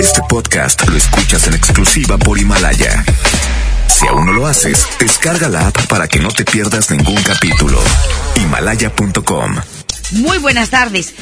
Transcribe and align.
Este 0.00 0.20
podcast 0.28 0.88
lo 0.88 0.96
escuchas 0.96 1.46
en 1.46 1.54
exclusiva 1.54 2.18
por 2.18 2.38
Himalaya. 2.38 3.04
Si 3.88 4.06
aún 4.06 4.26
no 4.26 4.32
lo 4.32 4.46
haces, 4.46 4.86
descarga 4.98 5.48
la 5.48 5.68
app 5.68 5.86
para 5.86 6.08
que 6.08 6.18
no 6.18 6.28
te 6.28 6.44
pierdas 6.44 6.90
ningún 6.90 7.22
capítulo. 7.22 7.80
Himalaya.com. 8.36 9.56
Muy 10.12 10.38
buenas 10.38 10.70
tardes. 10.70 11.14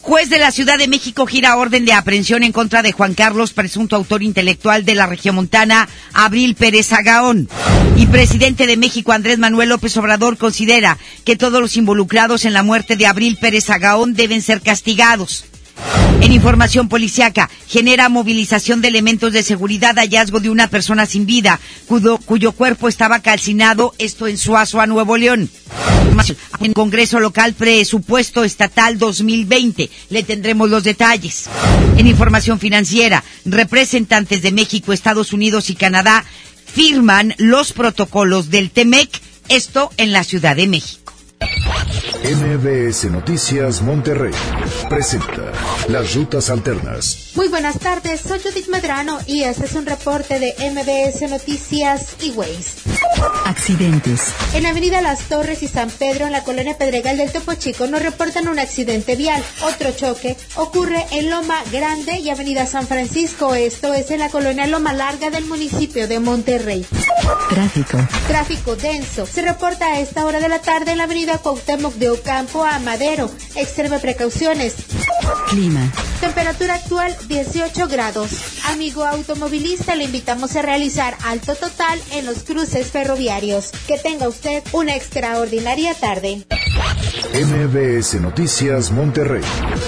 Juez 0.00 0.30
de 0.30 0.38
la 0.38 0.52
Ciudad 0.52 0.78
de 0.78 0.88
México 0.88 1.26
gira 1.26 1.56
orden 1.56 1.84
de 1.84 1.92
aprehensión 1.92 2.42
en 2.42 2.52
contra 2.52 2.82
de 2.82 2.92
Juan 2.92 3.14
Carlos, 3.14 3.52
presunto 3.52 3.94
autor 3.94 4.22
intelectual 4.22 4.84
de 4.84 4.94
la 4.94 5.06
regiomontana 5.06 5.88
Abril 6.14 6.54
Pérez 6.54 6.92
Agaón. 6.92 7.48
Y 7.96 8.06
presidente 8.06 8.66
de 8.66 8.76
México 8.76 9.12
Andrés 9.12 9.38
Manuel 9.38 9.68
López 9.68 9.96
Obrador 9.96 10.38
considera 10.38 10.98
que 11.24 11.36
todos 11.36 11.60
los 11.60 11.76
involucrados 11.76 12.44
en 12.44 12.52
la 12.54 12.62
muerte 12.62 12.96
de 12.96 13.06
Abril 13.06 13.38
Pérez 13.40 13.68
Agaón 13.70 14.14
deben 14.14 14.40
ser 14.40 14.62
castigados. 14.62 15.44
En 16.20 16.32
información 16.32 16.88
policiaca, 16.88 17.48
genera 17.68 18.08
movilización 18.08 18.80
de 18.80 18.88
elementos 18.88 19.32
de 19.32 19.42
seguridad 19.42 19.94
hallazgo 19.96 20.40
de 20.40 20.50
una 20.50 20.68
persona 20.68 21.06
sin 21.06 21.26
vida, 21.26 21.60
cuyo, 21.86 22.52
cuerpo 22.52 22.88
estaba 22.88 23.20
calcinado, 23.20 23.94
esto 23.98 24.26
en 24.26 24.36
Suazo, 24.36 24.80
a 24.80 24.86
Nuevo 24.86 25.16
León. 25.16 25.48
En 26.60 26.72
Congreso 26.72 27.20
Local 27.20 27.54
Presupuesto 27.54 28.42
Estatal 28.42 28.98
2020. 28.98 29.88
Le 30.10 30.22
tendremos 30.24 30.68
los 30.68 30.82
detalles. 30.82 31.44
En 31.96 32.06
información 32.06 32.58
financiera, 32.58 33.22
representantes 33.44 34.42
de 34.42 34.50
México, 34.50 34.92
Estados 34.92 35.32
Unidos 35.32 35.70
y 35.70 35.76
Canadá 35.76 36.24
firman 36.66 37.34
los 37.38 37.72
protocolos 37.72 38.50
del 38.50 38.70
TEMEC, 38.70 39.08
esto 39.48 39.90
en 39.96 40.12
la 40.12 40.24
Ciudad 40.24 40.56
de 40.56 40.66
México. 40.66 41.12
MBS 42.24 43.10
Noticias 43.10 43.82
Monterrey 43.82 44.32
presenta 44.88 45.52
Las 45.88 46.14
Rutas 46.14 46.50
Alternas. 46.50 47.32
Muy 47.34 47.48
buenas 47.48 47.78
tardes, 47.78 48.20
soy 48.20 48.40
Judith 48.40 48.68
Medrano 48.68 49.18
y 49.26 49.42
este 49.42 49.66
es 49.66 49.74
un 49.74 49.86
reporte 49.86 50.38
de 50.38 50.54
MBS 50.70 51.30
Noticias 51.30 52.16
y 52.20 52.30
Ways. 52.30 52.76
Accidentes. 53.44 54.32
En 54.54 54.66
Avenida 54.66 55.00
Las 55.00 55.20
Torres 55.22 55.62
y 55.62 55.68
San 55.68 55.90
Pedro, 55.90 56.26
en 56.26 56.32
la 56.32 56.44
colonia 56.44 56.76
Pedregal 56.76 57.16
del 57.16 57.32
Topo 57.32 57.54
Chico, 57.54 57.86
nos 57.86 58.02
reportan 58.02 58.48
un 58.48 58.58
accidente 58.58 59.16
vial. 59.16 59.42
Otro 59.62 59.92
choque 59.92 60.36
ocurre 60.56 61.06
en 61.12 61.30
Loma 61.30 61.62
Grande 61.72 62.18
y 62.18 62.30
Avenida 62.30 62.66
San 62.66 62.86
Francisco. 62.86 63.54
Esto 63.54 63.94
es 63.94 64.10
en 64.10 64.20
la 64.20 64.28
colonia 64.28 64.66
Loma 64.66 64.92
Larga 64.92 65.30
del 65.30 65.46
municipio 65.46 66.08
de 66.08 66.20
Monterrey. 66.20 66.86
Tráfico. 67.48 67.98
Tráfico 68.26 68.76
denso. 68.76 69.26
Se 69.26 69.42
reporta 69.42 69.86
a 69.86 70.00
esta 70.00 70.26
hora 70.26 70.40
de 70.40 70.48
la 70.48 70.60
tarde 70.60 70.92
en 70.92 70.98
la 70.98 71.04
avenida 71.04 71.38
Cuauhtémoc 71.58 71.94
de 71.94 72.10
Ocampo 72.10 72.64
a 72.64 72.78
Madero. 72.78 73.30
Extreme 73.56 73.98
precauciones. 73.98 74.74
Clima. 75.50 75.92
Temperatura 76.20 76.74
actual 76.74 77.16
18 77.26 77.88
grados. 77.88 78.30
Amigo 78.66 79.04
automovilista, 79.04 79.94
le 79.96 80.04
invitamos 80.04 80.54
a 80.56 80.62
realizar 80.62 81.16
alto 81.24 81.54
total 81.54 82.00
en 82.12 82.26
los 82.26 82.44
cruces 82.44 82.88
ferroviarios. 82.88 83.72
Que 83.86 83.98
tenga 83.98 84.28
usted 84.28 84.62
una 84.72 84.94
extraordinaria 84.94 85.94
tarde. 85.94 86.44
MBS 87.34 88.20
Noticias 88.20 88.90
Monterrey 88.90 89.42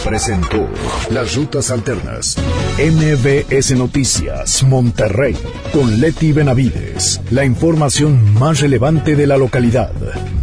presentó 0.05 0.69
Las 1.11 1.35
Rutas 1.35 1.71
Alternas. 1.71 2.37
MBS 2.79 3.73
Noticias 3.77 4.63
Monterrey 4.65 5.37
con 5.73 6.01
Leti 6.01 6.33
Benavides. 6.33 7.21
La 7.31 7.45
información 7.45 8.35
más 8.35 8.61
relevante 8.61 9.17
de 9.17 9.27
la 9.27 9.37
localidad, 9.37 9.93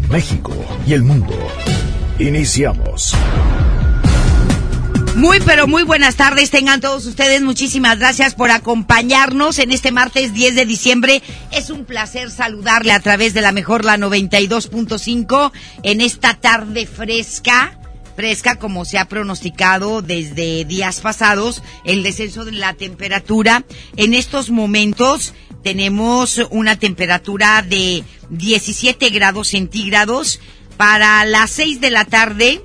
México 0.09 0.53
y 0.85 0.93
el 0.93 1.03
mundo. 1.03 1.35
Iniciamos. 2.17 3.13
Muy, 5.15 5.39
pero 5.41 5.67
muy 5.67 5.83
buenas 5.83 6.15
tardes. 6.15 6.49
Tengan 6.49 6.79
todos 6.79 7.05
ustedes. 7.05 7.41
Muchísimas 7.41 7.99
gracias 7.99 8.35
por 8.35 8.51
acompañarnos 8.51 9.59
en 9.59 9.71
este 9.71 9.91
martes 9.91 10.33
10 10.33 10.55
de 10.55 10.65
diciembre. 10.65 11.23
Es 11.51 11.69
un 11.71 11.85
placer 11.85 12.29
saludarle 12.29 12.91
a 12.93 12.99
través 12.99 13.33
de 13.33 13.41
la 13.41 13.51
mejor, 13.51 13.83
la 13.83 13.97
92.5, 13.97 15.51
en 15.83 16.01
esta 16.01 16.35
tarde 16.35 16.85
fresca. 16.85 17.77
Fresca, 18.15 18.55
como 18.55 18.85
se 18.85 18.97
ha 18.97 19.05
pronosticado 19.05 20.01
desde 20.01 20.65
días 20.65 21.01
pasados, 21.01 21.61
el 21.83 22.01
descenso 22.01 22.45
de 22.45 22.53
la 22.53 22.73
temperatura. 22.73 23.63
En 23.95 24.13
estos 24.13 24.49
momentos 24.49 25.33
tenemos 25.67 26.37
una 26.49 26.77
temperatura 26.77 27.61
de 27.61 28.05
17 28.29 29.09
grados 29.09 29.49
centígrados. 29.49 30.39
Para 30.77 31.25
las 31.25 31.51
6 31.51 31.81
de 31.81 31.91
la 31.91 32.05
tarde, 32.05 32.61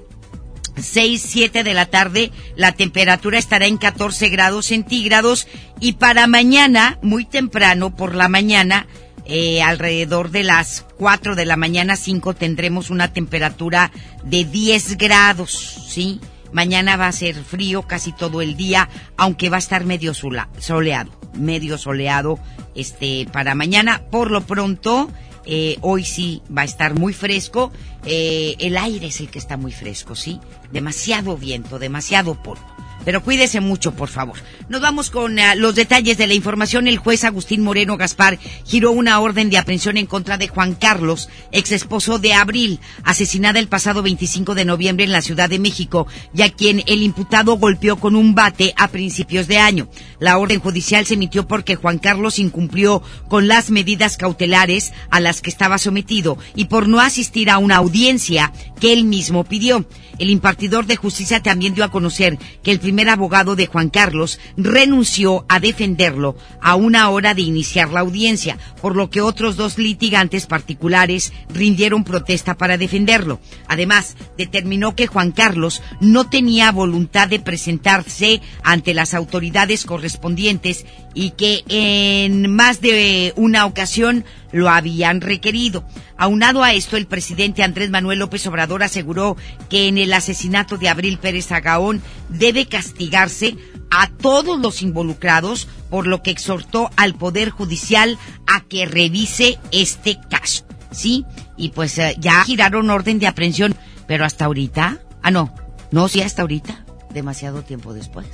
6, 0.81 1.21
7 1.27 1.65
de 1.65 1.75
la 1.75 1.87
tarde, 1.87 2.31
la 2.55 2.71
temperatura 2.71 3.41
estará 3.41 3.67
en 3.67 3.77
14 3.77 4.29
grados 4.29 4.67
centígrados 4.67 5.49
y 5.81 5.95
para 5.95 6.29
mañana, 6.29 7.01
muy 7.03 7.25
temprano 7.25 7.97
por 7.97 8.15
la 8.15 8.29
mañana, 8.29 8.87
eh, 9.25 9.63
alrededor 9.63 10.31
de 10.31 10.45
las 10.45 10.87
4 10.97 11.35
de 11.35 11.45
la 11.45 11.57
mañana, 11.57 11.97
5, 11.97 12.35
tendremos 12.35 12.89
una 12.89 13.13
temperatura 13.13 13.91
de 14.23 14.45
10 14.45 14.97
grados, 14.97 15.51
¿sí? 15.89 16.21
Mañana 16.53 16.97
va 16.97 17.09
a 17.09 17.13
ser 17.13 17.35
frío 17.37 17.83
casi 17.83 18.13
todo 18.13 18.43
el 18.43 18.57
día, 18.57 18.89
aunque 19.17 19.49
va 19.49 19.57
a 19.57 19.59
estar 19.59 19.85
medio 19.85 20.15
soleado, 20.15 21.11
medio 21.35 21.79
soleado, 21.79 22.39
este, 22.75 23.27
para 23.33 23.55
mañana. 23.55 24.03
Por 24.11 24.31
lo 24.31 24.43
pronto, 24.43 25.11
eh, 25.45 25.79
hoy 25.81 26.05
sí 26.05 26.43
va 26.57 26.63
a 26.63 26.67
estar 26.67 26.95
muy 26.99 27.13
fresco. 27.13 27.73
Eh, 28.05 28.57
el 28.59 28.77
aire 28.77 29.07
es 29.07 29.21
el 29.21 29.29
que 29.29 29.39
está 29.39 29.57
muy 29.57 29.73
fresco, 29.73 30.15
¿sí? 30.15 30.41
Demasiado 30.73 31.37
viento, 31.37 31.79
demasiado 31.79 32.43
polvo. 32.43 32.72
Pero 33.05 33.23
cuídese 33.23 33.61
mucho, 33.61 33.95
por 33.95 34.09
favor. 34.09 34.37
Nos 34.69 34.81
vamos 34.81 35.11
con 35.11 35.39
uh, 35.39 35.57
los 35.57 35.75
detalles 35.75 36.19
de 36.19 36.27
la 36.27 36.35
información. 36.35 36.87
El 36.87 36.99
juez 36.99 37.25
Agustín 37.25 37.63
Moreno 37.63 37.97
Gaspar 37.97 38.39
giró 38.65 38.93
una 38.93 39.19
orden 39.21 39.51
de 39.51 39.59
aprehensión 39.59 39.97
en 39.97 40.07
contra 40.07 40.39
de 40.39 40.49
Juan 40.49 40.75
Carlos, 40.75 41.29
ex 41.51 41.73
esposo 41.73 42.19
de 42.19 42.35
Abril, 42.35 42.81
asesinada 43.05 43.59
el 43.59 43.69
pasado 43.69 44.03
25 44.03 44.55
de 44.55 44.65
noviembre 44.65 45.05
en 45.05 45.13
la 45.13 45.23
Ciudad 45.23 45.51
de 45.51 45.59
México, 45.59 46.07
y 46.35 46.43
a 46.43 46.51
quien 46.51 46.83
el 46.87 47.03
imputado 47.03 47.57
golpeó 47.59 47.97
con 47.97 48.15
un 48.15 48.35
bate 48.35 48.73
a 48.77 48.89
principios 48.89 49.49
de 49.49 49.59
año. 49.59 49.89
La 50.19 50.39
orden 50.39 50.61
judicial 50.61 51.05
se 51.05 51.15
emitió 51.15 51.49
porque 51.49 51.77
Juan 51.77 51.99
Carlos 51.99 52.39
incumplió 52.39 53.03
con 53.29 53.49
las 53.49 53.71
medidas 53.71 54.17
cautelares 54.17 54.93
a 55.11 55.21
las 55.21 55.41
que 55.41 55.51
estaba 55.51 55.79
sometido 55.79 56.39
y 56.55 56.67
por 56.67 56.89
no 56.89 57.01
asistir 57.01 57.51
a 57.51 57.59
una 57.59 57.77
audiencia 57.77 58.53
que 58.81 58.93
él 58.93 59.05
mismo 59.05 59.45
pidió. 59.45 59.87
El 60.19 60.31
impartidor 60.31 60.87
de 60.87 60.97
justicia 60.97 61.43
también 61.43 61.75
dio 61.75 61.85
a 61.85 61.91
conocer 61.91 62.39
que 62.63 62.71
el 62.71 62.79
primer 62.93 63.09
abogado 63.09 63.57
de 63.57 63.69
Juan 63.69 63.89
Carlos 63.89 64.39
renunció 64.55 65.47
a 65.49 65.61
defenderlo 65.61 66.37
a 66.61 66.75
una 66.75 67.09
hora 67.09 67.33
de 67.33 67.41
iniciar 67.41 67.91
la 67.91 68.01
audiencia, 68.01 68.59
por 68.83 68.97
lo 68.97 69.09
que 69.09 69.23
otros 69.23 69.57
dos 69.57 69.79
litigantes 69.79 70.45
particulares 70.45 71.33
rindieron 71.49 72.05
protesta 72.05 72.59
para 72.59 72.77
defenderlo. 72.77 73.41
Además, 73.67 74.15
determinó 74.37 74.95
que 74.95 75.07
Juan 75.07 75.33
Carlos 75.33 75.81
no 76.03 76.29
tenía 76.29 76.71
voluntad 76.71 77.29
de 77.29 77.41
presentarse 77.41 78.43
ante 78.63 78.93
las 78.93 79.15
autoridades 79.15 79.87
correspondientes 79.87 80.85
y 81.15 81.31
que 81.31 81.65
en 81.69 82.55
más 82.55 82.83
de 82.83 83.33
una 83.37 83.65
ocasión 83.65 84.27
lo 84.53 84.69
habían 84.69 85.21
requerido. 85.21 85.85
Aunado 86.17 86.63
a 86.63 86.73
esto, 86.75 86.97
el 86.97 87.07
presidente 87.07 87.63
Andrés 87.63 87.91
Manuel 87.91 88.19
López 88.19 88.47
Obrador 88.47 88.83
aseguró 88.83 89.37
que 89.69 89.89
en 89.89 89.99
el 89.99 90.13
asesinato 90.13 90.77
de 90.77 90.89
Abril 90.89 91.19
Pérez 91.19 91.51
Agaón 91.51 92.03
debe 92.29 92.67
castigarse 92.83 93.57
a 93.91 94.09
todos 94.09 94.59
los 94.59 94.83
involucrados, 94.83 95.69
por 95.91 96.07
lo 96.07 96.23
que 96.23 96.31
exhortó 96.31 96.91
al 96.97 97.15
Poder 97.15 97.51
Judicial 97.51 98.19
a 98.47 98.63
que 98.63 98.87
revise 98.87 99.59
este 99.71 100.19
caso. 100.31 100.65
¿Sí? 100.91 101.25
Y 101.57 101.71
pues 101.71 101.97
eh, 101.99 102.17
ya 102.19 102.45
giraron 102.45 102.91
orden 102.91 103.19
de 103.19 103.27
aprehensión, 103.27 103.75
pero 104.07 104.25
hasta 104.25 104.47
ahorita, 104.47 104.99
ah 105.23 105.31
no, 105.31 105.55
no, 105.91 106.09
sí 106.09 106.21
hasta 106.21 106.43
ahorita, 106.43 106.85
demasiado 107.15 107.63
tiempo 107.63 107.95
después. 107.95 108.27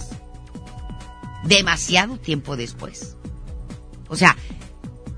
Demasiado 1.45 2.17
tiempo 2.17 2.57
después. 2.57 3.17
O 4.09 4.17
sea, 4.17 4.37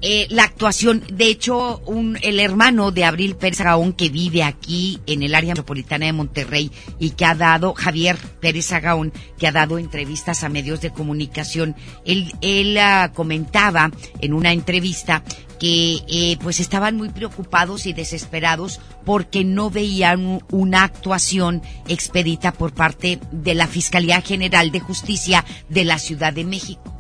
eh, 0.03 0.27
la 0.31 0.45
actuación, 0.45 1.03
de 1.13 1.27
hecho, 1.27 1.79
un, 1.87 2.19
el 2.23 2.41
hermano 2.41 2.91
de 2.91 3.05
Abril 3.05 3.37
Pérez 3.37 3.61
Agaón 3.61 3.93
que 3.93 4.09
vive 4.09 4.43
aquí 4.43 4.99
en 5.07 5.23
el 5.23 5.35
área 5.35 5.51
metropolitana 5.51 6.07
de 6.07 6.13
Monterrey 6.13 6.71
y 6.99 7.11
que 7.11 7.27
ha 7.27 7.35
dado, 7.35 7.75
Javier 7.75 8.17
Pérez 8.41 8.73
Agaón, 8.73 9.13
que 9.39 9.47
ha 9.47 9.53
dado 9.53 9.79
entrevistas 9.79 10.43
a 10.43 10.49
medios 10.49 10.81
de 10.81 10.91
comunicación, 10.91 11.77
él, 12.07 12.33
él 12.41 12.79
uh, 12.79 13.13
comentaba 13.13 13.91
en 14.21 14.33
una 14.33 14.53
entrevista 14.53 15.23
que 15.59 15.99
eh, 16.09 16.39
pues 16.43 16.59
estaban 16.59 16.97
muy 16.97 17.11
preocupados 17.11 17.85
y 17.85 17.93
desesperados 17.93 18.81
porque 19.05 19.45
no 19.45 19.69
veían 19.69 20.43
una 20.51 20.85
actuación 20.85 21.63
expedita 21.87 22.53
por 22.53 22.73
parte 22.73 23.21
de 23.31 23.55
la 23.55 23.67
Fiscalía 23.67 24.23
General 24.23 24.71
de 24.71 24.81
Justicia 24.81 25.45
de 25.69 25.85
la 25.85 25.99
Ciudad 25.99 26.33
de 26.33 26.45
México 26.45 27.00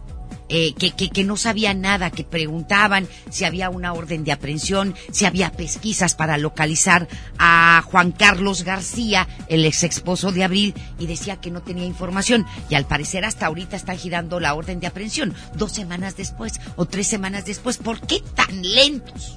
eh, 0.53 0.75
que, 0.75 0.91
que, 0.91 1.11
que 1.11 1.23
no 1.23 1.37
sabía 1.37 1.75
nada, 1.75 2.11
que 2.11 2.25
preguntaban 2.25 3.09
si 3.31 3.45
había 3.45 3.71
una 3.71 3.93
orden 3.93 4.25
de 4.25 4.33
aprehensión, 4.33 4.97
si 5.13 5.25
había 5.25 5.53
pesquisas 5.53 6.17
para 6.17 6.39
localizar 6.39 7.07
a 7.39 7.83
Juan 7.87 8.11
Carlos 8.11 8.65
García, 8.65 9.29
el 9.47 9.65
ex 9.65 9.85
esposo 9.85 10.33
de 10.33 10.43
Abril, 10.43 10.75
y 10.99 11.07
decía 11.07 11.37
que 11.37 11.53
no 11.53 11.63
tenía 11.63 11.85
información. 11.85 12.47
Y 12.69 12.75
al 12.75 12.85
parecer 12.85 13.25
hasta 13.25 13.47
ahorita 13.47 13.77
está 13.77 13.95
girando 13.95 14.41
la 14.41 14.55
orden 14.55 14.81
de 14.81 14.89
aprehensión, 14.89 15.35
dos 15.55 15.71
semanas 15.71 16.17
después 16.17 16.61
o 16.75 16.85
tres 16.85 17.07
semanas 17.07 17.45
después. 17.45 17.79
¿Por 17.79 18.01
qué 18.01 18.21
tan 18.35 18.61
lentos? 18.63 19.37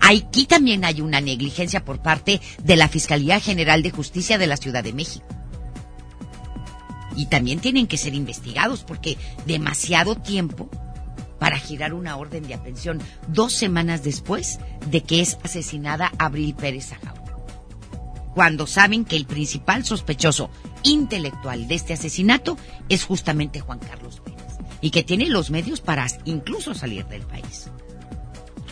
Aquí 0.00 0.46
también 0.46 0.84
hay 0.84 1.00
una 1.00 1.20
negligencia 1.20 1.84
por 1.84 2.00
parte 2.00 2.40
de 2.62 2.76
la 2.76 2.88
Fiscalía 2.88 3.40
General 3.40 3.82
de 3.82 3.90
Justicia 3.90 4.38
de 4.38 4.46
la 4.46 4.56
Ciudad 4.56 4.84
de 4.84 4.92
México 4.92 5.26
y 7.16 7.26
también 7.26 7.60
tienen 7.60 7.86
que 7.86 7.96
ser 7.96 8.14
investigados 8.14 8.84
porque 8.84 9.16
demasiado 9.46 10.16
tiempo 10.16 10.68
para 11.38 11.58
girar 11.58 11.94
una 11.94 12.16
orden 12.16 12.46
de 12.46 12.54
aprehensión 12.54 13.00
dos 13.28 13.52
semanas 13.52 14.02
después 14.02 14.60
de 14.90 15.02
que 15.02 15.20
es 15.20 15.38
asesinada 15.42 16.12
Abril 16.18 16.54
Pérez 16.54 16.92
Ajao. 16.92 17.14
Cuando 18.34 18.66
saben 18.66 19.04
que 19.04 19.16
el 19.16 19.26
principal 19.26 19.84
sospechoso 19.84 20.50
intelectual 20.82 21.68
de 21.68 21.74
este 21.74 21.92
asesinato 21.92 22.56
es 22.88 23.04
justamente 23.04 23.60
Juan 23.60 23.78
Carlos 23.78 24.20
Pérez 24.20 24.58
y 24.80 24.90
que 24.90 25.04
tiene 25.04 25.28
los 25.28 25.50
medios 25.50 25.80
para 25.80 26.06
incluso 26.24 26.74
salir 26.74 27.06
del 27.06 27.22
país. 27.22 27.70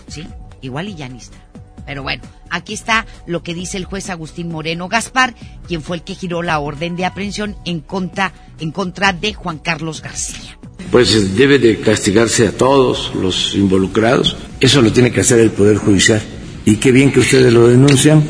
¿Sí? 0.08 0.26
Igual 0.60 0.88
y 0.88 0.94
ya 0.94 1.08
ni 1.08 1.18
está. 1.18 1.38
Pero 1.86 2.02
bueno, 2.02 2.22
aquí 2.50 2.74
está 2.74 3.06
lo 3.26 3.42
que 3.42 3.54
dice 3.54 3.76
el 3.76 3.84
juez 3.84 4.10
Agustín 4.10 4.48
Moreno 4.48 4.88
Gaspar, 4.88 5.34
quien 5.66 5.82
fue 5.82 5.96
el 5.96 6.02
que 6.02 6.14
giró 6.14 6.42
la 6.42 6.58
orden 6.58 6.96
de 6.96 7.04
aprehensión 7.04 7.56
en 7.64 7.80
contra, 7.80 8.32
en 8.60 8.70
contra 8.70 9.12
de 9.12 9.34
Juan 9.34 9.58
Carlos 9.58 10.02
García. 10.02 10.58
Pues 10.90 11.36
debe 11.36 11.58
de 11.58 11.80
castigarse 11.80 12.46
a 12.46 12.52
todos 12.52 13.14
los 13.14 13.54
involucrados. 13.54 14.36
Eso 14.60 14.82
lo 14.82 14.92
tiene 14.92 15.10
que 15.10 15.20
hacer 15.20 15.40
el 15.40 15.50
Poder 15.50 15.78
Judicial. 15.78 16.22
Y 16.64 16.76
qué 16.76 16.92
bien 16.92 17.10
que 17.10 17.20
ustedes 17.20 17.52
lo 17.52 17.68
denuncian 17.68 18.22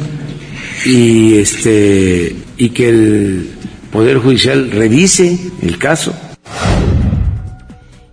y 0.87 1.39
este 1.39 2.35
y 2.57 2.71
que 2.71 2.89
el 2.89 3.51
Poder 3.91 4.19
Judicial 4.19 4.71
revise 4.71 5.39
el 5.61 5.77
caso 5.79 6.15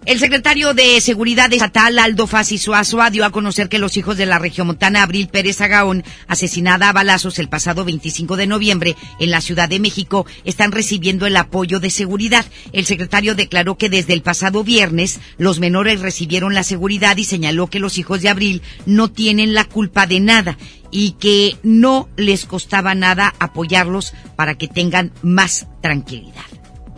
el 0.09 0.17
secretario 0.17 0.73
de 0.73 0.99
Seguridad 1.01 1.53
Estatal, 1.53 1.99
Aldo 1.99 2.25
Fassi 2.25 2.57
Suazua, 2.57 3.11
dio 3.11 3.25
a 3.25 3.29
conocer 3.29 3.69
que 3.69 3.77
los 3.77 3.95
hijos 3.95 4.17
de 4.17 4.25
la 4.25 4.39
regiomontana 4.39 5.03
Abril 5.03 5.27
Pérez 5.27 5.61
Agaón, 5.61 6.03
asesinada 6.27 6.89
a 6.89 6.93
balazos 6.93 7.37
el 7.37 7.47
pasado 7.47 7.85
25 7.85 8.35
de 8.35 8.47
noviembre 8.47 8.95
en 9.19 9.29
la 9.29 9.39
Ciudad 9.39 9.69
de 9.69 9.79
México, 9.79 10.25
están 10.45 10.71
recibiendo 10.71 11.27
el 11.27 11.37
apoyo 11.37 11.79
de 11.79 11.91
seguridad. 11.91 12.43
El 12.73 12.87
secretario 12.87 13.35
declaró 13.35 13.77
que 13.77 13.91
desde 13.91 14.13
el 14.13 14.23
pasado 14.23 14.63
viernes 14.63 15.19
los 15.37 15.59
menores 15.59 15.99
recibieron 15.99 16.55
la 16.55 16.63
seguridad 16.63 17.15
y 17.17 17.23
señaló 17.23 17.67
que 17.67 17.77
los 17.77 17.99
hijos 17.99 18.23
de 18.23 18.29
Abril 18.29 18.63
no 18.87 19.11
tienen 19.11 19.53
la 19.53 19.65
culpa 19.65 20.07
de 20.07 20.21
nada 20.21 20.57
y 20.89 21.11
que 21.19 21.57
no 21.61 22.09
les 22.17 22.45
costaba 22.45 22.95
nada 22.95 23.35
apoyarlos 23.37 24.15
para 24.35 24.55
que 24.55 24.67
tengan 24.67 25.11
más 25.21 25.67
tranquilidad. 25.83 26.45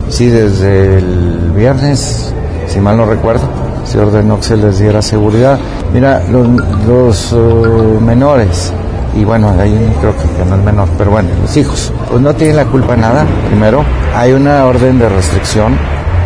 Sí, 0.08 0.28
desde 0.28 0.96
el 0.96 1.52
viernes 1.54 2.32
si 2.72 2.80
mal 2.80 2.96
no 2.96 3.04
recuerdo, 3.04 3.42
se 3.84 3.98
ordenó 3.98 4.38
que 4.38 4.44
se 4.44 4.56
les 4.56 4.78
diera 4.78 5.02
seguridad. 5.02 5.58
Mira, 5.92 6.22
los, 6.86 7.32
eh, 7.32 7.36
menores, 8.00 8.72
y 9.14 9.24
bueno, 9.24 9.50
ahí 9.60 9.94
creo 10.00 10.14
que 10.16 10.48
no 10.48 10.56
es 10.56 10.64
menor, 10.64 10.88
pero 10.96 11.10
bueno, 11.10 11.28
los 11.42 11.54
hijos, 11.54 11.92
pues 12.08 12.22
no 12.22 12.34
tienen 12.34 12.56
la 12.56 12.64
culpa 12.64 12.96
nada, 12.96 13.26
primero. 13.48 13.84
Hay 14.16 14.32
una 14.32 14.64
orden 14.64 14.98
de 14.98 15.08
restricción. 15.10 15.76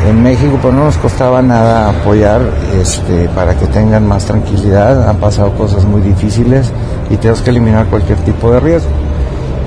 En 0.09 0.23
México 0.23 0.57
pues 0.63 0.73
no 0.73 0.85
nos 0.85 0.97
costaba 0.99 1.43
nada 1.43 1.89
apoyar 1.89 2.41
este, 2.81 3.29
para 3.31 3.57
que 3.57 3.67
tengan 3.67 4.07
más 4.07 4.25
tranquilidad. 4.25 5.09
Han 5.09 5.17
pasado 5.17 5.51
cosas 5.55 5.85
muy 5.85 6.01
difíciles 6.01 6.71
y 7.11 7.17
tenemos 7.17 7.41
que 7.41 7.51
eliminar 7.51 7.87
cualquier 7.87 8.19
tipo 8.19 8.53
de 8.53 8.61
riesgo. 8.61 8.91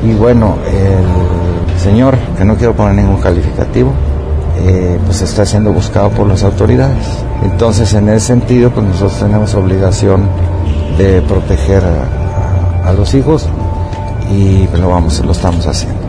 Y 0.02 0.14
bueno, 0.14 0.56
el 0.66 1.80
señor, 1.80 2.16
que 2.38 2.46
no 2.46 2.56
quiero 2.56 2.74
poner 2.74 2.96
ningún 2.96 3.20
calificativo, 3.20 3.92
eh, 4.62 5.00
pues 5.06 5.22
está 5.22 5.46
siendo 5.46 5.72
buscado 5.72 6.10
por 6.10 6.28
las 6.28 6.44
autoridades. 6.44 7.06
Entonces, 7.44 7.94
en 7.94 8.10
ese 8.10 8.28
sentido, 8.28 8.72
pues 8.72 8.86
nosotros 8.86 9.20
tenemos 9.20 9.54
obligación 9.56 10.28
de 10.98 11.22
proteger 11.22 11.84
a, 11.84 12.94
los 12.94 13.14
hijos 13.14 13.48
y 14.32 14.68
lo 14.76 14.90
vamos, 14.90 15.24
lo 15.24 15.32
estamos 15.32 15.68
haciendo. 15.68 16.09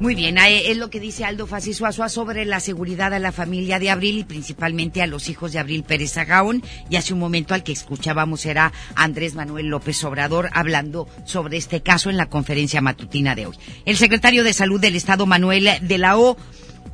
Muy 0.00 0.14
bien, 0.14 0.38
es 0.38 0.76
lo 0.76 0.90
que 0.90 1.00
dice 1.00 1.24
Aldo 1.24 1.48
Fasisuazua 1.48 2.08
sobre 2.08 2.44
la 2.44 2.60
seguridad 2.60 3.12
a 3.12 3.18
la 3.18 3.32
familia 3.32 3.80
de 3.80 3.90
Abril 3.90 4.18
y 4.18 4.24
principalmente 4.24 5.02
a 5.02 5.08
los 5.08 5.28
hijos 5.28 5.52
de 5.52 5.58
Abril 5.58 5.82
Pérez 5.82 6.16
Agaón. 6.16 6.62
Y 6.88 6.94
hace 6.94 7.14
un 7.14 7.18
momento 7.18 7.52
al 7.52 7.64
que 7.64 7.72
escuchábamos 7.72 8.46
era 8.46 8.72
Andrés 8.94 9.34
Manuel 9.34 9.66
López 9.66 10.04
Obrador 10.04 10.50
hablando 10.52 11.08
sobre 11.24 11.56
este 11.56 11.82
caso 11.82 12.10
en 12.10 12.16
la 12.16 12.28
conferencia 12.28 12.80
matutina 12.80 13.34
de 13.34 13.46
hoy. 13.46 13.56
El 13.86 13.96
secretario 13.96 14.44
de 14.44 14.52
Salud 14.52 14.80
del 14.80 14.94
Estado, 14.94 15.26
Manuel 15.26 15.68
de 15.82 15.98
la 15.98 16.16
O, 16.16 16.36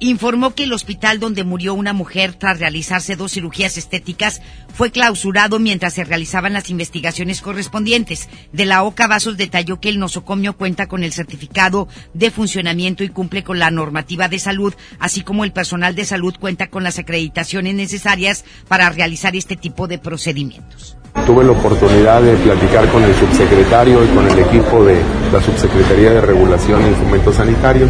informó 0.01 0.55
que 0.55 0.65
el 0.65 0.73
hospital 0.73 1.21
donde 1.21 1.45
murió 1.45 1.75
una 1.75 1.93
mujer 1.93 2.35
tras 2.35 2.59
realizarse 2.59 3.17
dos 3.17 3.33
cirugías 3.33 3.79
estéticas 3.79 4.43
fue 4.75 4.91
clausurado 4.91 5.59
mientras 5.59 5.95
se 5.95 6.05
realizaban 6.05 6.53
las 6.53 6.71
investigaciones 6.71 7.41
correspondientes. 7.41 8.29
De 8.53 8.67
la 8.67 8.83
OCA 8.83 9.07
Vasos 9.07 9.37
detalló 9.37 9.81
que 9.81 9.89
el 9.89 9.99
nosocomio 9.99 10.57
cuenta 10.57 10.87
con 10.87 11.05
el 11.05 11.13
certificado 11.13 11.89
de 12.13 12.31
funcionamiento 12.31 13.05
y 13.05 13.09
cumple 13.09 13.45
con 13.45 13.59
la 13.59 13.71
normativa 13.71 14.29
de 14.29 14.39
salud, 14.39 14.75
así 14.99 15.23
como 15.23 15.45
el 15.45 15.53
personal 15.53 15.95
de 15.95 16.05
salud 16.05 16.35
cuenta 16.39 16.69
con 16.69 16.83
las 16.83 16.99
acreditaciones 16.99 17.75
necesarias 17.75 18.45
para 18.69 18.91
realizar 18.91 19.37
este 19.37 19.57
tipo 19.57 19.87
de 19.87 19.99
procedimientos. 19.99 20.97
Tuve 21.27 21.45
la 21.45 21.53
oportunidad 21.53 22.21
de 22.21 22.35
platicar 22.37 22.87
con 22.89 23.03
el 23.03 23.15
subsecretario 23.15 24.05
y 24.05 24.09
con 24.09 24.29
el 24.29 24.39
equipo 24.41 24.85
de 24.85 25.01
la 25.33 25.41
Subsecretaría 25.41 26.11
de 26.11 26.21
Regulación 26.21 26.83
y 26.91 26.95
Fomento 26.97 27.33
Sanitario. 27.33 27.89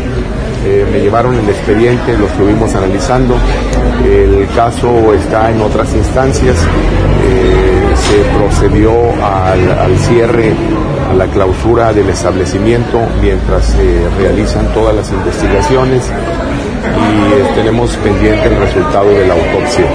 Eh, 0.65 0.87
me 0.91 1.01
llevaron 1.01 1.35
el 1.35 1.49
expediente, 1.49 2.17
lo 2.17 2.27
estuvimos 2.27 2.75
analizando. 2.75 3.37
El 4.05 4.47
caso 4.55 5.13
está 5.13 5.51
en 5.51 5.61
otras 5.61 5.93
instancias. 5.95 6.57
Eh, 6.57 7.75
se 7.97 8.39
procedió 8.39 8.93
al, 9.23 9.97
cierre, 9.99 10.53
a 11.11 11.15
la 11.15 11.27
clausura 11.27 11.93
del 11.93 12.09
establecimiento 12.09 13.01
mientras 13.21 13.67
se 13.67 14.09
realizan 14.19 14.67
todas 14.75 14.95
las 14.95 15.11
investigaciones 15.11 16.03
y 16.05 17.35
eh, 17.35 17.47
tenemos 17.55 17.97
pendiente 17.97 18.47
el 18.47 18.57
resultado 18.57 19.11
de 19.11 19.27
la 19.27 19.35
autopsia. 19.35 19.94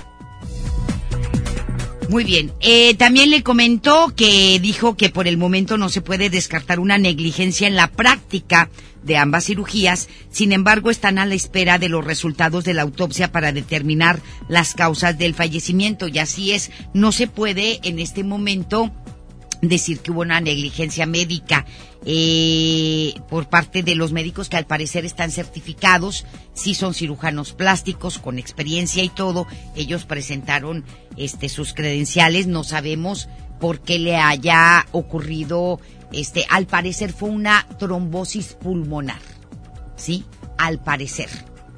Muy 2.10 2.24
bien. 2.24 2.52
Eh, 2.60 2.96
también 2.96 3.30
le 3.30 3.44
comentó 3.44 4.14
que 4.16 4.60
dijo 4.60 4.98
que 4.98 5.12
por 5.12 5.28
el 5.28 5.38
momento 5.38 5.78
no 5.78 5.90
se 5.90 6.02
puede 6.02 6.32
descartar 6.32 6.80
una 6.80 6.98
negligencia 6.98 7.68
en 7.68 7.76
la 7.76 7.88
práctica 7.88 8.72
de 9.04 9.16
ambas 9.16 9.46
cirugías. 9.46 10.10
Sin 10.32 10.52
embargo, 10.52 10.90
están 10.90 11.20
a 11.20 11.28
la 11.28 11.36
espera 11.36 11.78
de 11.78 11.88
los 11.88 12.04
resultados 12.04 12.64
de 12.64 12.74
la 12.74 12.82
autopsia 12.82 13.32
para 13.32 13.52
determinar 13.52 14.22
las 14.48 14.74
causas 14.74 15.19
del 15.19 15.36
fallecimiento. 15.36 16.07
Y 16.07 16.18
así 16.18 16.52
es, 16.52 16.72
no 16.95 17.12
se 17.12 17.28
puede 17.28 17.80
en 17.83 18.00
este 18.00 18.24
momento 18.24 18.92
decir 19.61 19.99
que 19.99 20.11
hubo 20.11 20.21
una 20.21 20.39
negligencia 20.42 21.06
médica 21.06 21.66
eh, 22.06 23.13
por 23.30 23.49
parte 23.49 23.83
de 23.83 23.95
los 23.95 24.11
médicos 24.11 24.49
que 24.49 24.57
al 24.57 24.66
parecer 24.66 25.06
están 25.06 25.31
certificados, 25.31 26.25
sí 26.54 26.75
son 26.75 26.94
cirujanos 26.94 27.54
plásticos 27.54 28.19
con 28.19 28.39
experiencia 28.39 29.04
y 29.04 29.09
todo. 29.09 29.47
Ellos 29.75 30.06
presentaron 30.06 30.85
este 31.18 31.49
sus 31.49 31.73
credenciales, 31.73 32.47
no 32.47 32.63
sabemos 32.63 33.28
por 33.59 33.81
qué 33.81 33.99
le 33.99 34.16
haya 34.16 34.85
ocurrido 34.92 35.80
este 36.11 36.45
al 36.49 36.66
parecer 36.66 37.13
fue 37.13 37.30
una 37.30 37.68
trombosis 37.78 38.54
pulmonar. 38.54 39.21
¿Sí? 39.95 40.25
Al 40.57 40.80
parecer. 40.81 41.30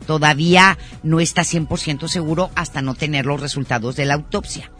Todavía 0.05 0.77
no 1.03 1.19
está 1.19 1.41
100% 1.41 2.07
seguro 2.07 2.51
hasta 2.55 2.81
no 2.81 2.95
tener 2.95 3.25
los 3.25 3.39
resultados 3.39 3.95
de 3.95 4.05
la 4.05 4.15
autopsia 4.15 4.71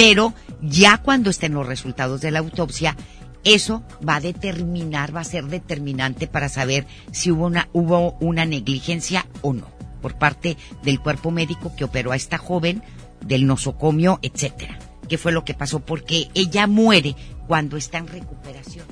pero 0.00 0.32
ya 0.62 0.96
cuando 0.96 1.28
estén 1.28 1.52
los 1.52 1.66
resultados 1.66 2.22
de 2.22 2.30
la 2.30 2.38
autopsia, 2.38 2.96
eso 3.44 3.82
va 4.06 4.16
a 4.16 4.20
determinar, 4.20 5.14
va 5.14 5.20
a 5.20 5.24
ser 5.24 5.44
determinante 5.44 6.26
para 6.26 6.48
saber 6.48 6.86
si 7.12 7.30
hubo 7.30 7.44
una, 7.44 7.68
hubo 7.74 8.12
una 8.12 8.46
negligencia 8.46 9.26
o 9.42 9.52
no 9.52 9.66
por 10.00 10.16
parte 10.16 10.56
del 10.82 11.00
cuerpo 11.00 11.30
médico 11.30 11.74
que 11.76 11.84
operó 11.84 12.12
a 12.12 12.16
esta 12.16 12.38
joven, 12.38 12.82
del 13.26 13.46
nosocomio, 13.46 14.18
etcétera. 14.22 14.78
¿Qué 15.06 15.18
fue 15.18 15.32
lo 15.32 15.44
que 15.44 15.52
pasó? 15.52 15.80
Porque 15.80 16.30
ella 16.32 16.66
muere 16.66 17.14
cuando 17.46 17.76
está 17.76 17.98
en 17.98 18.08
recuperación, 18.08 18.86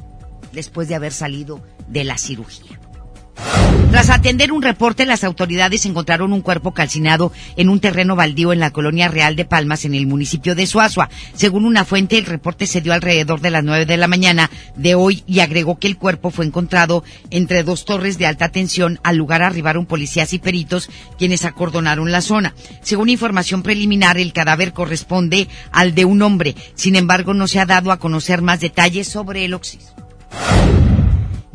después 0.53 0.89
de 0.89 0.95
haber 0.95 1.15
salido 1.15 1.63
de 1.89 2.05
la 2.05 2.19
cirugía. 2.19 2.79
Tras 3.91 4.11
atender 4.11 4.53
un 4.53 4.61
reporte, 4.61 5.07
las 5.07 5.25
autoridades 5.25 5.87
encontraron 5.87 6.35
un 6.35 6.43
cuerpo 6.43 6.75
calcinado 6.75 7.33
en 7.57 7.71
un 7.71 7.81
terreno 7.81 8.17
baldío 8.17 8.53
en 8.53 8.61
la 8.61 8.71
colonia 8.71 9.09
Real 9.09 9.35
de 9.35 9.47
Palmas, 9.47 9.87
en 9.87 9.95
el 9.95 10.07
municipio 10.07 10.55
de 10.55 10.67
Suazua. 10.67 11.09
Según 11.35 11.65
una 11.65 11.87
fuente, 11.87 12.19
el 12.19 12.27
reporte 12.27 12.67
se 12.67 12.83
dio 12.83 12.93
alrededor 12.93 13.41
de 13.41 13.51
las 13.51 13.65
nueve 13.65 13.87
de 13.87 13.97
la 13.97 14.07
mañana 14.07 14.51
de 14.77 14.95
hoy 14.95 15.25
y 15.27 15.41
agregó 15.41 15.79
que 15.79 15.87
el 15.87 15.97
cuerpo 15.97 16.31
fue 16.31 16.45
encontrado 16.45 17.03
entre 17.31 17.63
dos 17.63 17.87
torres 17.87 18.19
de 18.19 18.27
alta 18.27 18.51
tensión. 18.51 19.01
Al 19.03 19.17
lugar 19.17 19.43
arribaron 19.43 19.87
policías 19.87 20.35
y 20.35 20.39
peritos 20.39 20.91
quienes 21.17 21.47
acordonaron 21.47 22.13
la 22.13 22.21
zona. 22.21 22.55
Según 22.83 23.09
información 23.09 23.63
preliminar, 23.63 24.19
el 24.19 24.35
cadáver 24.35 24.75
corresponde 24.75 25.49
al 25.73 25.95
de 25.95 26.05
un 26.05 26.21
hombre. 26.21 26.55
Sin 26.75 26.95
embargo, 26.95 27.33
no 27.33 27.49
se 27.49 27.59
ha 27.59 27.67
dado 27.67 27.91
a 27.91 27.99
conocer 27.99 28.43
más 28.43 28.61
detalles 28.61 29.09
sobre 29.09 29.47
el 29.47 29.55
occiso. 29.55 29.95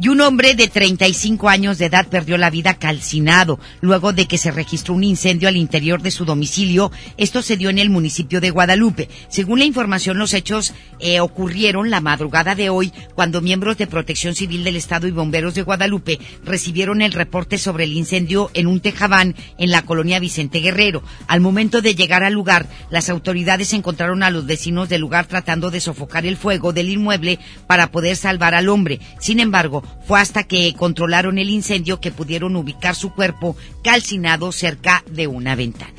Y 0.04 0.10
un 0.10 0.20
hombre 0.20 0.54
de 0.54 0.68
35 0.68 1.48
años 1.48 1.78
de 1.78 1.86
edad 1.86 2.06
perdió 2.10 2.38
la 2.38 2.50
vida 2.50 2.74
calcinado 2.74 3.58
luego 3.80 4.12
de 4.12 4.26
que 4.26 4.38
se 4.38 4.52
registró 4.52 4.96
un 4.96 5.06
incendio 5.06 5.48
al 5.48 5.56
interior 5.56 6.02
de 6.02 6.12
su 6.12 6.26
domicilio. 6.26 6.92
Esto 7.16 7.42
se 7.42 7.56
dio 7.56 7.70
en 7.70 7.80
el 7.80 7.90
municipio 7.90 8.42
de 8.42 8.50
Guadalupe. 8.50 9.08
Según 9.30 9.60
la 9.60 9.66
información, 9.66 10.18
los 10.18 10.34
hechos 10.34 10.74
eh, 11.00 11.22
ocurrieron 11.22 11.90
la 11.90 12.02
madrugada 12.02 12.54
de 12.54 12.70
hoy 12.70 12.92
cuando 13.16 13.40
miembros 13.40 13.78
de 13.78 13.88
Protección 13.88 14.36
Civil 14.36 14.66
del 14.66 14.76
Estado 14.76 15.08
y 15.08 15.12
bomberos 15.12 15.56
de 15.56 15.62
Guadalupe 15.62 16.20
recibieron 16.44 17.02
el 17.02 17.14
reporte 17.14 17.58
sobre 17.58 17.86
el 17.86 17.94
incendio 17.94 18.52
en 18.56 18.68
un 18.68 18.82
tejabán 18.82 19.38
en 19.58 19.72
la 19.72 19.84
colonia 19.84 20.20
Vicente 20.20 20.60
Guerrero. 20.60 21.02
Al 21.28 21.40
momento 21.40 21.82
de 21.82 21.96
llegar 21.96 22.26
al 22.26 22.34
lugar, 22.34 22.68
las 22.90 23.08
autoridades 23.08 23.72
encontraron 23.72 24.22
a 24.24 24.32
los 24.32 24.48
vecinos 24.48 24.90
del 24.90 25.00
lugar 25.00 25.28
tratando 25.28 25.72
de 25.72 25.80
sofocar 25.80 26.26
el 26.26 26.36
fuego 26.36 26.74
del 26.74 26.90
inmueble 26.90 27.40
para 27.68 27.90
poder 27.90 28.18
salvar 28.18 28.54
al 28.54 28.68
hombre. 28.68 29.00
Sin 29.18 29.40
embargo, 29.40 29.82
fue 30.06 30.20
hasta 30.20 30.44
que 30.44 30.74
controlaron 30.76 31.38
el 31.38 31.50
incendio 31.50 32.00
que 32.00 32.12
pudieron 32.12 32.56
ubicar 32.56 32.96
su 32.96 33.14
cuerpo 33.14 33.56
calcinado 33.84 34.52
cerca 34.52 35.04
de 35.10 35.28
una 35.28 35.56
ventana. 35.56 35.94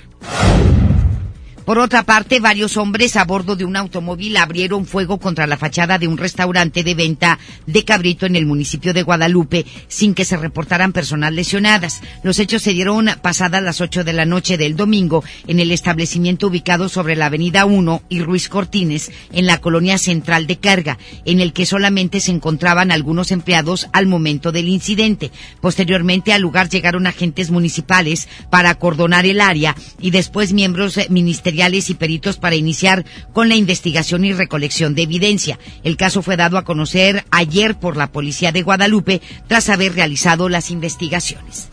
Por 1.65 1.79
otra 1.79 2.03
parte, 2.03 2.41
varios 2.41 2.77
hombres 2.77 3.17
a 3.17 3.25
bordo 3.25 3.57
de 3.57 3.65
un 3.65 3.75
automóvil 3.77 4.37
abrieron 4.37 4.85
fuego 4.85 5.19
contra 5.19 5.47
la 5.47 5.57
fachada 5.57 5.99
de 5.99 6.07
un 6.07 6.19
restaurante 6.19 6.85
de 6.85 6.95
venta 6.95 7.39
de 7.67 7.87
cabrito 7.87 8.27
en 8.27 8.37
el 8.37 8.45
municipio 8.45 8.93
de 8.93 9.03
Guadalupe 9.03 9.65
sin 9.89 10.13
que 10.13 10.27
se 10.27 10.37
reportaran 10.37 10.93
personas 10.93 11.33
lesionadas. 11.33 12.03
Los 12.23 12.39
hechos 12.39 12.61
se 12.61 12.75
dieron 12.75 13.09
pasadas 13.23 13.63
las 13.63 13.81
8 13.81 14.05
de 14.05 14.13
la 14.13 14.27
noche 14.27 14.59
del 14.59 14.77
domingo 14.77 15.25
en 15.47 15.59
el 15.59 15.71
establecimiento 15.71 16.49
ubicado 16.49 16.91
sobre 16.91 17.17
la 17.17 17.27
avenida 17.27 17.65
1 17.65 18.03
y 18.11 18.21
Ruiz 18.21 18.51
Cortines 18.51 19.11
en 19.33 19.47
la 19.47 19.63
colonia 19.63 19.97
central 19.97 20.47
de 20.47 20.59
Carga, 20.59 20.99
en 21.25 21.41
el 21.41 21.55
que 21.55 21.65
solamente 21.65 22.21
se 22.21 22.31
encontraban 22.31 22.93
algunos 22.93 23.33
empleados 23.33 23.89
al 23.95 24.07
momento 24.07 24.53
del 24.53 24.69
incidente. 24.69 25.31
Posteriormente 25.63 26.35
al 26.35 26.43
lugar 26.43 26.69
llegaron 26.69 27.07
agentes 27.07 27.51
municipales 27.51 28.29
para 28.51 28.69
acordonar 28.69 29.25
el 29.25 29.41
área 29.41 29.75
y 29.99 30.11
después 30.11 30.53
miembros 30.53 31.01
ministeriales 31.09 31.54
y 31.55 31.95
peritos 31.95 32.37
para 32.37 32.57
iniciar 32.57 33.05
con 33.33 33.49
la 33.49 33.55
investigación 33.55 34.25
y 34.25 34.33
recolección 34.33 34.95
de 34.95 35.03
evidencia. 35.03 35.59
El 35.83 35.97
caso 35.97 36.21
fue 36.21 36.37
dado 36.37 36.59
a 36.59 36.65
conocer 36.65 37.25
ayer 37.31 37.79
por 37.79 37.97
la 37.97 38.13
policía 38.13 38.53
de 38.53 38.63
Guadalupe 38.63 39.23
tras 39.47 39.69
haber 39.69 39.95
realizado 39.95 40.49
las 40.49 40.71
investigaciones. 40.71 41.69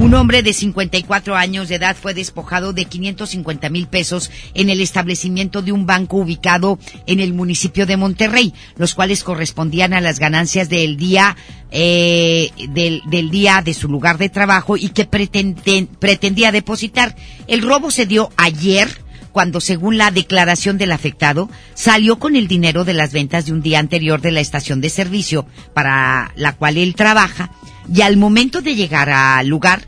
Un 0.00 0.14
hombre 0.14 0.44
de 0.44 0.52
54 0.52 1.34
años 1.34 1.68
de 1.68 1.74
edad 1.74 1.96
fue 2.00 2.14
despojado 2.14 2.72
de 2.72 2.84
550 2.84 3.68
mil 3.68 3.88
pesos 3.88 4.30
en 4.54 4.70
el 4.70 4.80
establecimiento 4.80 5.60
de 5.60 5.72
un 5.72 5.86
banco 5.86 6.18
ubicado 6.18 6.78
en 7.06 7.18
el 7.18 7.34
municipio 7.34 7.84
de 7.84 7.96
Monterrey, 7.96 8.54
los 8.76 8.94
cuales 8.94 9.24
correspondían 9.24 9.94
a 9.94 10.00
las 10.00 10.20
ganancias 10.20 10.68
del 10.68 10.96
día 10.96 11.36
eh, 11.72 12.50
del, 12.70 13.02
del, 13.10 13.28
día 13.28 13.60
de 13.62 13.74
su 13.74 13.88
lugar 13.88 14.18
de 14.18 14.28
trabajo 14.28 14.76
y 14.76 14.90
que 14.90 15.04
pretendía 15.04 16.52
depositar. 16.52 17.16
El 17.48 17.62
robo 17.62 17.90
se 17.90 18.06
dio 18.06 18.30
ayer 18.36 19.07
cuando, 19.38 19.60
según 19.60 19.98
la 19.98 20.10
declaración 20.10 20.78
del 20.78 20.90
afectado, 20.90 21.48
salió 21.74 22.18
con 22.18 22.34
el 22.34 22.48
dinero 22.48 22.84
de 22.84 22.92
las 22.92 23.12
ventas 23.12 23.46
de 23.46 23.52
un 23.52 23.62
día 23.62 23.78
anterior 23.78 24.20
de 24.20 24.32
la 24.32 24.40
estación 24.40 24.80
de 24.80 24.90
servicio 24.90 25.46
para 25.74 26.32
la 26.34 26.56
cual 26.56 26.76
él 26.76 26.96
trabaja 26.96 27.52
y 27.94 28.00
al 28.00 28.16
momento 28.16 28.62
de 28.62 28.74
llegar 28.74 29.10
al 29.10 29.46
lugar 29.46 29.82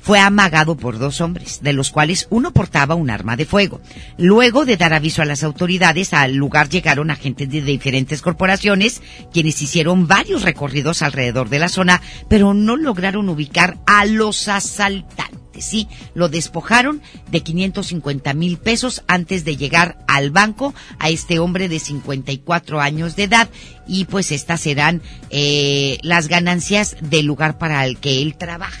fue 0.00 0.18
amagado 0.18 0.76
por 0.76 0.98
dos 0.98 1.20
hombres, 1.20 1.60
de 1.62 1.72
los 1.72 1.92
cuales 1.92 2.26
uno 2.30 2.52
portaba 2.52 2.96
un 2.96 3.10
arma 3.10 3.36
de 3.36 3.46
fuego. 3.46 3.80
Luego 4.18 4.64
de 4.64 4.76
dar 4.76 4.92
aviso 4.92 5.22
a 5.22 5.24
las 5.24 5.44
autoridades, 5.44 6.12
al 6.12 6.34
lugar 6.34 6.68
llegaron 6.68 7.12
agentes 7.12 7.48
de 7.48 7.62
diferentes 7.62 8.22
corporaciones, 8.22 9.02
quienes 9.32 9.62
hicieron 9.62 10.08
varios 10.08 10.42
recorridos 10.42 11.02
alrededor 11.02 11.48
de 11.48 11.60
la 11.60 11.68
zona, 11.68 12.02
pero 12.28 12.54
no 12.54 12.76
lograron 12.76 13.28
ubicar 13.28 13.78
a 13.86 14.04
los 14.04 14.48
asaltantes 14.48 15.39
sí, 15.60 15.88
lo 16.14 16.28
despojaron 16.28 17.02
de 17.30 17.42
550 17.42 18.34
mil 18.34 18.58
pesos 18.58 19.02
antes 19.06 19.44
de 19.44 19.56
llegar 19.56 19.98
al 20.06 20.30
banco 20.30 20.74
a 20.98 21.10
este 21.10 21.38
hombre 21.38 21.68
de 21.68 21.78
54 21.78 22.80
años 22.80 23.16
de 23.16 23.24
edad 23.24 23.48
y 23.86 24.04
pues 24.04 24.32
estas 24.32 24.60
serán 24.60 25.02
eh, 25.30 25.98
las 26.02 26.28
ganancias 26.28 26.96
del 27.00 27.26
lugar 27.26 27.58
para 27.58 27.84
el 27.84 27.98
que 27.98 28.22
él 28.22 28.36
trabaja. 28.36 28.80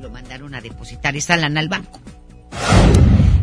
Lo 0.00 0.10
mandaron 0.10 0.54
a 0.54 0.60
depositar 0.60 1.16
esa 1.16 1.36
lana 1.36 1.60
al 1.60 1.68
banco. 1.68 2.00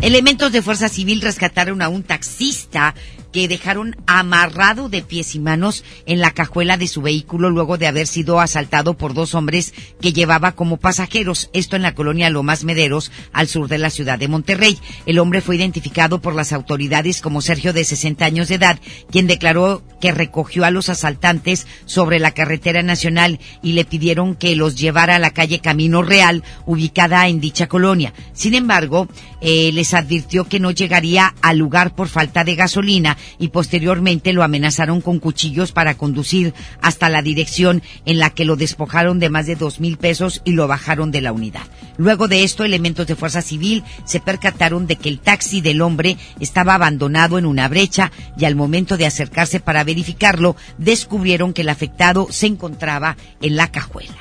Elementos 0.01 0.51
de 0.51 0.61
Fuerza 0.61 0.87
Civil 0.87 1.21
rescataron 1.21 1.81
a 1.81 1.89
un 1.89 2.03
taxista 2.03 2.93
que 3.35 3.49
dejaron 3.49 3.97
amarrado 4.07 4.87
de 4.87 5.01
pies 5.01 5.35
y 5.35 5.39
manos 5.39 5.83
en 6.05 6.21
la 6.21 6.31
cajuela 6.31 6.77
de 6.77 6.87
su 6.87 7.01
vehículo 7.01 7.49
luego 7.49 7.77
de 7.77 7.85
haber 7.85 8.07
sido 8.07 8.39
asaltado 8.39 8.93
por 8.93 9.13
dos 9.13 9.35
hombres 9.35 9.73
que 9.99 10.13
llevaba 10.13 10.53
como 10.53 10.77
pasajeros, 10.77 11.49
esto 11.51 11.75
en 11.75 11.81
la 11.81 11.95
colonia 11.95 12.29
Lomas 12.29 12.63
Mederos, 12.63 13.11
al 13.33 13.49
sur 13.49 13.67
de 13.67 13.77
la 13.77 13.89
ciudad 13.89 14.17
de 14.17 14.29
Monterrey. 14.29 14.79
El 15.05 15.19
hombre 15.19 15.41
fue 15.41 15.57
identificado 15.57 16.21
por 16.21 16.33
las 16.33 16.53
autoridades 16.53 17.19
como 17.19 17.41
Sergio 17.41 17.73
de 17.73 17.83
60 17.83 18.23
años 18.23 18.47
de 18.47 18.55
edad, 18.55 18.79
quien 19.11 19.27
declaró 19.27 19.83
que 19.99 20.13
recogió 20.13 20.63
a 20.63 20.71
los 20.71 20.87
asaltantes 20.87 21.67
sobre 21.83 22.19
la 22.19 22.31
carretera 22.31 22.83
nacional 22.83 23.41
y 23.61 23.73
le 23.73 23.83
pidieron 23.83 24.35
que 24.35 24.55
los 24.55 24.77
llevara 24.77 25.17
a 25.17 25.19
la 25.19 25.31
calle 25.31 25.59
Camino 25.59 26.03
Real, 26.03 26.41
ubicada 26.65 27.27
en 27.27 27.41
dicha 27.41 27.67
colonia. 27.67 28.13
Sin 28.31 28.53
embargo, 28.53 29.09
eh, 29.41 29.71
les 29.73 29.93
advirtió 29.93 30.45
que 30.47 30.61
no 30.61 30.71
llegaría 30.71 31.35
al 31.41 31.57
lugar 31.57 31.95
por 31.95 32.07
falta 32.07 32.45
de 32.45 32.55
gasolina 32.55 33.17
y 33.39 33.49
posteriormente 33.49 34.33
lo 34.33 34.43
amenazaron 34.43 35.01
con 35.01 35.19
cuchillos 35.19 35.71
para 35.71 35.95
conducir 35.95 36.53
hasta 36.81 37.09
la 37.09 37.21
dirección 37.21 37.81
en 38.05 38.19
la 38.19 38.29
que 38.29 38.45
lo 38.45 38.55
despojaron 38.55 39.19
de 39.19 39.29
más 39.29 39.45
de 39.45 39.55
dos 39.55 39.79
mil 39.79 39.97
pesos 39.97 40.41
y 40.45 40.51
lo 40.51 40.67
bajaron 40.67 41.11
de 41.11 41.21
la 41.21 41.31
unidad. 41.31 41.63
Luego 41.97 42.27
de 42.27 42.43
esto, 42.43 42.63
elementos 42.63 43.07
de 43.07 43.15
fuerza 43.15 43.41
civil 43.41 43.83
se 44.03 44.19
percataron 44.19 44.87
de 44.87 44.95
que 44.95 45.09
el 45.09 45.19
taxi 45.19 45.61
del 45.61 45.81
hombre 45.81 46.17
estaba 46.39 46.75
abandonado 46.75 47.37
en 47.37 47.45
una 47.45 47.67
brecha 47.67 48.11
y 48.37 48.45
al 48.45 48.55
momento 48.55 48.97
de 48.97 49.05
acercarse 49.05 49.59
para 49.59 49.83
verificarlo, 49.83 50.55
descubrieron 50.77 51.53
que 51.53 51.61
el 51.61 51.69
afectado 51.69 52.27
se 52.29 52.47
encontraba 52.47 53.17
en 53.41 53.55
la 53.55 53.71
cajuela. 53.71 54.15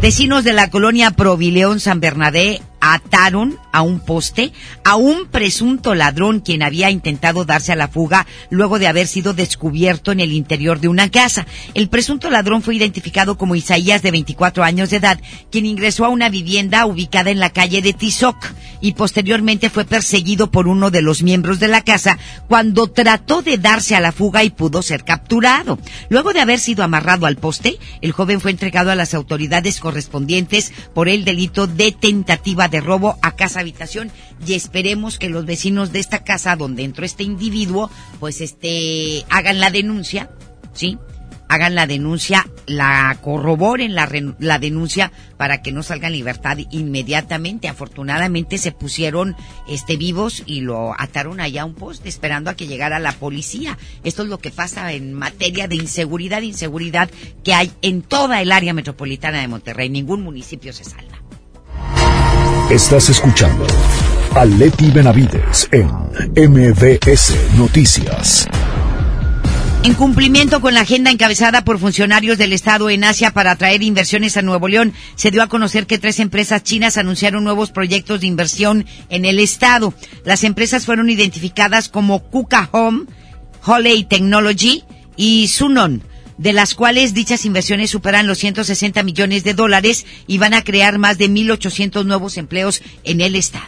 Vecinos 0.00 0.42
de 0.42 0.52
la 0.52 0.68
colonia 0.68 1.12
Provileón 1.12 1.78
San 1.78 2.00
Bernabé 2.00 2.60
ataron 2.84 3.58
a 3.70 3.82
un 3.82 4.00
poste 4.00 4.52
a 4.84 4.96
un 4.96 5.26
presunto 5.26 5.94
ladrón 5.94 6.40
quien 6.40 6.64
había 6.64 6.90
intentado 6.90 7.44
darse 7.44 7.70
a 7.70 7.76
la 7.76 7.86
fuga 7.86 8.26
luego 8.50 8.80
de 8.80 8.88
haber 8.88 9.06
sido 9.06 9.34
descubierto 9.34 10.10
en 10.10 10.18
el 10.18 10.32
interior 10.32 10.80
de 10.80 10.88
una 10.88 11.08
casa. 11.08 11.46
El 11.74 11.88
presunto 11.88 12.28
ladrón 12.28 12.60
fue 12.60 12.74
identificado 12.74 13.38
como 13.38 13.54
Isaías 13.54 14.02
de 14.02 14.10
24 14.10 14.64
años 14.64 14.90
de 14.90 14.96
edad, 14.96 15.20
quien 15.52 15.64
ingresó 15.64 16.04
a 16.04 16.08
una 16.08 16.28
vivienda 16.28 16.84
ubicada 16.84 17.30
en 17.30 17.38
la 17.38 17.50
calle 17.50 17.82
de 17.82 17.92
Tizoc 17.92 18.36
y 18.80 18.94
posteriormente 18.94 19.70
fue 19.70 19.84
perseguido 19.84 20.50
por 20.50 20.66
uno 20.66 20.90
de 20.90 21.02
los 21.02 21.22
miembros 21.22 21.60
de 21.60 21.68
la 21.68 21.82
casa 21.82 22.18
cuando 22.48 22.88
trató 22.88 23.42
de 23.42 23.58
darse 23.58 23.94
a 23.94 24.00
la 24.00 24.10
fuga 24.10 24.42
y 24.42 24.50
pudo 24.50 24.82
ser 24.82 25.04
capturado. 25.04 25.78
Luego 26.08 26.32
de 26.32 26.40
haber 26.40 26.58
sido 26.58 26.82
amarrado 26.82 27.26
al 27.26 27.36
poste, 27.36 27.78
el 28.00 28.10
joven 28.10 28.40
fue 28.40 28.50
entregado 28.50 28.90
a 28.90 28.96
las 28.96 29.14
autoridades 29.14 29.78
correspondientes 29.78 30.72
por 30.94 31.08
el 31.08 31.24
delito 31.24 31.68
de 31.68 31.92
tentativa 31.92 32.68
de 32.72 32.80
robo 32.80 33.18
a 33.22 33.36
casa 33.36 33.60
habitación 33.60 34.10
y 34.44 34.54
esperemos 34.54 35.18
que 35.18 35.28
los 35.28 35.44
vecinos 35.44 35.92
de 35.92 36.00
esta 36.00 36.24
casa 36.24 36.56
donde 36.56 36.82
entró 36.82 37.04
este 37.04 37.22
individuo 37.22 37.90
pues 38.18 38.40
este 38.40 39.24
hagan 39.28 39.60
la 39.60 39.70
denuncia, 39.70 40.30
¿sí? 40.72 40.98
Hagan 41.48 41.74
la 41.74 41.86
denuncia, 41.86 42.48
la 42.64 43.14
corroboren 43.20 43.94
la, 43.94 44.08
la 44.38 44.58
denuncia 44.58 45.12
para 45.36 45.60
que 45.60 45.70
no 45.70 45.82
salga 45.82 46.06
en 46.06 46.14
libertad 46.14 46.56
inmediatamente. 46.70 47.68
Afortunadamente 47.68 48.56
se 48.56 48.72
pusieron 48.72 49.36
este 49.68 49.98
vivos 49.98 50.42
y 50.46 50.62
lo 50.62 50.98
ataron 50.98 51.40
allá 51.40 51.62
a 51.62 51.66
un 51.66 51.74
poste 51.74 52.08
esperando 52.08 52.48
a 52.48 52.54
que 52.54 52.66
llegara 52.66 52.98
la 53.00 53.12
policía. 53.12 53.76
Esto 54.02 54.22
es 54.22 54.30
lo 54.30 54.38
que 54.38 54.50
pasa 54.50 54.94
en 54.94 55.12
materia 55.12 55.68
de 55.68 55.76
inseguridad, 55.76 56.40
inseguridad 56.40 57.10
que 57.44 57.52
hay 57.52 57.70
en 57.82 58.00
toda 58.00 58.40
el 58.40 58.50
área 58.50 58.72
metropolitana 58.72 59.42
de 59.42 59.48
Monterrey. 59.48 59.90
Ningún 59.90 60.22
municipio 60.22 60.72
se 60.72 60.84
salva. 60.84 61.21
Estás 62.70 63.10
escuchando 63.10 63.66
a 64.34 64.44
Leti 64.44 64.90
Benavides 64.90 65.68
en 65.72 65.88
MBS 66.34 67.34
Noticias. 67.56 68.48
En 69.84 69.94
cumplimiento 69.94 70.60
con 70.60 70.74
la 70.74 70.82
agenda 70.82 71.10
encabezada 71.10 71.64
por 71.64 71.80
funcionarios 71.80 72.38
del 72.38 72.52
Estado 72.52 72.88
en 72.88 73.02
Asia 73.02 73.32
para 73.32 73.50
atraer 73.50 73.82
inversiones 73.82 74.36
a 74.36 74.42
Nuevo 74.42 74.68
León, 74.68 74.92
se 75.16 75.32
dio 75.32 75.42
a 75.42 75.48
conocer 75.48 75.88
que 75.88 75.98
tres 75.98 76.20
empresas 76.20 76.62
chinas 76.62 76.98
anunciaron 76.98 77.42
nuevos 77.42 77.72
proyectos 77.72 78.20
de 78.20 78.28
inversión 78.28 78.86
en 79.08 79.24
el 79.24 79.40
Estado. 79.40 79.92
Las 80.24 80.44
empresas 80.44 80.86
fueron 80.86 81.10
identificadas 81.10 81.88
como 81.88 82.20
Kuka 82.20 82.68
Home, 82.70 83.06
Holey 83.66 84.04
Technology 84.04 84.84
y 85.16 85.48
Sunon, 85.48 86.04
de 86.42 86.52
las 86.52 86.74
cuales 86.74 87.14
dichas 87.14 87.44
inversiones 87.44 87.90
superan 87.90 88.26
los 88.26 88.38
160 88.38 89.02
millones 89.04 89.44
de 89.44 89.54
dólares 89.54 90.04
y 90.26 90.38
van 90.38 90.54
a 90.54 90.64
crear 90.64 90.98
más 90.98 91.16
de 91.16 91.30
1.800 91.30 92.04
nuevos 92.04 92.36
empleos 92.36 92.82
en 93.04 93.20
el 93.20 93.36
Estado. 93.36 93.64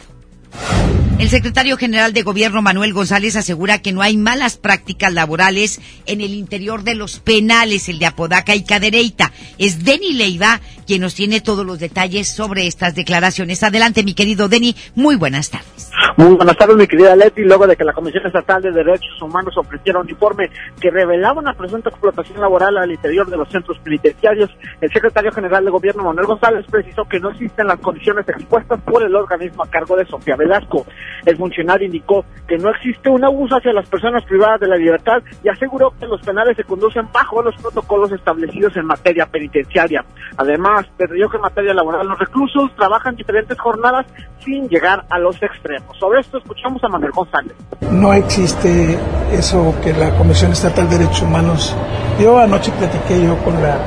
El 1.17 1.29
secretario 1.29 1.77
general 1.77 2.11
de 2.11 2.23
Gobierno 2.23 2.61
Manuel 2.61 2.91
González 2.91 3.37
asegura 3.37 3.81
que 3.81 3.93
no 3.93 4.01
hay 4.01 4.17
malas 4.17 4.57
prácticas 4.57 5.13
laborales 5.13 5.79
en 6.05 6.19
el 6.19 6.33
interior 6.33 6.83
de 6.83 6.95
los 6.95 7.19
penales, 7.19 7.87
el 7.87 7.99
de 7.99 8.07
Apodaca 8.07 8.53
y 8.53 8.65
Cadereyta. 8.65 9.31
Es 9.57 9.85
Denny 9.85 10.11
Leiva 10.11 10.59
quien 10.85 10.99
nos 10.99 11.15
tiene 11.15 11.39
todos 11.39 11.65
los 11.65 11.79
detalles 11.79 12.27
sobre 12.27 12.67
estas 12.67 12.95
declaraciones. 12.95 13.63
Adelante, 13.63 14.03
mi 14.03 14.13
querido 14.13 14.49
Denny. 14.49 14.75
Muy 14.93 15.15
buenas 15.15 15.49
tardes. 15.49 15.89
Buenas 16.17 16.55
tardes, 16.55 16.77
mi 16.77 16.87
querida 16.87 17.13
Leti. 17.13 17.43
Luego 17.43 17.67
de 17.67 17.75
que 17.75 17.83
la 17.83 17.91
Comisión 17.91 18.25
Estatal 18.25 18.61
de 18.61 18.71
Derechos 18.71 19.21
Humanos 19.21 19.53
ofreciera 19.57 19.99
un 19.99 20.09
informe 20.09 20.49
que 20.79 20.89
revelaba 20.89 21.41
una 21.41 21.53
presunta 21.53 21.89
explotación 21.89 22.39
laboral 22.39 22.77
al 22.77 22.89
interior 22.89 23.29
de 23.29 23.35
los 23.35 23.49
centros 23.49 23.77
penitenciarios, 23.79 24.49
el 24.79 24.89
secretario 24.93 25.29
general 25.33 25.65
de 25.65 25.71
Gobierno 25.71 26.05
Manuel 26.05 26.27
González 26.27 26.65
precisó 26.71 27.03
que 27.03 27.19
no 27.19 27.31
existen 27.31 27.67
las 27.67 27.79
condiciones 27.79 28.25
expuestas 28.29 28.79
por 28.83 29.03
el 29.03 29.13
organismo 29.13 29.63
a 29.63 29.69
cargo 29.69 29.97
de 29.97 30.05
Sofía 30.05 30.37
Velasco. 30.37 30.85
El 31.25 31.35
funcionario 31.35 31.85
indicó 31.85 32.23
que 32.47 32.57
no 32.57 32.69
existe 32.69 33.09
un 33.09 33.25
abuso 33.25 33.57
hacia 33.57 33.73
las 33.73 33.89
personas 33.89 34.23
privadas 34.23 34.61
de 34.61 34.69
la 34.69 34.77
libertad 34.77 35.21
y 35.43 35.49
aseguró 35.49 35.93
que 35.99 36.07
los 36.07 36.21
penales 36.21 36.55
se 36.55 36.63
conducen 36.63 37.09
bajo 37.11 37.41
los 37.41 37.55
protocolos 37.57 38.13
establecidos 38.13 38.77
en 38.77 38.85
materia 38.85 39.25
penitenciaria. 39.25 40.05
Además, 40.37 40.85
detalló 40.97 41.29
que 41.29 41.35
en 41.35 41.43
materia 41.43 41.73
laboral 41.73 42.07
los 42.07 42.19
reclusos 42.19 42.73
trabajan 42.77 43.17
diferentes 43.17 43.59
jornadas 43.59 44.05
sin 44.39 44.69
llegar 44.69 45.03
a 45.09 45.19
los 45.19 45.41
extremos. 45.43 45.97
Sobre 46.05 46.19
esto 46.19 46.37
escuchamos 46.37 46.83
a 46.83 46.87
Manuel 46.87 47.11
González. 47.13 47.53
No 47.89 48.13
existe 48.13 48.95
eso 49.31 49.73
que 49.83 49.91
la 49.91 50.11
Comisión 50.11 50.51
Estatal 50.51 50.87
de 50.87 50.99
Derechos 50.99 51.23
Humanos. 51.23 51.75
Yo 52.19 52.37
anoche 52.37 52.71
platiqué 52.73 53.23
yo 53.23 53.35
con 53.39 53.55
la, 53.59 53.79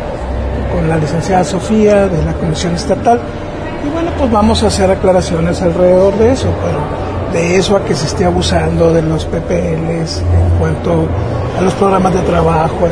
con 0.74 0.88
la 0.88 0.96
licenciada 0.96 1.44
Sofía 1.44 2.08
de 2.08 2.24
la 2.24 2.32
Comisión 2.32 2.74
Estatal 2.74 3.20
y 3.86 3.90
bueno, 3.90 4.10
pues 4.18 4.32
vamos 4.32 4.64
a 4.64 4.66
hacer 4.66 4.90
aclaraciones 4.90 5.62
alrededor 5.62 6.12
de 6.18 6.32
eso, 6.32 6.48
pero 6.60 6.80
de 7.32 7.56
eso 7.56 7.76
a 7.76 7.84
que 7.84 7.94
se 7.94 8.06
esté 8.06 8.24
abusando 8.24 8.92
de 8.92 9.02
los 9.02 9.24
PPLs 9.24 10.18
en 10.18 10.58
cuanto 10.58 11.06
a 11.56 11.62
los 11.62 11.72
programas 11.74 12.14
de 12.14 12.20
trabajo. 12.22 12.88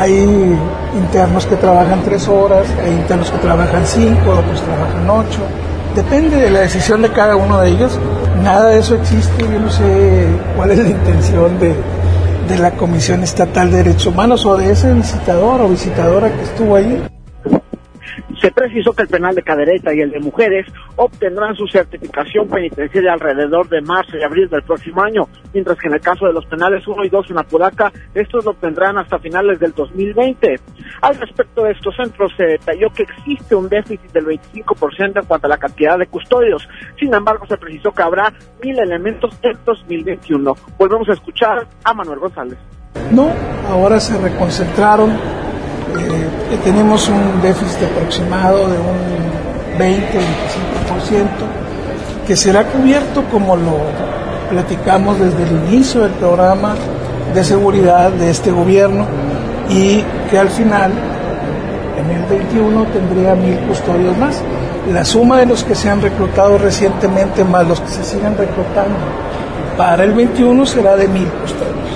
Hay 0.00 0.58
internos 0.96 1.46
que 1.46 1.54
trabajan 1.54 2.02
tres 2.02 2.26
horas, 2.26 2.66
hay 2.84 2.90
internos 2.94 3.30
que 3.30 3.38
trabajan 3.38 3.86
cinco, 3.86 4.32
otros 4.32 4.60
trabajan 4.62 5.08
ocho. 5.08 5.42
Depende 5.94 6.36
de 6.36 6.50
la 6.50 6.60
decisión 6.60 7.02
de 7.02 7.10
cada 7.10 7.36
uno 7.36 7.60
de 7.60 7.70
ellos. 7.70 7.98
Nada 8.42 8.70
de 8.70 8.78
eso 8.78 8.94
existe. 8.94 9.42
Yo 9.42 9.58
no 9.58 9.70
sé 9.70 10.26
cuál 10.56 10.70
es 10.70 10.78
la 10.78 10.88
intención 10.90 11.58
de, 11.58 11.74
de 12.48 12.58
la 12.58 12.72
Comisión 12.72 13.22
Estatal 13.22 13.70
de 13.70 13.78
Derechos 13.78 14.06
Humanos 14.06 14.46
o 14.46 14.56
de 14.56 14.70
ese 14.70 14.92
visitador 14.92 15.60
o 15.60 15.68
visitadora 15.68 16.30
que 16.30 16.42
estuvo 16.42 16.76
ahí. 16.76 17.02
Se 18.40 18.50
precisó 18.52 18.92
que 18.92 19.02
el 19.02 19.08
penal 19.08 19.34
de 19.34 19.42
cadereta 19.42 19.94
y 19.94 20.00
el 20.00 20.10
de 20.10 20.20
mujeres 20.20 20.66
obtendrán 20.96 21.54
su 21.54 21.66
certificación 21.66 22.48
penitenciaria 22.48 23.12
alrededor 23.12 23.68
de 23.68 23.80
marzo 23.80 24.16
y 24.16 24.22
abril 24.22 24.48
del 24.48 24.62
próximo 24.62 25.02
año, 25.02 25.28
mientras 25.52 25.78
que 25.78 25.88
en 25.88 25.94
el 25.94 26.00
caso 26.00 26.26
de 26.26 26.32
los 26.32 26.46
penales 26.46 26.86
1 26.86 27.04
y 27.04 27.08
2 27.08 27.30
en 27.30 27.38
Apodaca, 27.38 27.92
estos 28.14 28.44
lo 28.44 28.52
obtendrán 28.52 28.98
hasta 28.98 29.18
finales 29.18 29.58
del 29.58 29.72
2020. 29.72 30.56
Al 31.02 31.16
respecto 31.16 31.64
de 31.64 31.72
estos 31.72 31.94
centros, 31.96 32.32
se 32.36 32.44
detalló 32.44 32.90
que 32.90 33.02
existe 33.04 33.54
un 33.54 33.68
déficit 33.68 34.10
del 34.12 34.26
25% 34.26 35.20
en 35.20 35.26
cuanto 35.26 35.46
a 35.46 35.50
la 35.50 35.58
cantidad 35.58 35.98
de 35.98 36.06
custodios. 36.06 36.68
Sin 36.98 37.12
embargo, 37.14 37.46
se 37.46 37.56
precisó 37.56 37.92
que 37.92 38.02
habrá 38.02 38.32
mil 38.62 38.78
elementos 38.78 39.36
en 39.42 39.56
2021. 39.64 40.54
Volvemos 40.78 41.08
a 41.08 41.12
escuchar 41.12 41.66
a 41.84 41.94
Manuel 41.94 42.18
González. 42.18 42.58
No, 43.10 43.30
ahora 43.68 44.00
se 44.00 44.18
reconcentraron 44.18 45.10
eh, 45.96 46.58
tenemos 46.64 47.08
un 47.08 47.40
déficit 47.42 47.84
aproximado 47.84 48.68
de 48.68 48.78
un 48.78 49.78
20-25% 49.78 49.88
que 52.26 52.36
será 52.36 52.64
cubierto 52.64 53.24
como 53.30 53.56
lo 53.56 53.78
platicamos 54.50 55.18
desde 55.18 55.44
el 55.44 55.50
inicio 55.68 56.02
del 56.02 56.12
programa 56.12 56.74
de 57.34 57.44
seguridad 57.44 58.10
de 58.10 58.30
este 58.30 58.50
gobierno 58.50 59.06
y 59.70 60.02
que 60.30 60.38
al 60.38 60.48
final 60.48 60.92
en 61.98 62.10
el 62.10 62.24
21 62.24 62.84
tendría 62.86 63.34
mil 63.34 63.58
custodios 63.60 64.16
más. 64.16 64.42
La 64.92 65.04
suma 65.04 65.38
de 65.38 65.46
los 65.46 65.64
que 65.64 65.74
se 65.74 65.90
han 65.90 66.00
reclutado 66.00 66.56
recientemente 66.58 67.44
más 67.44 67.66
los 67.66 67.80
que 67.80 67.90
se 67.90 68.04
siguen 68.04 68.36
reclutando 68.36 68.96
para 69.76 70.04
el 70.04 70.12
21 70.12 70.64
será 70.66 70.96
de 70.96 71.08
mil 71.08 71.28
custodios. 71.28 71.87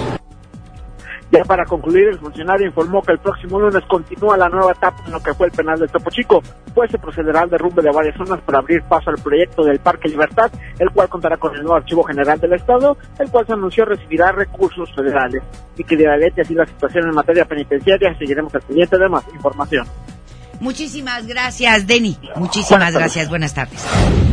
Ya 1.32 1.44
para 1.44 1.64
concluir, 1.64 2.08
el 2.08 2.18
funcionario 2.18 2.66
informó 2.66 3.00
que 3.00 3.12
el 3.12 3.18
próximo 3.18 3.58
lunes 3.58 3.82
continúa 3.88 4.36
la 4.36 4.50
nueva 4.50 4.72
etapa 4.72 5.02
en 5.06 5.12
lo 5.12 5.22
que 5.22 5.32
fue 5.32 5.46
el 5.46 5.52
penal 5.52 5.80
de 5.80 5.88
Topo 5.88 6.10
Chico, 6.10 6.42
pues 6.74 6.90
se 6.90 6.98
procederá 6.98 7.40
al 7.40 7.48
derrumbe 7.48 7.80
de 7.80 7.90
varias 7.90 8.18
zonas 8.18 8.38
para 8.42 8.58
abrir 8.58 8.82
paso 8.82 9.08
al 9.08 9.16
proyecto 9.16 9.64
del 9.64 9.80
Parque 9.80 10.10
Libertad, 10.10 10.52
el 10.78 10.90
cual 10.90 11.08
contará 11.08 11.38
con 11.38 11.54
el 11.54 11.62
nuevo 11.62 11.76
Archivo 11.76 12.02
General 12.02 12.38
del 12.38 12.52
Estado, 12.52 12.98
el 13.18 13.30
cual 13.30 13.46
se 13.46 13.54
anunció 13.54 13.86
recibirá 13.86 14.30
recursos 14.30 14.94
federales. 14.94 15.42
Y 15.78 15.84
que 15.84 15.96
de 15.96 16.04
la 16.04 16.16
así 16.42 16.52
la 16.52 16.66
situación 16.66 17.08
en 17.08 17.14
materia 17.14 17.46
penitenciaria, 17.46 18.14
seguiremos 18.18 18.54
al 18.54 18.60
pendiente 18.60 18.98
de 18.98 19.08
más 19.08 19.24
información. 19.32 19.86
Muchísimas 20.62 21.26
gracias, 21.26 21.88
Denny. 21.88 22.16
Muchísimas 22.36 22.94
gracias. 22.94 23.28
Buenas 23.28 23.52
tardes. 23.52 23.80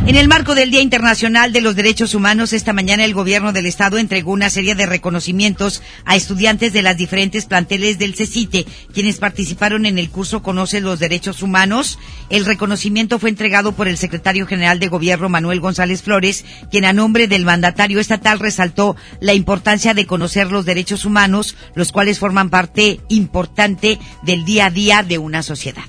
En 0.06 0.14
el 0.14 0.28
marco 0.28 0.54
del 0.54 0.70
Día 0.70 0.80
Internacional 0.80 1.52
de 1.52 1.60
los 1.60 1.74
Derechos 1.74 2.14
Humanos, 2.14 2.52
esta 2.52 2.72
mañana 2.72 3.04
el 3.04 3.14
gobierno 3.14 3.52
del 3.52 3.66
estado 3.66 3.98
entregó 3.98 4.30
una 4.30 4.48
serie 4.48 4.76
de 4.76 4.86
reconocimientos 4.86 5.82
a 6.04 6.14
estudiantes 6.14 6.72
de 6.72 6.82
las 6.82 6.96
diferentes 6.96 7.46
planteles 7.46 7.98
del 7.98 8.14
CECITE, 8.14 8.64
quienes 8.94 9.18
participaron 9.18 9.86
en 9.86 9.98
el 9.98 10.08
curso 10.08 10.40
Conoce 10.40 10.80
los 10.80 11.00
Derechos 11.00 11.42
Humanos. 11.42 11.98
El 12.28 12.44
reconocimiento 12.44 13.18
fue 13.18 13.30
entregado 13.30 13.72
por 13.72 13.88
el 13.88 13.98
secretario 13.98 14.46
general 14.46 14.78
de 14.78 14.86
gobierno 14.86 15.28
Manuel 15.28 15.58
González 15.58 16.02
Flores, 16.02 16.44
quien 16.70 16.84
a 16.84 16.92
nombre 16.92 17.26
del 17.26 17.44
mandatario 17.44 17.98
estatal 17.98 18.38
resaltó 18.38 18.94
la 19.18 19.34
importancia 19.34 19.94
de 19.94 20.06
conocer 20.06 20.52
los 20.52 20.64
derechos 20.64 21.04
humanos, 21.04 21.56
los 21.74 21.90
cuales 21.90 22.20
forman 22.20 22.50
parte 22.50 23.00
importante 23.08 23.98
del 24.22 24.44
día 24.44 24.66
a 24.66 24.70
día 24.70 25.02
de 25.02 25.18
una 25.18 25.42
sociedad. 25.42 25.82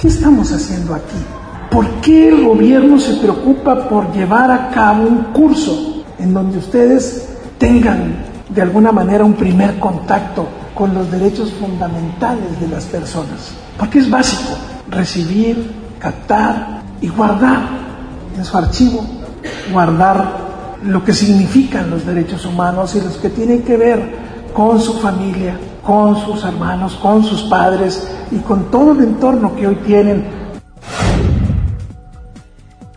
¿Qué 0.00 0.08
estamos 0.08 0.50
haciendo 0.52 0.94
aquí? 0.94 1.16
¿Por 1.70 1.86
qué 2.00 2.28
el 2.28 2.44
gobierno 2.44 2.98
se 2.98 3.14
preocupa 3.14 3.88
por 3.88 4.12
llevar 4.12 4.50
a 4.50 4.70
cabo 4.70 5.04
un 5.04 5.24
curso 5.32 6.04
en 6.18 6.34
donde 6.34 6.58
ustedes 6.58 7.28
tengan 7.58 8.16
de 8.48 8.62
alguna 8.62 8.92
manera 8.92 9.24
un 9.24 9.34
primer 9.34 9.78
contacto 9.78 10.46
con 10.74 10.92
los 10.92 11.10
derechos 11.10 11.52
fundamentales 11.52 12.60
de 12.60 12.68
las 12.68 12.84
personas? 12.84 13.52
Porque 13.78 14.00
es 14.00 14.10
básico 14.10 14.50
recibir, 14.90 15.72
captar 15.98 16.82
y 17.00 17.08
guardar 17.08 17.62
en 18.36 18.44
su 18.44 18.56
archivo, 18.56 19.04
guardar 19.72 20.52
lo 20.84 21.04
que 21.04 21.12
significan 21.12 21.90
los 21.90 22.04
derechos 22.04 22.44
humanos 22.44 22.94
y 22.96 23.00
los 23.00 23.16
que 23.16 23.30
tienen 23.30 23.62
que 23.62 23.76
ver 23.76 24.22
con 24.52 24.80
su 24.80 24.94
familia, 24.94 25.56
con 25.84 26.24
sus 26.24 26.44
hermanos, 26.44 26.94
con 26.94 27.24
sus 27.24 27.42
padres 27.42 28.06
y 28.30 28.38
con 28.38 28.70
todo 28.70 28.92
el 28.92 29.00
entorno 29.00 29.54
que 29.56 29.66
hoy 29.66 29.76
tienen. 29.86 30.42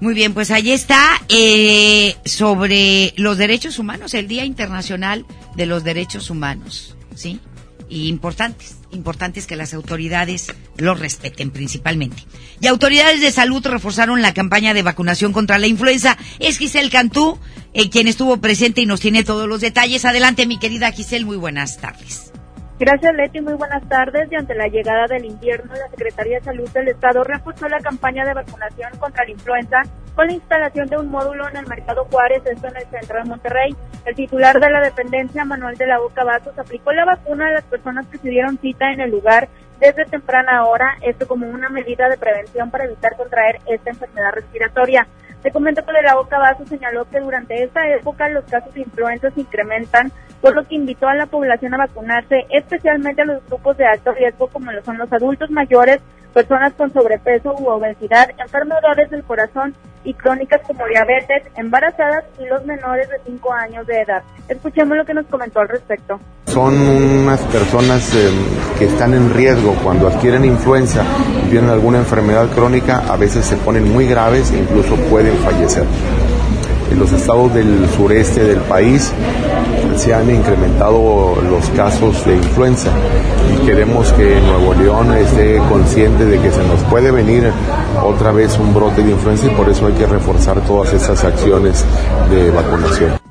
Muy 0.02 0.14
bien, 0.14 0.34
pues 0.34 0.52
ahí 0.52 0.72
está 0.72 1.00
eh, 1.30 2.16
sobre 2.26 3.14
los 3.18 3.38
derechos 3.38 3.80
humanos, 3.80 4.14
el 4.14 4.28
Día 4.28 4.46
Internacional 4.46 5.26
de 5.56 5.66
los 5.66 5.84
Derechos 5.84 6.30
Humanos, 6.30 6.96
¿sí? 7.16 7.40
Y 7.90 8.08
importantes, 8.10 8.78
importantes 8.92 9.48
que 9.48 9.56
las 9.56 9.74
autoridades 9.74 10.54
los 10.78 11.00
respeten 11.00 11.50
principalmente. 11.50 12.24
Y 12.60 12.68
autoridades 12.68 13.22
de 13.22 13.32
salud 13.32 13.66
reforzaron 13.66 14.22
la 14.22 14.34
campaña 14.34 14.74
de 14.74 14.84
vacunación 14.84 15.34
contra 15.34 15.60
la 15.60 15.68
influenza. 15.68 16.18
Es 16.40 16.58
Giselle 16.58 16.90
Cantú 16.90 17.40
eh, 17.74 17.90
quien 17.90 18.08
estuvo 18.08 18.38
presente 18.38 18.82
y 18.82 18.86
nos 18.86 19.00
tiene 19.00 19.24
todos 19.24 19.48
los 19.48 19.62
detalles. 19.62 20.06
Adelante, 20.06 20.46
mi 20.46 20.60
querida 20.60 20.92
Giselle, 20.92 21.26
muy 21.26 21.38
buenas 21.38 21.78
tardes. 21.78 22.32
Gracias, 22.78 23.16
Leti. 23.16 23.40
Muy 23.40 23.54
buenas 23.54 23.88
tardes. 23.88 24.30
Y 24.30 24.36
ante 24.36 24.54
la 24.54 24.68
llegada 24.68 25.08
del 25.08 25.24
invierno, 25.24 25.74
la 25.74 25.88
Secretaría 25.88 26.40
de 26.40 26.44
Salud 26.44 26.70
del 26.72 26.90
Estado 26.90 27.24
reforzó 27.24 27.70
la 27.70 27.80
campaña 27.80 28.26
de 28.26 28.34
vacunación 28.34 28.92
contra 29.00 29.24
la 29.24 29.32
influenza 29.32 29.78
con 30.14 30.28
la 30.28 30.34
instalación 30.34 30.88
de 30.88 30.98
un 30.98 31.10
módulo 31.10 31.48
en 31.48 31.56
el 31.56 31.68
Mercado 31.68 32.06
Juárez, 32.12 32.42
esto 32.46 32.68
en 32.68 32.76
el 32.76 32.86
centro 32.88 33.20
de 33.20 33.30
Monterrey. 33.30 33.76
El 34.06 34.16
titular 34.16 34.60
de 34.60 34.70
la 34.70 34.82
dependencia, 34.82 35.46
Manuel 35.46 35.78
de 35.78 35.88
la 35.88 36.00
Boca 36.00 36.26
Vasos, 36.26 36.58
aplicó 36.60 36.92
la 36.92 37.06
vacuna 37.06 37.48
a 37.48 37.52
las 37.52 37.64
personas 37.64 38.08
que 38.08 38.18
se 38.18 38.30
dieron 38.30 38.58
cita 38.58 38.92
en 38.92 39.00
el 39.00 39.12
lugar 39.12 39.48
desde 39.80 40.06
temprana 40.06 40.66
hora, 40.66 40.98
esto 41.02 41.28
como 41.28 41.48
una 41.48 41.70
medida 41.70 42.10
de 42.10 42.18
prevención 42.18 42.72
para 42.72 42.86
evitar 42.86 43.16
contraer 43.16 43.60
esta 43.68 43.90
enfermedad 43.90 44.32
respiratoria. 44.34 45.08
Te 45.44 45.52
comento 45.52 45.86
que 45.86 45.94
de 45.94 46.02
la 46.02 46.16
Boca 46.16 46.40
Vasos 46.40 46.68
señaló 46.68 47.06
que 47.10 47.20
durante 47.20 47.62
esta 47.62 47.88
época 47.90 48.28
los 48.30 48.46
casos 48.46 48.74
de 48.74 48.82
influenza 48.82 49.30
se 49.32 49.42
incrementan 49.42 50.12
por 50.46 50.56
lo 50.56 50.64
que 50.68 50.76
invitó 50.76 51.08
a 51.08 51.16
la 51.16 51.26
población 51.26 51.74
a 51.74 51.78
vacunarse, 51.78 52.46
especialmente 52.52 53.24
a 53.24 53.26
los 53.26 53.44
grupos 53.48 53.76
de 53.78 53.88
alto 53.88 54.12
riesgo 54.12 54.46
como 54.46 54.72
lo 54.72 54.84
son 54.84 55.00
los 55.00 55.12
adultos 55.12 55.50
mayores, 55.50 56.00
personas 56.36 56.72
con 56.74 56.94
sobrepeso 56.94 57.56
u 57.58 57.68
obesidad, 57.68 58.30
enfermedades 58.38 59.10
del 59.10 59.24
corazón 59.24 59.74
y 60.04 60.14
crónicas 60.14 60.62
como 60.68 60.86
diabetes, 60.86 61.52
embarazadas 61.56 62.26
y 62.40 62.46
los 62.46 62.64
menores 62.64 63.10
de 63.10 63.16
5 63.26 63.54
años 63.54 63.88
de 63.88 64.02
edad. 64.02 64.22
Escuchemos 64.48 64.96
lo 64.96 65.04
que 65.04 65.16
nos 65.16 65.26
comentó 65.26 65.62
al 65.62 65.68
respecto. 65.68 66.20
Son 66.46 66.76
unas 66.76 67.40
personas 67.46 68.14
eh, 68.14 68.30
que 68.78 68.86
están 68.86 69.16
en 69.16 69.34
riesgo 69.34 69.74
cuando 69.84 70.10
adquieren 70.10 70.46
influenza 70.46 71.04
y 71.44 71.50
tienen 71.50 71.72
alguna 71.72 71.98
enfermedad 71.98 72.50
crónica, 72.54 73.02
a 73.12 73.18
veces 73.18 73.48
se 73.48 73.56
ponen 73.56 73.92
muy 73.92 74.06
graves 74.08 74.52
e 74.52 74.60
incluso 74.60 74.96
pueden 75.10 75.36
fallecer 75.38 75.86
en 76.92 77.00
los 77.00 77.12
estados 77.12 77.54
del 77.54 77.88
sureste 77.90 78.44
del 78.44 78.60
país 78.62 79.12
se 79.98 80.14
han 80.14 80.30
incrementado 80.30 81.36
los 81.50 81.70
casos 81.70 82.26
de 82.26 82.36
influenza 82.36 82.90
y 83.54 83.66
queremos 83.66 84.12
que 84.14 84.40
Nuevo 84.42 84.74
León 84.74 85.14
esté 85.14 85.58
consciente 85.70 86.26
de 86.26 86.40
que 86.40 86.52
se 86.52 86.64
nos 86.64 86.82
puede 86.84 87.12
venir 87.12 87.52
otra 88.04 88.32
vez 88.32 88.58
un 88.58 88.74
brote 88.74 89.04
de 89.04 89.12
influenza 89.12 89.48
y 89.48 89.50
por 89.50 89.70
eso 89.70 89.88
hay 89.88 89.94
que 89.94 90.06
reforzar 90.06 90.60
todas 90.62 90.94
estas 90.94 91.24
acciones 91.24 91.86
de 92.30 92.52
vacunación. 92.52 93.25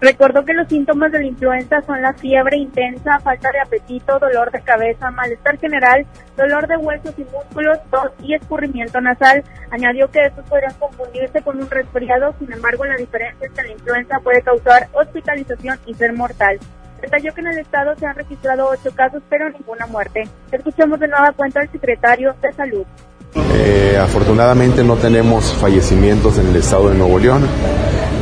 Recordó 0.00 0.46
que 0.46 0.54
los 0.54 0.66
síntomas 0.68 1.12
de 1.12 1.18
la 1.18 1.26
influenza 1.26 1.82
son 1.82 2.00
la 2.00 2.14
fiebre 2.14 2.56
intensa, 2.56 3.18
falta 3.18 3.50
de 3.52 3.60
apetito, 3.60 4.18
dolor 4.18 4.50
de 4.50 4.62
cabeza, 4.62 5.10
malestar 5.10 5.58
general, 5.58 6.06
dolor 6.38 6.66
de 6.66 6.78
huesos 6.78 7.14
y 7.18 7.24
músculos, 7.24 7.78
tos 7.90 8.10
y 8.22 8.32
escurrimiento 8.32 8.98
nasal. 9.02 9.44
Añadió 9.70 10.10
que 10.10 10.24
estos 10.24 10.46
podrían 10.46 10.72
confundirse 10.74 11.42
con 11.42 11.58
un 11.60 11.68
resfriado, 11.68 12.34
sin 12.38 12.50
embargo 12.50 12.86
la 12.86 12.96
diferencia 12.96 13.46
es 13.46 13.52
que 13.52 13.62
la 13.62 13.72
influenza 13.72 14.20
puede 14.20 14.40
causar 14.40 14.88
hospitalización 14.94 15.78
y 15.84 15.92
ser 15.92 16.14
mortal. 16.14 16.58
Detalló 17.02 17.34
que 17.34 17.40
en 17.42 17.48
el 17.48 17.58
estado 17.58 17.94
se 17.96 18.06
han 18.06 18.16
registrado 18.16 18.68
ocho 18.68 18.94
casos, 18.94 19.22
pero 19.28 19.50
ninguna 19.50 19.86
muerte. 19.86 20.22
Escuchemos 20.50 20.98
de 20.98 21.08
nueva 21.08 21.32
cuenta 21.32 21.60
al 21.60 21.70
secretario 21.70 22.34
de 22.40 22.52
Salud. 22.52 22.86
Eh, 23.34 23.98
afortunadamente 24.02 24.82
no 24.82 24.96
tenemos 24.96 25.44
fallecimientos 25.52 26.38
en 26.38 26.48
el 26.48 26.56
estado 26.56 26.88
de 26.88 26.96
Nuevo 26.96 27.18
León. 27.18 27.46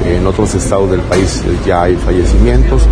En 0.07 0.27
otros 0.27 0.55
estados 0.55 0.90
del 0.90 1.01
país 1.01 1.42
ya 1.66 1.83
hay 1.83 1.97
fallecimientos. 1.97 2.83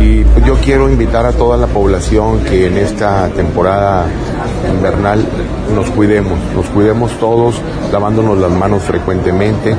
Y 0.00 0.22
yo 0.46 0.54
quiero 0.64 0.88
invitar 0.88 1.26
a 1.26 1.32
toda 1.32 1.56
la 1.56 1.66
población 1.66 2.40
que 2.40 2.66
en 2.66 2.76
esta 2.76 3.28
temporada 3.28 4.06
invernal 4.72 5.24
nos 5.74 5.90
cuidemos, 5.90 6.38
nos 6.54 6.66
cuidemos 6.66 7.12
todos 7.18 7.56
lavándonos 7.92 8.38
las 8.38 8.50
manos 8.50 8.82
frecuentemente, 8.82 9.74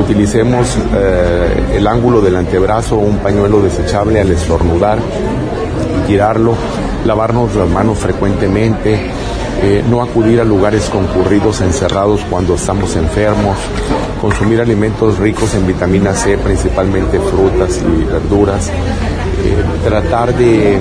utilicemos 0.00 0.76
eh, 0.94 1.76
el 1.76 1.86
ángulo 1.86 2.20
del 2.20 2.36
antebrazo, 2.36 2.96
un 2.96 3.18
pañuelo 3.18 3.60
desechable 3.60 4.20
al 4.20 4.30
estornudar, 4.30 4.98
tirarlo, 6.06 6.54
lavarnos 7.04 7.54
las 7.54 7.68
manos 7.68 7.98
frecuentemente, 7.98 8.98
eh, 9.66 9.82
no 9.88 10.02
acudir 10.02 10.40
a 10.42 10.44
lugares 10.44 10.90
concurridos 10.90 11.62
encerrados 11.62 12.20
cuando 12.28 12.54
estamos 12.54 12.96
enfermos, 12.96 13.56
consumir 14.20 14.60
alimentos 14.60 15.18
ricos 15.18 15.54
en 15.54 15.66
vitamina 15.66 16.12
C, 16.12 16.36
principalmente 16.36 17.18
frutas 17.18 17.80
y 17.80 18.04
verduras, 18.04 18.68
eh, 18.68 19.64
tratar 19.82 20.34
de, 20.34 20.78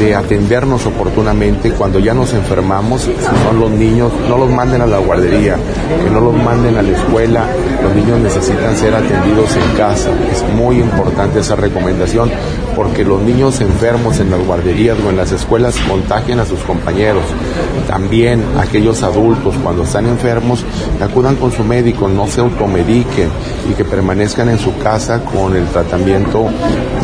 de, 0.00 0.16
atendernos 0.16 0.84
oportunamente 0.86 1.70
cuando 1.70 2.00
ya 2.00 2.12
nos 2.12 2.34
enfermamos, 2.34 3.02
si 3.02 3.14
son 3.44 3.60
los 3.60 3.70
niños, 3.70 4.10
no 4.28 4.36
los 4.36 4.50
manden 4.50 4.80
a 4.80 4.86
la 4.86 4.98
guardería, 4.98 5.56
que 6.02 6.10
no 6.10 6.20
los 6.20 6.34
manden 6.34 6.76
a 6.76 6.82
la 6.82 6.90
escuela, 6.90 7.46
los 7.84 7.94
niños 7.94 8.18
necesitan 8.18 8.76
ser 8.76 8.96
atendidos 8.96 9.54
en 9.54 9.76
casa, 9.76 10.10
es 10.32 10.42
muy 10.56 10.80
importante 10.80 11.38
esa 11.38 11.54
recomendación 11.54 12.30
porque 12.74 13.04
los 13.04 13.20
niños 13.22 13.60
enfermos 13.60 14.20
en 14.20 14.30
las 14.30 14.44
guarderías 14.44 14.96
o 15.04 15.10
en 15.10 15.16
las 15.16 15.32
escuelas 15.32 15.76
contagian 15.88 16.38
a 16.38 16.44
sus 16.44 16.60
compañeros. 16.60 17.24
También 17.88 18.44
aquellos 18.58 19.02
adultos 19.02 19.56
cuando 19.62 19.84
están 19.84 20.06
enfermos 20.06 20.62
acudan 21.00 21.36
con 21.36 21.50
su 21.50 21.64
médico, 21.64 22.06
no 22.06 22.26
se 22.26 22.42
automediquen 22.42 23.30
y 23.68 23.72
que 23.72 23.82
permanezcan 23.82 24.50
en 24.50 24.58
su 24.58 24.78
casa 24.78 25.24
con 25.24 25.56
el 25.56 25.66
tratamiento 25.68 26.50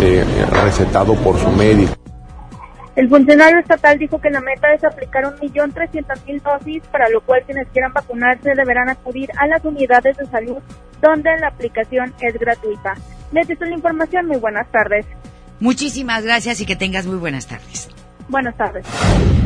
eh, 0.03 0.23
recetado 0.51 1.15
por 1.15 1.39
su 1.39 1.49
médico. 1.49 1.95
El 2.97 3.09
funcionario 3.09 3.59
estatal 3.61 3.99
dijo 3.99 4.21
que 4.21 4.29
la 4.29 4.43
meta 4.43 4.75
es 4.75 4.85
aplicar 4.85 5.25
un 5.27 5.41
millón 5.41 5.73
trescientas 5.73 6.21
mil 6.27 6.41
dosis, 6.43 6.83
para 6.93 7.09
lo 7.09 7.23
cual 7.23 7.43
quienes 7.47 7.67
quieran 7.69 7.95
vacunarse 7.95 8.51
deberán 8.55 8.91
acudir 8.91 9.31
a 9.39 9.47
las 9.47 9.65
unidades 9.65 10.19
de 10.19 10.27
salud 10.27 10.59
donde 11.01 11.31
la 11.41 11.49
aplicación 11.49 12.13
es 12.21 12.35
gratuita. 12.39 12.93
Les 13.33 13.49
es 13.49 13.59
la 13.59 13.75
información. 13.75 14.27
Muy 14.27 14.37
buenas 14.37 14.71
tardes. 14.71 15.07
Muchísimas 15.61 16.25
gracias 16.25 16.61
y 16.61 16.67
que 16.67 16.77
tengas 16.77 17.07
muy 17.07 17.17
buenas 17.17 17.47
tardes. 17.47 17.89
Buenas 18.29 18.57
tardes. 18.57 18.85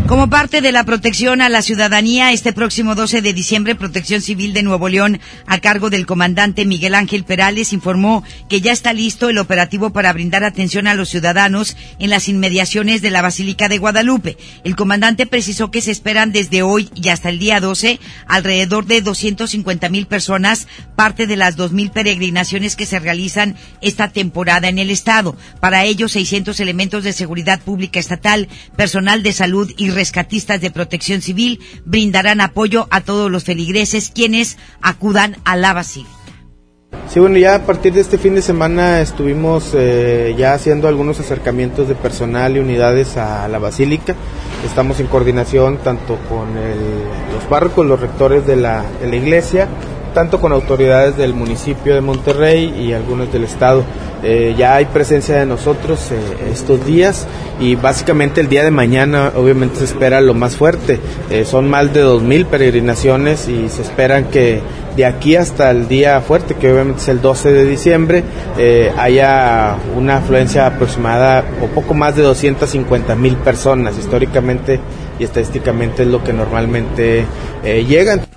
Como 0.08 0.30
parte 0.30 0.62
de 0.62 0.72
la 0.72 0.84
protección 0.84 1.42
a 1.42 1.50
la 1.50 1.60
ciudadanía, 1.60 2.32
este 2.32 2.54
próximo 2.54 2.94
12 2.94 3.20
de 3.20 3.34
diciembre, 3.34 3.74
Protección 3.74 4.22
Civil 4.22 4.54
de 4.54 4.62
Nuevo 4.62 4.88
León, 4.88 5.20
a 5.46 5.58
cargo 5.58 5.90
del 5.90 6.06
comandante 6.06 6.64
Miguel 6.64 6.94
Ángel 6.94 7.24
Perales, 7.24 7.74
informó 7.74 8.24
que 8.48 8.62
ya 8.62 8.72
está 8.72 8.94
listo 8.94 9.28
el 9.28 9.36
operativo 9.36 9.90
para 9.90 10.10
brindar 10.14 10.44
atención 10.44 10.86
a 10.86 10.94
los 10.94 11.10
ciudadanos 11.10 11.76
en 11.98 12.08
las 12.08 12.26
inmediaciones 12.30 13.02
de 13.02 13.10
la 13.10 13.20
Basílica 13.20 13.68
de 13.68 13.76
Guadalupe. 13.76 14.38
El 14.64 14.76
comandante 14.76 15.26
precisó 15.26 15.70
que 15.70 15.82
se 15.82 15.90
esperan 15.90 16.32
desde 16.32 16.62
hoy 16.62 16.88
y 16.94 17.10
hasta 17.10 17.28
el 17.28 17.38
día 17.38 17.60
12 17.60 18.00
alrededor 18.26 18.86
de 18.86 19.02
250 19.02 19.90
mil 19.90 20.06
personas, 20.06 20.68
parte 20.96 21.26
de 21.26 21.36
las 21.36 21.56
2 21.56 21.72
mil 21.72 21.90
peregrinaciones 21.90 22.76
que 22.76 22.86
se 22.86 22.98
realizan 22.98 23.56
esta 23.82 24.08
temporada 24.08 24.70
en 24.70 24.78
el 24.78 24.88
estado. 24.88 25.36
Para 25.60 25.84
ello, 25.84 26.08
600 26.08 26.58
elementos 26.60 27.04
de 27.04 27.12
seguridad 27.12 27.60
pública 27.60 28.00
estatal, 28.00 28.48
personal 28.78 29.24
de 29.24 29.32
salud 29.32 29.68
y 29.76 29.90
rescatistas 29.90 30.60
de 30.60 30.70
protección 30.70 31.20
civil 31.20 31.58
brindarán 31.84 32.40
apoyo 32.40 32.86
a 32.92 33.00
todos 33.00 33.28
los 33.28 33.42
feligreses 33.42 34.12
quienes 34.14 34.56
acudan 34.80 35.36
a 35.44 35.56
la 35.56 35.72
basílica. 35.72 36.12
Sí, 37.08 37.18
bueno, 37.18 37.38
ya 37.38 37.56
a 37.56 37.66
partir 37.66 37.92
de 37.92 38.00
este 38.00 38.18
fin 38.18 38.36
de 38.36 38.40
semana 38.40 39.00
estuvimos 39.00 39.72
eh, 39.74 40.36
ya 40.38 40.54
haciendo 40.54 40.86
algunos 40.86 41.18
acercamientos 41.18 41.88
de 41.88 41.96
personal 41.96 42.56
y 42.56 42.60
unidades 42.60 43.16
a 43.16 43.48
la 43.48 43.58
basílica. 43.58 44.14
Estamos 44.64 45.00
en 45.00 45.08
coordinación 45.08 45.78
tanto 45.78 46.16
con 46.28 46.54
los 46.54 47.44
párrocos, 47.50 47.84
los 47.84 47.98
rectores 47.98 48.46
de 48.46 48.54
la, 48.54 48.84
de 49.00 49.08
la 49.08 49.16
iglesia, 49.16 49.66
tanto 50.14 50.40
con 50.40 50.52
autoridades 50.52 51.16
del 51.16 51.34
municipio 51.34 51.96
de 51.96 52.00
Monterrey 52.00 52.72
y 52.78 52.92
algunos 52.92 53.32
del 53.32 53.42
estado. 53.42 53.82
Eh, 54.22 54.54
ya 54.58 54.74
hay 54.74 54.86
presencia 54.86 55.36
de 55.36 55.46
nosotros 55.46 56.10
eh, 56.10 56.16
estos 56.52 56.84
días 56.84 57.26
y 57.60 57.76
básicamente 57.76 58.40
el 58.40 58.48
día 58.48 58.64
de 58.64 58.72
mañana 58.72 59.32
obviamente 59.36 59.76
se 59.78 59.84
espera 59.84 60.20
lo 60.20 60.34
más 60.34 60.56
fuerte. 60.56 60.98
Eh, 61.30 61.44
son 61.44 61.68
más 61.70 61.92
de 61.92 62.04
2.000 62.04 62.46
peregrinaciones 62.46 63.48
y 63.48 63.68
se 63.68 63.82
esperan 63.82 64.24
que 64.24 64.60
de 64.96 65.06
aquí 65.06 65.36
hasta 65.36 65.70
el 65.70 65.86
día 65.86 66.20
fuerte, 66.20 66.54
que 66.54 66.72
obviamente 66.72 67.02
es 67.02 67.08
el 67.08 67.20
12 67.20 67.52
de 67.52 67.64
diciembre, 67.64 68.24
haya 68.98 69.76
una 69.96 70.16
afluencia 70.16 70.66
aproximada 70.66 71.44
o 71.62 71.68
poco 71.68 71.94
más 71.94 72.16
de 72.16 72.22
250 72.22 73.14
mil 73.14 73.36
personas. 73.36 73.96
Históricamente 73.96 74.80
y 75.20 75.22
estadísticamente 75.22 76.02
es 76.02 76.08
lo 76.08 76.24
que 76.24 76.32
normalmente 76.32 77.24
llegan. 77.62 78.27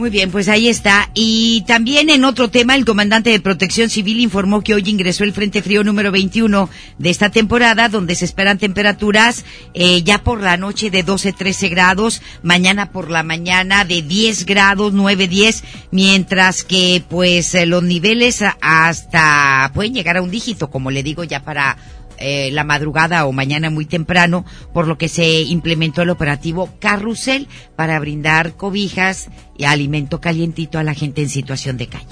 Muy 0.00 0.08
bien, 0.08 0.30
pues 0.30 0.48
ahí 0.48 0.66
está. 0.70 1.10
Y 1.12 1.62
también 1.66 2.08
en 2.08 2.24
otro 2.24 2.48
tema, 2.48 2.74
el 2.74 2.86
comandante 2.86 3.28
de 3.28 3.38
Protección 3.38 3.90
Civil 3.90 4.20
informó 4.20 4.62
que 4.62 4.72
hoy 4.72 4.82
ingresó 4.86 5.24
el 5.24 5.34
Frente 5.34 5.60
Frío 5.60 5.84
número 5.84 6.10
21 6.10 6.70
de 6.96 7.10
esta 7.10 7.28
temporada, 7.28 7.90
donde 7.90 8.14
se 8.14 8.24
esperan 8.24 8.56
temperaturas 8.56 9.44
eh, 9.74 10.02
ya 10.02 10.22
por 10.22 10.40
la 10.40 10.56
noche 10.56 10.90
de 10.90 11.02
12, 11.02 11.34
13 11.34 11.68
grados, 11.68 12.22
mañana 12.42 12.92
por 12.92 13.10
la 13.10 13.22
mañana 13.22 13.84
de 13.84 14.00
10 14.00 14.46
grados, 14.46 14.94
9, 14.94 15.28
10, 15.28 15.64
mientras 15.90 16.64
que 16.64 17.04
pues 17.06 17.54
eh, 17.54 17.66
los 17.66 17.82
niveles 17.82 18.42
hasta 18.62 19.70
pueden 19.74 19.92
llegar 19.92 20.16
a 20.16 20.22
un 20.22 20.30
dígito, 20.30 20.70
como 20.70 20.90
le 20.90 21.02
digo, 21.02 21.24
ya 21.24 21.42
para 21.42 21.76
eh, 22.20 22.50
la 22.52 22.64
madrugada 22.64 23.24
o 23.26 23.32
mañana 23.32 23.70
muy 23.70 23.86
temprano, 23.86 24.44
por 24.72 24.86
lo 24.86 24.98
que 24.98 25.08
se 25.08 25.40
implementó 25.40 26.02
el 26.02 26.10
operativo 26.10 26.68
Carrusel 26.78 27.48
para 27.76 27.98
brindar 27.98 28.52
cobijas 28.52 29.28
y 29.56 29.64
alimento 29.64 30.20
calientito 30.20 30.78
a 30.78 30.84
la 30.84 30.94
gente 30.94 31.22
en 31.22 31.28
situación 31.28 31.76
de 31.78 31.86
calle. 31.88 32.06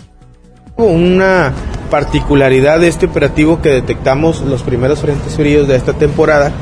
Una 0.76 1.52
particularidad 1.90 2.80
de 2.80 2.88
este 2.88 3.06
operativo 3.06 3.60
que 3.60 3.70
detectamos 3.70 4.40
los 4.42 4.62
primeros 4.62 5.00
frentes 5.00 5.34
fríos 5.34 5.66
de 5.68 5.76
esta 5.76 5.92
temporada 5.92 6.52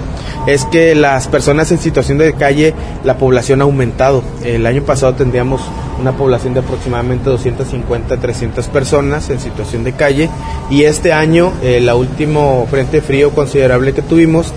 es 0.47 0.65
que 0.65 0.95
las 0.95 1.29
personas 1.29 1.71
en 1.73 1.79
situación 1.79 2.19
de 2.19 2.33
calle, 2.35 2.73
la 3.05 3.19
población 3.19 3.61
ha 3.61 3.65
aumentado. 3.65 4.23
El 4.45 4.67
año 4.67 4.83
pasado 4.83 5.15
tendríamos 5.15 5.61
una 6.01 6.13
población 6.13 6.55
de 6.55 6.61
aproximadamente 6.61 7.29
250, 7.31 8.17
300 8.17 8.69
personas 8.69 9.29
en 9.31 9.41
situación 9.41 9.83
de 9.85 9.93
calle 9.93 10.31
y 10.71 10.85
este 10.85 11.13
año, 11.13 11.53
el 11.63 11.91
último 11.91 12.67
frente 12.71 13.01
frío 13.01 13.31
considerable 13.31 13.93
que 13.93 14.03
tuvimos, 14.03 14.53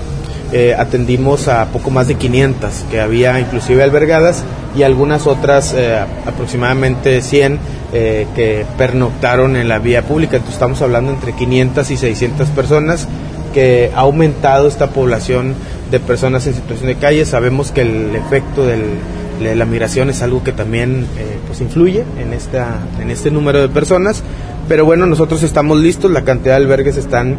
eh, 0.52 0.76
atendimos 0.78 1.48
a 1.48 1.66
poco 1.66 1.92
más 1.92 2.08
de 2.08 2.16
500 2.16 2.86
que 2.90 3.00
había 3.00 3.40
inclusive 3.40 3.84
albergadas 3.84 4.44
y 4.76 4.82
algunas 4.82 5.28
otras, 5.28 5.74
eh, 5.78 6.00
aproximadamente 6.26 7.22
100, 7.22 7.60
eh, 7.94 8.28
que 8.36 8.66
pernoctaron 8.78 9.56
en 9.56 9.68
la 9.68 9.80
vía 9.80 10.04
pública. 10.04 10.38
Entonces 10.38 10.56
estamos 10.56 10.82
hablando 10.82 11.12
entre 11.12 11.34
500 11.34 11.92
y 11.92 11.98
600 11.98 12.50
personas 12.50 13.08
que 13.54 13.92
ha 13.96 14.02
aumentado 14.02 14.68
esta 14.68 14.88
población 14.88 15.56
de 15.92 16.00
personas 16.00 16.46
en 16.48 16.54
situación 16.54 16.88
de 16.88 16.96
calle. 16.96 17.26
Sabemos 17.26 17.72
que 17.72 17.82
el 17.82 18.16
efecto 18.16 18.66
de 18.66 19.56
la 19.56 19.66
migración 19.66 20.10
es 20.10 20.22
algo 20.22 20.44
que 20.44 20.52
también 20.52 21.08
eh, 21.18 21.40
pues 21.48 21.62
influye 21.62 22.04
en, 22.20 22.34
esta, 22.34 22.80
en 23.00 23.10
este 23.10 23.32
número 23.32 23.62
de 23.62 23.70
personas. 23.70 24.24
Pero 24.68 24.86
bueno, 24.86 25.06
nosotros 25.06 25.44
estamos 25.44 25.80
listos, 25.80 26.12
la 26.12 26.24
cantidad 26.24 26.58
de 26.58 26.64
albergues 26.64 26.98
están 26.98 27.38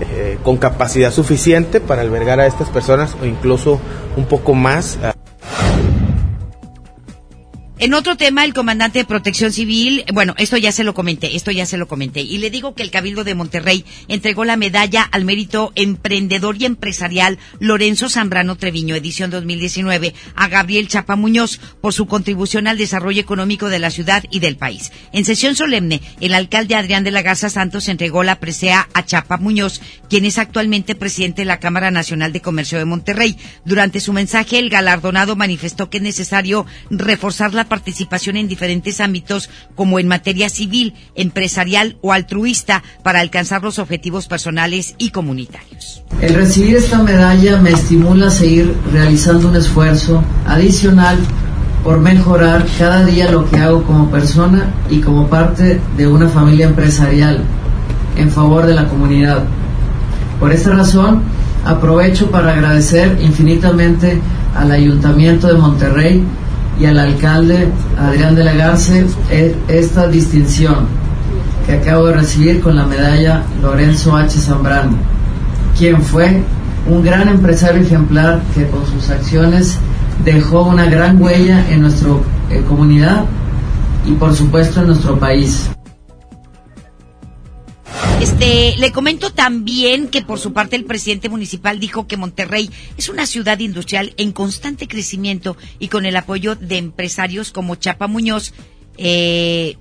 eh, 0.00 0.38
con 0.42 0.56
capacidad 0.56 1.12
suficiente 1.12 1.80
para 1.80 2.02
albergar 2.02 2.40
a 2.40 2.46
estas 2.46 2.68
personas 2.70 3.16
o 3.22 3.26
incluso 3.26 3.80
un 4.16 4.24
poco 4.24 4.54
más. 4.54 4.98
En 7.82 7.94
otro 7.94 8.16
tema, 8.16 8.44
el 8.44 8.54
comandante 8.54 9.00
de 9.00 9.04
Protección 9.04 9.50
Civil, 9.50 10.04
bueno, 10.14 10.36
esto 10.38 10.56
ya 10.56 10.70
se 10.70 10.84
lo 10.84 10.94
comenté, 10.94 11.34
esto 11.34 11.50
ya 11.50 11.66
se 11.66 11.76
lo 11.76 11.88
comenté, 11.88 12.20
y 12.20 12.38
le 12.38 12.48
digo 12.48 12.76
que 12.76 12.84
el 12.84 12.92
Cabildo 12.92 13.24
de 13.24 13.34
Monterrey 13.34 13.84
entregó 14.06 14.44
la 14.44 14.56
medalla 14.56 15.02
al 15.02 15.24
mérito 15.24 15.72
emprendedor 15.74 16.54
y 16.62 16.66
empresarial 16.66 17.40
Lorenzo 17.58 18.08
Zambrano 18.08 18.54
Treviño, 18.54 18.94
edición 18.94 19.30
2019, 19.32 20.14
a 20.36 20.46
Gabriel 20.46 20.86
Chapa 20.86 21.16
Muñoz 21.16 21.58
por 21.80 21.92
su 21.92 22.06
contribución 22.06 22.68
al 22.68 22.78
desarrollo 22.78 23.20
económico 23.20 23.68
de 23.68 23.80
la 23.80 23.90
ciudad 23.90 24.22
y 24.30 24.38
del 24.38 24.56
país. 24.56 24.92
En 25.12 25.24
sesión 25.24 25.56
solemne, 25.56 26.02
el 26.20 26.34
alcalde 26.34 26.76
Adrián 26.76 27.02
de 27.02 27.10
la 27.10 27.22
Garza 27.22 27.50
Santos 27.50 27.88
entregó 27.88 28.22
la 28.22 28.38
presea 28.38 28.88
a 28.94 29.04
Chapa 29.04 29.38
Muñoz, 29.38 29.80
quien 30.08 30.24
es 30.24 30.38
actualmente 30.38 30.94
presidente 30.94 31.42
de 31.42 31.46
la 31.46 31.58
Cámara 31.58 31.90
Nacional 31.90 32.32
de 32.32 32.42
Comercio 32.42 32.78
de 32.78 32.84
Monterrey. 32.84 33.36
Durante 33.64 33.98
su 33.98 34.12
mensaje, 34.12 34.60
el 34.60 34.70
galardonado 34.70 35.34
manifestó 35.34 35.90
que 35.90 35.96
es 35.96 36.04
necesario 36.04 36.64
reforzar 36.88 37.54
la 37.54 37.71
participación 37.72 38.36
en 38.36 38.48
diferentes 38.48 39.00
ámbitos 39.00 39.48
como 39.74 39.98
en 39.98 40.06
materia 40.06 40.50
civil, 40.50 40.92
empresarial 41.14 41.96
o 42.02 42.12
altruista 42.12 42.82
para 43.02 43.20
alcanzar 43.20 43.62
los 43.62 43.78
objetivos 43.78 44.26
personales 44.26 44.94
y 44.98 45.08
comunitarios. 45.08 46.04
El 46.20 46.34
recibir 46.34 46.76
esta 46.76 47.02
medalla 47.02 47.56
me 47.56 47.70
estimula 47.70 48.26
a 48.26 48.30
seguir 48.30 48.74
realizando 48.92 49.48
un 49.48 49.56
esfuerzo 49.56 50.22
adicional 50.46 51.16
por 51.82 51.98
mejorar 51.98 52.66
cada 52.78 53.06
día 53.06 53.30
lo 53.30 53.48
que 53.48 53.56
hago 53.56 53.84
como 53.84 54.10
persona 54.10 54.70
y 54.90 55.00
como 55.00 55.28
parte 55.28 55.80
de 55.96 56.06
una 56.06 56.28
familia 56.28 56.66
empresarial 56.66 57.42
en 58.18 58.30
favor 58.30 58.66
de 58.66 58.74
la 58.74 58.86
comunidad. 58.86 59.44
Por 60.38 60.52
esta 60.52 60.72
razón, 60.72 61.22
aprovecho 61.64 62.30
para 62.30 62.52
agradecer 62.52 63.16
infinitamente 63.22 64.20
al 64.54 64.72
Ayuntamiento 64.72 65.46
de 65.46 65.54
Monterrey 65.54 66.22
y 66.82 66.86
al 66.86 66.98
alcalde 66.98 67.68
Adrián 67.96 68.34
de 68.34 68.42
la 68.42 68.54
Garce 68.54 69.06
e- 69.30 69.54
esta 69.68 70.08
distinción 70.08 70.88
que 71.64 71.74
acabo 71.74 72.08
de 72.08 72.14
recibir 72.14 72.60
con 72.60 72.74
la 72.74 72.84
medalla 72.84 73.44
Lorenzo 73.62 74.16
H. 74.16 74.40
Zambrano, 74.40 74.96
quien 75.78 76.02
fue 76.02 76.42
un 76.88 77.04
gran 77.04 77.28
empresario 77.28 77.82
ejemplar 77.82 78.42
que 78.52 78.66
con 78.66 78.84
sus 78.84 79.10
acciones 79.10 79.78
dejó 80.24 80.62
una 80.62 80.86
gran 80.86 81.22
huella 81.22 81.64
en 81.70 81.82
nuestra 81.82 82.10
eh, 82.50 82.64
comunidad 82.68 83.26
y 84.04 84.12
por 84.14 84.34
supuesto 84.34 84.80
en 84.80 84.88
nuestro 84.88 85.16
país. 85.20 85.70
Este, 88.20 88.76
le 88.78 88.92
comento 88.92 89.32
también 89.32 90.08
que 90.08 90.22
por 90.22 90.38
su 90.38 90.52
parte 90.52 90.76
el 90.76 90.84
presidente 90.84 91.28
municipal 91.28 91.80
dijo 91.80 92.06
que 92.06 92.16
Monterrey 92.16 92.70
es 92.96 93.08
una 93.08 93.26
ciudad 93.26 93.58
industrial 93.58 94.14
en 94.16 94.32
constante 94.32 94.86
crecimiento 94.86 95.56
y 95.78 95.88
con 95.88 96.06
el 96.06 96.16
apoyo 96.16 96.54
de 96.54 96.78
empresarios 96.78 97.50
como 97.50 97.74
Chapa 97.74 98.06
Muñoz, 98.06 98.52
eh, 98.96 99.76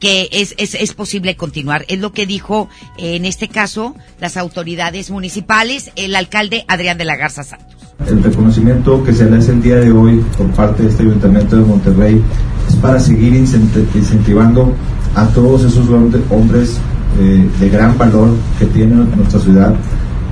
que 0.00 0.28
es, 0.32 0.54
es, 0.58 0.94
posible 0.94 1.36
continuar. 1.36 1.84
Es 1.88 1.98
lo 1.98 2.12
que 2.12 2.24
dijo 2.26 2.68
en 2.98 3.24
este 3.24 3.48
caso 3.48 3.94
las 4.20 4.36
autoridades 4.36 5.10
municipales, 5.10 5.90
el 5.96 6.14
alcalde 6.14 6.64
Adrián 6.68 6.98
de 6.98 7.04
la 7.04 7.16
Garza 7.16 7.42
Santos. 7.42 7.76
El 8.06 8.22
reconocimiento 8.22 9.02
que 9.04 9.12
se 9.12 9.28
le 9.28 9.38
hace 9.38 9.50
el 9.52 9.60
día 9.60 9.76
de 9.76 9.90
hoy 9.90 10.24
por 10.36 10.50
parte 10.52 10.84
de 10.84 10.90
este 10.90 11.02
Ayuntamiento 11.02 11.56
de 11.56 11.62
Monterrey 11.62 12.22
es 12.68 12.76
para 12.76 13.00
seguir 13.00 13.32
incent- 13.34 13.88
incentivando 13.94 14.72
a 15.16 15.26
todos 15.28 15.64
esos 15.64 15.88
hombre- 15.88 16.22
hombres 16.30 16.78
eh, 17.18 17.48
de 17.58 17.68
gran 17.70 17.96
valor 17.96 18.30
que 18.58 18.66
tiene 18.66 18.94
nuestra 19.16 19.40
ciudad 19.40 19.74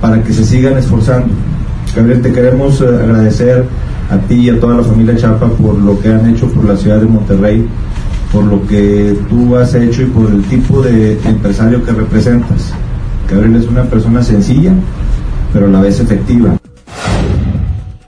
para 0.01 0.21
que 0.23 0.33
se 0.33 0.45
sigan 0.45 0.77
esforzando. 0.77 1.33
Gabriel, 1.95 2.21
te 2.21 2.31
queremos 2.31 2.81
eh, 2.81 2.85
agradecer 2.85 3.65
a 4.09 4.17
ti 4.17 4.35
y 4.35 4.49
a 4.49 4.59
toda 4.59 4.77
la 4.77 4.83
familia 4.83 5.15
Chapa 5.17 5.47
por 5.49 5.77
lo 5.77 5.99
que 5.99 6.09
han 6.09 6.29
hecho 6.29 6.47
por 6.49 6.65
la 6.65 6.77
ciudad 6.77 6.99
de 6.99 7.07
Monterrey, 7.07 7.67
por 8.31 8.43
lo 8.43 8.65
que 8.67 9.17
tú 9.29 9.55
has 9.55 9.73
hecho 9.73 10.03
y 10.03 10.05
por 10.05 10.29
el 10.29 10.43
tipo 10.43 10.81
de 10.81 11.19
empresario 11.25 11.83
que 11.83 11.91
representas. 11.91 12.71
Gabriel 13.29 13.55
es 13.57 13.67
una 13.67 13.83
persona 13.83 14.23
sencilla, 14.23 14.73
pero 15.51 15.65
a 15.65 15.69
la 15.69 15.81
vez 15.81 15.99
efectiva. 15.99 16.57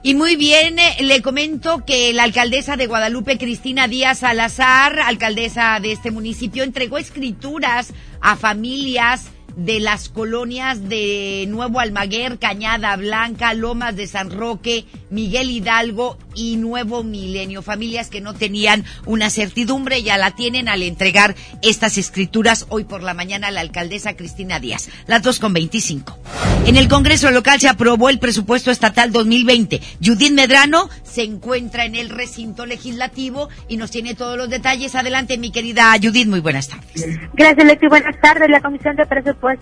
Y 0.02 0.14
muy 0.14 0.36
bien, 0.36 0.78
eh, 0.78 0.96
le 1.02 1.20
comento 1.20 1.84
que 1.84 2.14
la 2.14 2.22
alcaldesa 2.22 2.78
de 2.78 2.86
Guadalupe, 2.86 3.36
Cristina 3.36 3.86
Díaz 3.86 4.20
Salazar, 4.20 4.98
alcaldesa 4.98 5.78
de 5.78 5.92
este 5.92 6.10
municipio, 6.10 6.64
entregó 6.64 6.96
escrituras 6.96 7.92
a 8.22 8.36
familias 8.36 9.26
de 9.56 9.80
las 9.80 10.08
colonias 10.08 10.88
de 10.88 11.46
Nuevo 11.48 11.80
Almaguer, 11.80 12.38
Cañada 12.38 12.96
Blanca, 12.96 13.54
Lomas 13.54 13.96
de 13.96 14.06
San 14.06 14.30
Roque, 14.30 14.84
Miguel 15.10 15.50
Hidalgo 15.50 16.18
y 16.34 16.56
Nuevo 16.56 17.02
Milenio. 17.02 17.62
Familias 17.62 18.08
que 18.08 18.20
no 18.20 18.34
tenían 18.34 18.84
una 19.06 19.30
certidumbre, 19.30 20.02
ya 20.02 20.18
la 20.18 20.32
tienen 20.32 20.68
al 20.68 20.82
entregar 20.82 21.34
estas 21.62 21.98
escrituras 21.98 22.66
hoy 22.68 22.84
por 22.84 23.02
la 23.02 23.14
mañana 23.14 23.50
la 23.50 23.60
alcaldesa 23.60 24.16
Cristina 24.16 24.60
Díaz. 24.60 24.88
Las 25.06 25.22
dos 25.22 25.38
con 25.38 25.52
25. 25.52 26.18
En 26.66 26.76
el 26.76 26.88
Congreso 26.88 27.30
local 27.30 27.60
se 27.60 27.68
aprobó 27.68 28.08
el 28.08 28.18
presupuesto 28.18 28.70
estatal 28.70 29.12
2020. 29.12 29.80
Judith 30.04 30.32
Medrano 30.32 30.88
se 31.02 31.22
encuentra 31.22 31.84
en 31.84 31.94
el 31.94 32.10
recinto 32.10 32.66
legislativo 32.66 33.48
y 33.68 33.76
nos 33.76 33.90
tiene 33.90 34.14
todos 34.14 34.36
los 34.36 34.48
detalles. 34.48 34.94
Adelante, 34.94 35.38
mi 35.38 35.50
querida 35.50 35.92
Judith, 36.00 36.28
muy 36.28 36.40
buenas 36.40 36.68
tardes. 36.68 37.06
Gracias. 37.34 37.78
Buenas 37.88 38.20
tardes. 38.20 38.48
La 38.50 38.60
Comisión 38.60 38.96
de 38.96 39.04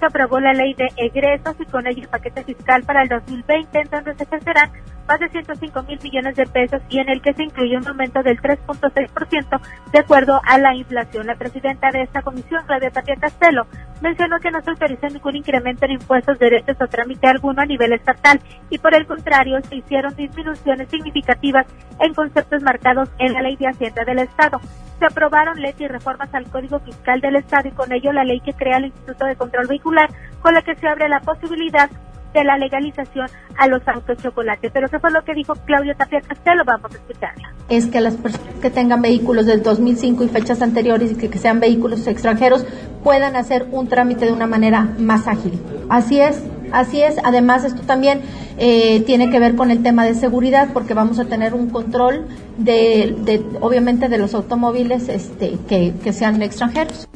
aprobó 0.01 0.40
la 0.40 0.53
ley 0.53 0.74
de 0.74 0.88
egresos 0.96 1.57
y 1.59 1.64
con 1.66 1.87
ello 1.87 2.03
el 2.03 2.09
paquete 2.09 2.44
fiscal 2.44 2.83
para 2.85 3.03
el 3.03 3.09
2020, 3.09 3.81
en 3.81 3.90
donde 3.90 4.14
se 4.14 4.24
ejercerán 4.24 4.70
más 5.07 5.18
de 5.20 5.29
105 5.31 5.83
mil 5.85 5.98
millones 6.03 6.37
de 6.37 6.46
pesos 6.46 6.83
y 6.90 6.98
en 6.98 7.09
el 7.09 7.22
que 7.22 7.33
se 7.33 7.44
incluye 7.44 7.77
un 7.77 7.88
aumento 7.88 8.22
del 8.22 8.40
3.6% 8.40 9.61
de 9.90 9.98
acuerdo 9.98 10.40
a 10.44 10.59
la 10.59 10.74
inflación. 10.74 11.27
La 11.27 11.37
presidenta 11.37 11.90
de 11.90 12.03
esta 12.03 12.22
comisión, 12.22 12.64
Claudia 12.66 12.90
Tapia 12.90 13.16
Castelo, 13.16 13.66
mencionó 14.01 14.39
que 14.41 14.51
no 14.51 14.61
se 14.63 14.71
autorizó 14.71 15.09
ningún 15.09 15.37
incremento 15.37 15.85
en 15.85 15.93
impuestos, 15.93 16.39
derechos 16.39 16.77
o 16.81 16.87
trámite 16.87 17.27
alguno 17.27 17.63
a 17.63 17.67
nivel 17.67 17.93
estatal 17.93 18.41
y 18.71 18.79
por 18.79 18.95
el 18.95 19.07
contrario 19.07 19.61
se 19.69 19.77
hicieron 19.77 20.15
disminuciones 20.15 20.89
significativas 20.89 21.67
en 22.01 22.15
conceptos 22.15 22.63
marcados 22.63 23.09
en 23.19 23.33
la 23.33 23.43
ley 23.43 23.57
de 23.57 23.69
Hacienda 23.69 24.05
del 24.05 24.21
Estado. 24.21 24.61
Se 24.99 25.07
aprobaron 25.07 25.61
leyes 25.61 25.81
y 25.81 25.89
reformas 25.89 26.33
al 26.35 26.51
Código 26.51 26.81
Fiscal 26.81 27.21
del 27.21 27.37
Estado 27.37 27.69
y 27.69 27.73
con 27.73 27.93
ello 27.93 28.13
la 28.13 28.25
ley 28.25 28.41
que 28.41 28.53
crea 28.53 28.79
el 28.79 28.87
Instituto 28.87 29.27
de 29.27 29.37
Control 29.37 29.67
Vehicular, 29.69 30.11
con 30.41 30.55
la 30.55 30.63
que 30.63 30.75
se 30.75 30.89
abre 30.89 31.09
la 31.09 31.21
posibilidad 31.21 31.89
de 32.33 32.45
la 32.45 32.57
legalización 32.59 33.27
a 33.57 33.69
los 33.69 33.87
autos 33.88 34.19
chocolate. 34.23 34.71
Pero 34.71 34.88
¿qué 34.88 34.99
fue 34.99 35.11
lo 35.11 35.23
que 35.25 35.35
dijo 35.35 35.55
Claudia 35.67 35.95
Tapia 35.95 36.21
Castelo? 36.21 36.64
Vamos 36.64 36.93
a 36.93 36.97
escucharla. 36.97 37.53
es 37.69 37.87
que 37.87 38.01
las 38.01 38.14
personas 38.14 38.55
que 38.61 38.71
tengan 38.71 39.03
vehículos 39.03 39.47
del 39.47 39.62
2005 39.62 40.25
y 40.25 40.29
fechas 40.29 40.62
anteriores 40.62 41.12
y 41.12 41.17
que, 41.17 41.29
que 41.29 41.38
sean 41.38 41.61
vehículos 41.61 42.07
extranjeros 42.07 42.64
puedan 43.03 43.37
hacer 43.37 43.67
un 43.71 43.88
trámite 43.88 44.27
de 44.27 44.33
una 44.33 44.47
manera 44.47 44.88
más 44.99 45.27
ágil. 45.27 45.61
Así 45.88 46.21
es, 46.21 46.43
así 46.73 47.03
es. 47.03 47.17
Además, 47.25 47.64
esto 47.64 47.83
también 47.83 48.21
eh, 48.59 49.01
tiene 49.07 49.31
que 49.31 49.38
ver 49.38 49.55
con 49.55 49.71
el 49.71 49.83
tema 49.83 50.05
de 50.05 50.14
seguridad 50.14 50.71
porque 50.73 50.95
vamos 50.95 51.19
a 51.19 51.27
tener 51.27 51.55
un 51.55 51.71
control 51.71 52.27
de, 52.57 53.17
de 53.21 53.45
obviamente, 53.61 54.09
de 54.09 54.19
los 54.19 54.35
automóviles 54.35 55.09
este, 55.09 55.59
que, 55.69 55.95
que 56.03 56.12
sean 56.12 56.43
extranjeros. 56.43 57.09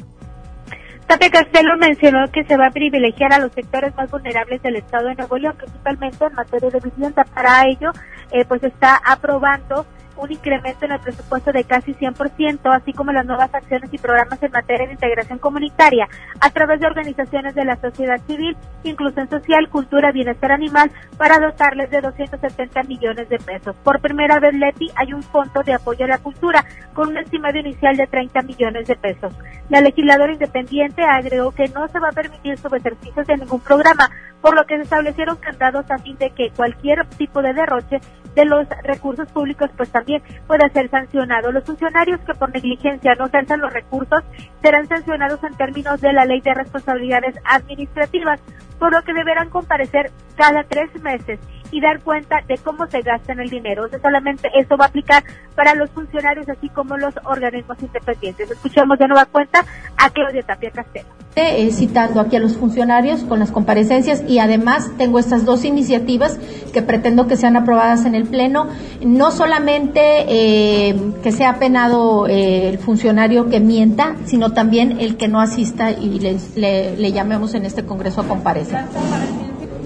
Tapia 1.07 1.29
Castelo 1.29 1.77
mencionó 1.77 2.29
que 2.31 2.43
se 2.45 2.57
va 2.57 2.67
a 2.67 2.71
privilegiar 2.71 3.33
a 3.33 3.39
los 3.39 3.51
sectores 3.51 3.95
más 3.95 4.09
vulnerables 4.09 4.61
del 4.61 4.77
Estado 4.77 5.09
de 5.09 5.15
Nuevo 5.15 5.37
León, 5.37 5.55
principalmente 5.57 6.25
en 6.25 6.33
materia 6.33 6.69
de 6.69 6.79
vivienda. 6.79 7.23
Para 7.23 7.67
ello, 7.67 7.91
eh, 8.31 8.45
pues 8.45 8.63
está 8.63 8.99
aprobando 9.05 9.85
un 10.17 10.31
incremento 10.31 10.85
en 10.85 10.93
el 10.93 10.99
presupuesto 10.99 11.51
de 11.51 11.63
casi 11.63 11.93
100%, 11.93 12.59
así 12.75 12.93
como 12.93 13.11
las 13.11 13.25
nuevas 13.25 13.53
acciones 13.53 13.93
y 13.93 13.97
programas 13.97 14.41
en 14.41 14.51
materia 14.51 14.87
de 14.87 14.93
integración 14.93 15.39
comunitaria 15.39 16.07
a 16.39 16.49
través 16.51 16.79
de 16.79 16.87
organizaciones 16.87 17.55
de 17.55 17.65
la 17.65 17.75
sociedad 17.77 18.21
civil, 18.27 18.55
inclusión 18.83 19.29
social, 19.29 19.69
cultura, 19.69 20.11
bienestar 20.11 20.51
animal, 20.51 20.91
para 21.17 21.39
dotarles 21.39 21.89
de 21.89 22.01
270 22.01 22.83
millones 22.83 23.29
de 23.29 23.39
pesos. 23.39 23.75
Por 23.83 23.99
primera 24.01 24.39
vez, 24.39 24.53
Leti, 24.53 24.91
hay 24.95 25.13
un 25.13 25.23
fondo 25.23 25.63
de 25.63 25.73
apoyo 25.73 26.05
a 26.05 26.09
la 26.09 26.17
cultura 26.17 26.65
con 26.93 27.09
un 27.09 27.17
estimado 27.17 27.57
inicial 27.57 27.95
de 27.97 28.07
30 28.07 28.41
millones 28.43 28.87
de 28.87 28.95
pesos. 28.95 29.33
La 29.69 29.81
legisladora 29.81 30.33
independiente 30.33 31.03
agregó 31.03 31.51
que 31.51 31.67
no 31.69 31.87
se 31.87 31.99
va 31.99 32.09
a 32.09 32.13
permitir 32.13 32.57
subejercicios 32.57 33.25
de 33.25 33.37
ningún 33.37 33.61
programa, 33.61 34.09
por 34.43 34.55
lo 34.55 34.65
que 34.65 34.75
se 34.75 34.83
establecieron 34.83 35.37
candados 35.37 35.89
a 35.89 35.97
fin 35.99 36.17
de 36.17 36.29
que 36.31 36.51
cualquier 36.51 37.07
tipo 37.17 37.41
de 37.41 37.53
derroche 37.53 38.01
de 38.35 38.43
los 38.43 38.67
recursos 38.83 39.31
públicos 39.31 39.69
pues 39.77 39.89
también 39.89 40.21
pueda 40.47 40.67
ser 40.67 40.89
sancionado. 40.89 41.53
Los 41.53 41.63
funcionarios 41.63 42.19
que 42.21 42.33
por 42.33 42.51
negligencia 42.51 43.15
no 43.15 43.27
ejerzan 43.27 43.61
los 43.61 43.71
recursos 43.71 44.21
serán 44.61 44.85
sancionados 44.89 45.41
en 45.45 45.55
términos 45.55 46.01
de 46.01 46.11
la 46.11 46.25
ley 46.25 46.41
de 46.41 46.53
responsabilidades 46.53 47.35
administrativas, 47.45 48.41
por 48.79 48.91
lo 48.91 49.01
que 49.03 49.13
deberán 49.13 49.49
comparecer 49.49 50.11
cada 50.35 50.63
tres 50.63 50.89
meses 51.01 51.39
y 51.73 51.81
dar 51.81 51.99
cuenta 52.01 52.41
de 52.47 52.57
cómo 52.59 52.85
se 52.87 53.01
gasta 53.01 53.33
el 53.33 53.49
dinero. 53.49 53.85
O 53.85 53.89
sea, 53.89 53.99
solamente 53.99 54.49
eso 54.55 54.77
va 54.77 54.85
a 54.85 54.87
aplicar 54.89 55.23
para 55.55 55.73
los 55.73 55.89
funcionarios 55.89 56.47
así 56.47 56.69
como 56.69 56.97
los 56.97 57.15
organismos 57.23 57.77
independientes. 57.81 58.51
Escuchemos 58.51 58.99
de 58.99 59.07
nueva 59.07 59.25
cuenta 59.25 59.65
a 59.97 60.09
Claudia 60.11 60.43
Tapia 60.43 60.69
Castelo. 60.69 61.07
Eh, 61.35 61.71
citando 61.71 62.21
aquí 62.21 62.35
a 62.35 62.39
los 62.39 62.57
funcionarios 62.57 63.23
con 63.23 63.39
las 63.39 63.49
comparecencias 63.49 64.23
y 64.27 64.37
además 64.37 64.91
tengo 64.99 65.17
estas 65.17 65.45
dos 65.45 65.65
iniciativas 65.65 66.37
que 66.71 66.83
pretendo 66.83 67.25
que 67.25 67.37
sean 67.37 67.57
aprobadas 67.57 68.05
en 68.05 68.13
el 68.13 68.25
Pleno. 68.25 68.67
No 69.03 69.31
solamente 69.31 70.25
eh, 70.27 70.95
que 71.23 71.31
sea 71.31 71.57
penado 71.57 72.27
eh, 72.27 72.69
el 72.69 72.77
funcionario 72.77 73.49
que 73.49 73.59
mienta, 73.59 74.15
sino 74.25 74.51
también 74.51 74.99
el 74.99 75.17
que 75.17 75.27
no 75.27 75.41
asista 75.41 75.89
y 75.89 76.19
le, 76.19 76.97
le 76.97 77.11
llamemos 77.11 77.55
en 77.55 77.65
este 77.65 77.83
Congreso 77.83 78.21
a 78.21 78.27
comparecer. 78.27 78.72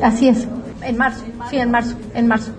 Así 0.02 0.30
es. 0.30 0.48
En 0.82 0.98
marzo, 0.98 1.26
sí, 1.50 1.58
en 1.58 1.72
marzo, 1.72 1.98
en 2.14 2.28
marzo. 2.28 2.54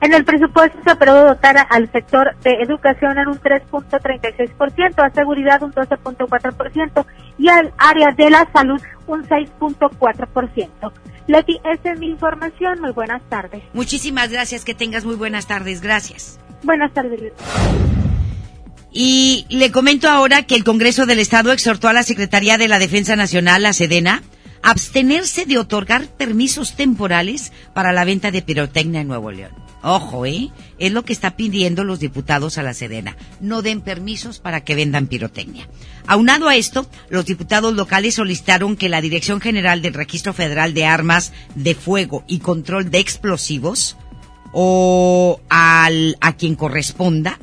En 0.00 0.12
el 0.12 0.24
presupuesto 0.24 0.76
se 0.82 0.90
aprobó 0.90 1.28
dotar 1.28 1.64
al 1.70 1.90
sector 1.92 2.36
de 2.42 2.50
educación 2.60 3.18
en 3.18 3.28
un 3.28 3.38
3.36%, 3.38 4.98
a 4.98 5.14
seguridad 5.14 5.62
un 5.62 5.72
12.4% 5.72 7.06
y 7.38 7.48
al 7.48 7.72
área 7.78 8.08
de 8.16 8.28
la 8.28 8.48
salud 8.52 8.80
un 9.06 9.22
6.4%. 9.22 10.92
Leti, 11.28 11.60
esa 11.72 11.92
es 11.92 12.00
mi 12.00 12.08
información. 12.08 12.80
Muy 12.80 12.90
buenas 12.90 13.22
tardes. 13.28 13.62
Muchísimas 13.74 14.30
gracias. 14.30 14.64
Que 14.64 14.74
tengas 14.74 15.04
muy 15.04 15.14
buenas 15.14 15.46
tardes. 15.46 15.80
Gracias. 15.80 16.40
Buenas 16.64 16.92
tardes, 16.92 17.20
Leti. 17.20 17.44
Y 18.92 19.46
le 19.50 19.70
comento 19.70 20.08
ahora 20.08 20.42
que 20.42 20.56
el 20.56 20.64
Congreso 20.64 21.06
del 21.06 21.20
Estado 21.20 21.52
exhortó 21.52 21.88
a 21.88 21.92
la 21.92 22.02
Secretaría 22.02 22.58
de 22.58 22.66
la 22.66 22.80
Defensa 22.80 23.14
Nacional, 23.14 23.62
la 23.62 23.72
Sedena, 23.72 24.22
abstenerse 24.62 25.44
de 25.44 25.58
otorgar 25.58 26.06
permisos 26.06 26.74
temporales 26.76 27.52
para 27.74 27.92
la 27.92 28.04
venta 28.04 28.30
de 28.30 28.42
pirotecnia 28.42 29.00
en 29.00 29.08
Nuevo 29.08 29.30
León. 29.30 29.52
Ojo, 29.82 30.26
¿eh? 30.26 30.50
Es 30.78 30.92
lo 30.92 31.04
que 31.04 31.12
está 31.12 31.36
pidiendo 31.36 31.82
los 31.82 31.98
diputados 31.98 32.56
a 32.56 32.62
la 32.62 32.72
Sedena. 32.72 33.16
No 33.40 33.62
den 33.62 33.80
permisos 33.80 34.38
para 34.38 34.62
que 34.62 34.76
vendan 34.76 35.08
pirotecnia. 35.08 35.68
Aunado 36.06 36.48
a 36.48 36.54
esto, 36.54 36.86
los 37.08 37.26
diputados 37.26 37.74
locales 37.74 38.14
solicitaron 38.14 38.76
que 38.76 38.88
la 38.88 39.00
Dirección 39.00 39.40
General 39.40 39.82
del 39.82 39.94
Registro 39.94 40.32
Federal 40.32 40.72
de 40.72 40.86
Armas 40.86 41.32
de 41.56 41.74
Fuego 41.74 42.22
y 42.28 42.38
Control 42.38 42.90
de 42.90 42.98
Explosivos, 43.00 43.96
o 44.52 45.40
al, 45.48 46.16
a 46.20 46.36
quien 46.36 46.54
corresponda, 46.54 47.40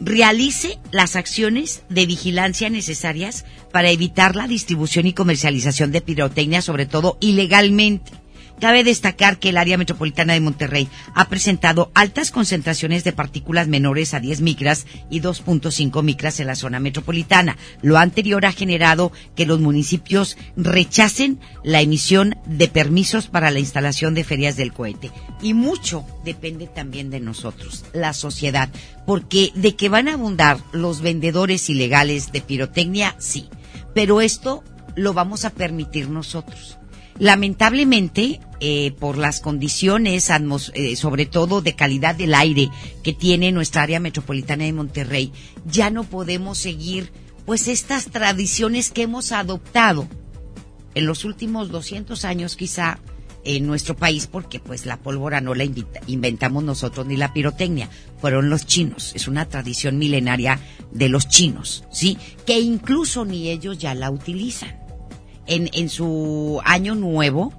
realice 0.00 0.78
las 0.90 1.16
acciones 1.16 1.82
de 1.88 2.06
vigilancia 2.06 2.70
necesarias 2.70 3.44
para 3.72 3.90
evitar 3.90 4.34
la 4.36 4.48
distribución 4.48 5.06
y 5.06 5.12
comercialización 5.12 5.92
de 5.92 6.00
pirotecnia, 6.00 6.62
sobre 6.62 6.86
todo 6.86 7.18
ilegalmente. 7.20 8.19
Cabe 8.60 8.84
destacar 8.84 9.38
que 9.38 9.48
el 9.48 9.56
área 9.56 9.78
metropolitana 9.78 10.34
de 10.34 10.40
Monterrey 10.40 10.88
ha 11.14 11.30
presentado 11.30 11.90
altas 11.94 12.30
concentraciones 12.30 13.04
de 13.04 13.12
partículas 13.12 13.68
menores 13.68 14.12
a 14.12 14.20
10 14.20 14.42
micras 14.42 14.86
y 15.08 15.22
2.5 15.22 16.02
micras 16.02 16.40
en 16.40 16.46
la 16.46 16.54
zona 16.54 16.78
metropolitana. 16.78 17.56
Lo 17.80 17.96
anterior 17.96 18.44
ha 18.44 18.52
generado 18.52 19.12
que 19.34 19.46
los 19.46 19.60
municipios 19.60 20.36
rechacen 20.56 21.40
la 21.64 21.80
emisión 21.80 22.36
de 22.44 22.68
permisos 22.68 23.28
para 23.28 23.50
la 23.50 23.60
instalación 23.60 24.12
de 24.12 24.24
ferias 24.24 24.56
del 24.56 24.74
cohete. 24.74 25.10
Y 25.40 25.54
mucho 25.54 26.04
depende 26.22 26.66
también 26.66 27.08
de 27.08 27.20
nosotros, 27.20 27.86
la 27.94 28.12
sociedad, 28.12 28.68
porque 29.06 29.52
de 29.54 29.74
que 29.74 29.88
van 29.88 30.08
a 30.08 30.14
abundar 30.14 30.58
los 30.72 31.00
vendedores 31.00 31.70
ilegales 31.70 32.30
de 32.30 32.42
pirotecnia, 32.42 33.16
sí. 33.18 33.48
Pero 33.94 34.20
esto 34.20 34.62
lo 34.96 35.14
vamos 35.14 35.46
a 35.46 35.50
permitir 35.50 36.10
nosotros 36.10 36.79
Lamentablemente, 37.20 38.40
eh, 38.60 38.92
por 38.98 39.18
las 39.18 39.40
condiciones, 39.40 40.30
eh, 40.72 40.96
sobre 40.96 41.26
todo 41.26 41.60
de 41.60 41.76
calidad 41.76 42.14
del 42.14 42.34
aire 42.34 42.70
que 43.02 43.12
tiene 43.12 43.52
nuestra 43.52 43.82
área 43.82 44.00
metropolitana 44.00 44.64
de 44.64 44.72
Monterrey, 44.72 45.30
ya 45.66 45.90
no 45.90 46.04
podemos 46.04 46.56
seguir 46.56 47.12
pues 47.44 47.68
estas 47.68 48.06
tradiciones 48.06 48.90
que 48.90 49.02
hemos 49.02 49.32
adoptado 49.32 50.08
en 50.94 51.04
los 51.04 51.26
últimos 51.26 51.70
200 51.70 52.24
años 52.24 52.56
quizá 52.56 52.98
en 53.44 53.66
nuestro 53.66 53.96
país 53.96 54.26
porque 54.26 54.58
pues 54.58 54.86
la 54.86 54.96
pólvora 54.96 55.42
no 55.42 55.54
la 55.54 55.64
inventamos 56.06 56.64
nosotros 56.64 57.06
ni 57.06 57.18
la 57.18 57.34
pirotecnia, 57.34 57.90
fueron 58.18 58.48
los 58.48 58.64
chinos, 58.64 59.12
es 59.14 59.28
una 59.28 59.46
tradición 59.46 59.98
milenaria 59.98 60.58
de 60.90 61.10
los 61.10 61.28
chinos, 61.28 61.84
¿sí? 61.92 62.16
Que 62.46 62.60
incluso 62.60 63.26
ni 63.26 63.50
ellos 63.50 63.76
ya 63.78 63.94
la 63.94 64.10
utilizan 64.10 64.79
en, 65.50 65.68
en 65.74 65.88
su 65.88 66.60
año 66.64 66.94
nuevo, 66.94 67.52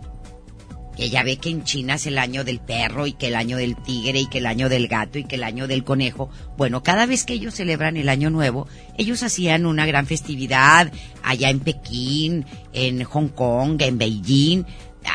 que 0.96 1.10
ya 1.10 1.24
ve 1.24 1.38
que 1.38 1.50
en 1.50 1.64
China 1.64 1.96
es 1.96 2.06
el 2.06 2.18
año 2.18 2.44
del 2.44 2.60
perro 2.60 3.06
y 3.06 3.14
que 3.14 3.28
el 3.28 3.36
año 3.36 3.58
del 3.58 3.76
tigre 3.76 4.22
y 4.22 4.26
que 4.28 4.40
el 4.40 4.46
año 4.46 4.70
del 4.70 4.88
gato 4.88 5.20
y 5.20 5.26
que 5.26 5.36
el 5.36 5.44
año 5.44 5.68
del 5.68 5.84
conejo. 5.84 6.30
Bueno, 6.58 6.84
cada 6.84 7.06
vez 7.06 7.26
que 7.26 7.34
ellos 7.34 7.56
celebran 7.56 7.98
el 7.98 8.10
año 8.10 8.30
nuevo, 8.30 8.68
ellos 8.98 9.24
hacían 9.24 9.66
una 9.66 9.86
gran 9.86 10.06
festividad 10.06 10.92
allá 11.22 11.50
en 11.50 11.60
Pekín, 11.60 12.46
en 12.74 13.04
Hong 13.04 13.30
Kong, 13.30 13.82
en 13.82 13.98
Beijing, 13.98 14.66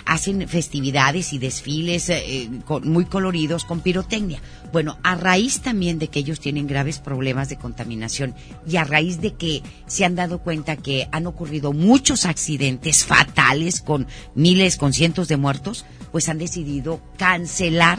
hacen 0.05 0.49
festividades 0.49 1.33
y 1.33 1.39
desfiles 1.39 2.09
eh, 2.09 2.49
muy 2.83 3.05
coloridos 3.05 3.65
con 3.65 3.81
pirotecnia. 3.81 4.41
Bueno, 4.73 4.99
a 5.03 5.15
raíz 5.15 5.61
también 5.61 5.99
de 5.99 6.09
que 6.09 6.21
ellos 6.21 6.41
tienen 6.41 6.67
graves 6.67 6.99
problemas 6.99 7.49
de 7.49 7.57
contaminación 7.57 8.35
y 8.69 8.77
a 8.77 8.85
raíz 8.85 9.21
de 9.21 9.35
que 9.35 9.63
se 9.87 10.05
han 10.05 10.15
dado 10.15 10.39
cuenta 10.39 10.77
que 10.77 11.09
han 11.13 11.27
ocurrido 11.27 11.73
muchos 11.73 12.25
accidentes 12.25 13.05
fatales 13.05 13.81
con 13.81 14.07
miles, 14.35 14.77
con 14.77 14.93
cientos 14.93 15.29
de 15.29 15.37
muertos, 15.37 15.85
pues 16.13 16.29
han 16.29 16.39
decidido 16.39 17.01
cancelar 17.17 17.99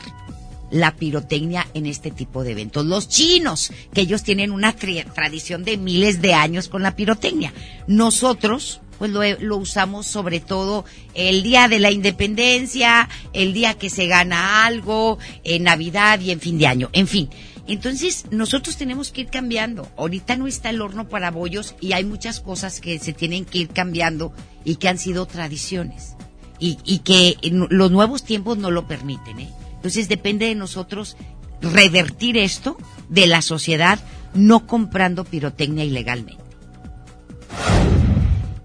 la 0.70 0.96
pirotecnia 0.96 1.68
en 1.74 1.86
este 1.86 2.12
tipo 2.12 2.44
de 2.44 2.52
eventos. 2.52 2.86
Los 2.86 3.08
chinos, 3.08 3.72
que 3.94 4.02
ellos 4.02 4.24
tienen 4.24 4.52
una 4.52 4.74
tradición 4.74 5.64
de 5.64 5.78
miles 5.78 6.22
de 6.22 6.34
años 6.34 6.68
con 6.68 6.84
la 6.84 6.96
pirotecnia. 6.96 7.54
Nosotros, 7.88 8.82
pues 8.98 9.12
lo, 9.12 9.58
usamos 9.58 10.08
sobre 10.08 10.40
todo 10.40 10.86
el 11.14 11.44
día 11.44 11.68
de 11.68 11.80
la 11.80 11.92
independencia, 11.92 13.10
el 13.34 13.54
día 13.54 13.76
que 13.76 13.90
se 13.90 14.08
gana 14.08 14.66
algo, 14.66 15.18
en 15.44 15.64
Navidad 15.64 16.20
y 16.20 16.32
en 16.32 16.40
fin 16.40 16.58
de 16.58 16.68
año, 16.68 16.90
en 16.94 17.08
fin. 17.08 17.30
Entonces, 17.68 18.26
nosotros 18.32 18.78
tenemos 18.78 19.12
que 19.12 19.22
ir 19.22 19.28
cambiando. 19.28 19.90
Ahorita 19.98 20.38
no 20.38 20.48
está 20.48 20.70
el 20.70 20.82
horno 20.82 21.10
para 21.10 21.32
bollos 21.32 21.76
y 21.82 21.92
hay 21.92 22.06
muchas 22.06 22.40
cosas 22.40 22.80
que 22.80 22.98
se 22.98 23.12
tienen 23.12 23.44
que 23.44 23.60
ir 23.60 23.70
cambiando 23.70 24.34
y 24.64 24.78
que 24.78 24.88
han 24.88 24.98
sido 24.98 25.26
tradiciones. 25.26 26.16
Y, 26.60 27.00
que 27.00 27.38
los 27.44 27.92
nuevos 27.92 28.24
tiempos 28.24 28.58
no 28.58 28.72
lo 28.72 28.88
permiten, 28.88 29.40
¿eh? 29.40 29.50
Entonces, 29.76 30.10
depende 30.10 30.48
de 30.48 30.56
nosotros 30.56 31.18
revertir 31.62 32.36
esto 32.36 32.78
de 33.10 33.28
la 33.28 33.44
sociedad 33.44 34.00
no 34.34 34.66
comprando 34.66 35.24
pirotecnia 35.24 35.84
ilegalmente. 35.84 36.44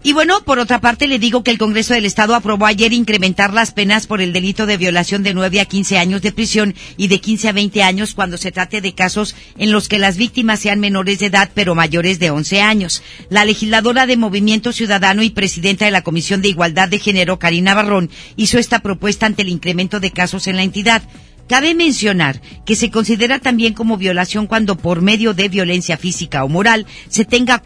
Y 0.04 0.14
bueno, 0.14 0.42
por 0.42 0.58
otra 0.58 0.80
parte, 0.80 1.06
le 1.06 1.20
digo 1.20 1.44
que 1.44 1.52
el 1.52 1.58
Congreso 1.58 1.94
del 1.94 2.06
Estado 2.06 2.34
aprobó 2.34 2.66
ayer 2.66 2.92
incrementar 2.92 3.54
las 3.54 3.70
penas 3.70 4.08
por 4.08 4.20
el 4.20 4.32
delito 4.32 4.66
de 4.66 4.76
violación 4.76 5.22
de 5.22 5.32
9 5.32 5.60
a 5.60 5.64
15 5.64 5.96
años 5.96 6.22
de 6.22 6.32
prisión 6.32 6.74
y 6.96 7.06
de 7.06 7.20
15 7.20 7.50
a 7.50 7.52
20 7.52 7.84
años 7.84 8.14
cuando 8.14 8.36
se 8.36 8.50
trate 8.50 8.80
de 8.80 8.96
casos 8.96 9.36
en 9.56 9.70
los 9.70 9.86
que 9.86 10.00
las 10.00 10.16
víctimas 10.16 10.58
sean 10.58 10.80
menores 10.80 11.20
de 11.20 11.26
edad 11.26 11.50
pero 11.54 11.76
mayores 11.76 12.18
de 12.18 12.30
11 12.30 12.60
años. 12.60 13.00
La 13.30 13.44
legisladora 13.44 14.06
de 14.06 14.16
Movimiento 14.16 14.72
Ciudadano 14.72 15.22
y 15.22 15.30
presidenta 15.30 15.84
de 15.84 15.92
la 15.92 16.02
Comisión 16.02 16.42
de 16.42 16.48
Igualdad 16.48 16.88
de 16.88 16.98
Género, 16.98 17.38
Karina 17.38 17.74
Barrón, 17.74 18.10
hizo 18.34 18.58
esta 18.58 18.80
propuesta 18.80 19.26
ante 19.26 19.42
el 19.42 19.50
incremento 19.50 20.00
de 20.00 20.10
casos 20.10 20.48
en 20.48 20.56
la 20.56 20.64
entidad. 20.64 21.04
Cabe 21.48 21.76
mencionar 21.76 22.40
que 22.66 22.74
se 22.74 22.90
considera 22.90 23.38
también 23.38 23.72
como 23.72 23.98
violación 23.98 24.48
cuando 24.48 24.76
por 24.76 25.00
medio 25.00 25.32
de 25.32 25.48
violencia 25.48 25.96
física 25.96 26.42
o 26.42 26.48
moral 26.48 26.86
se 27.08 27.24
tenga 27.24 27.62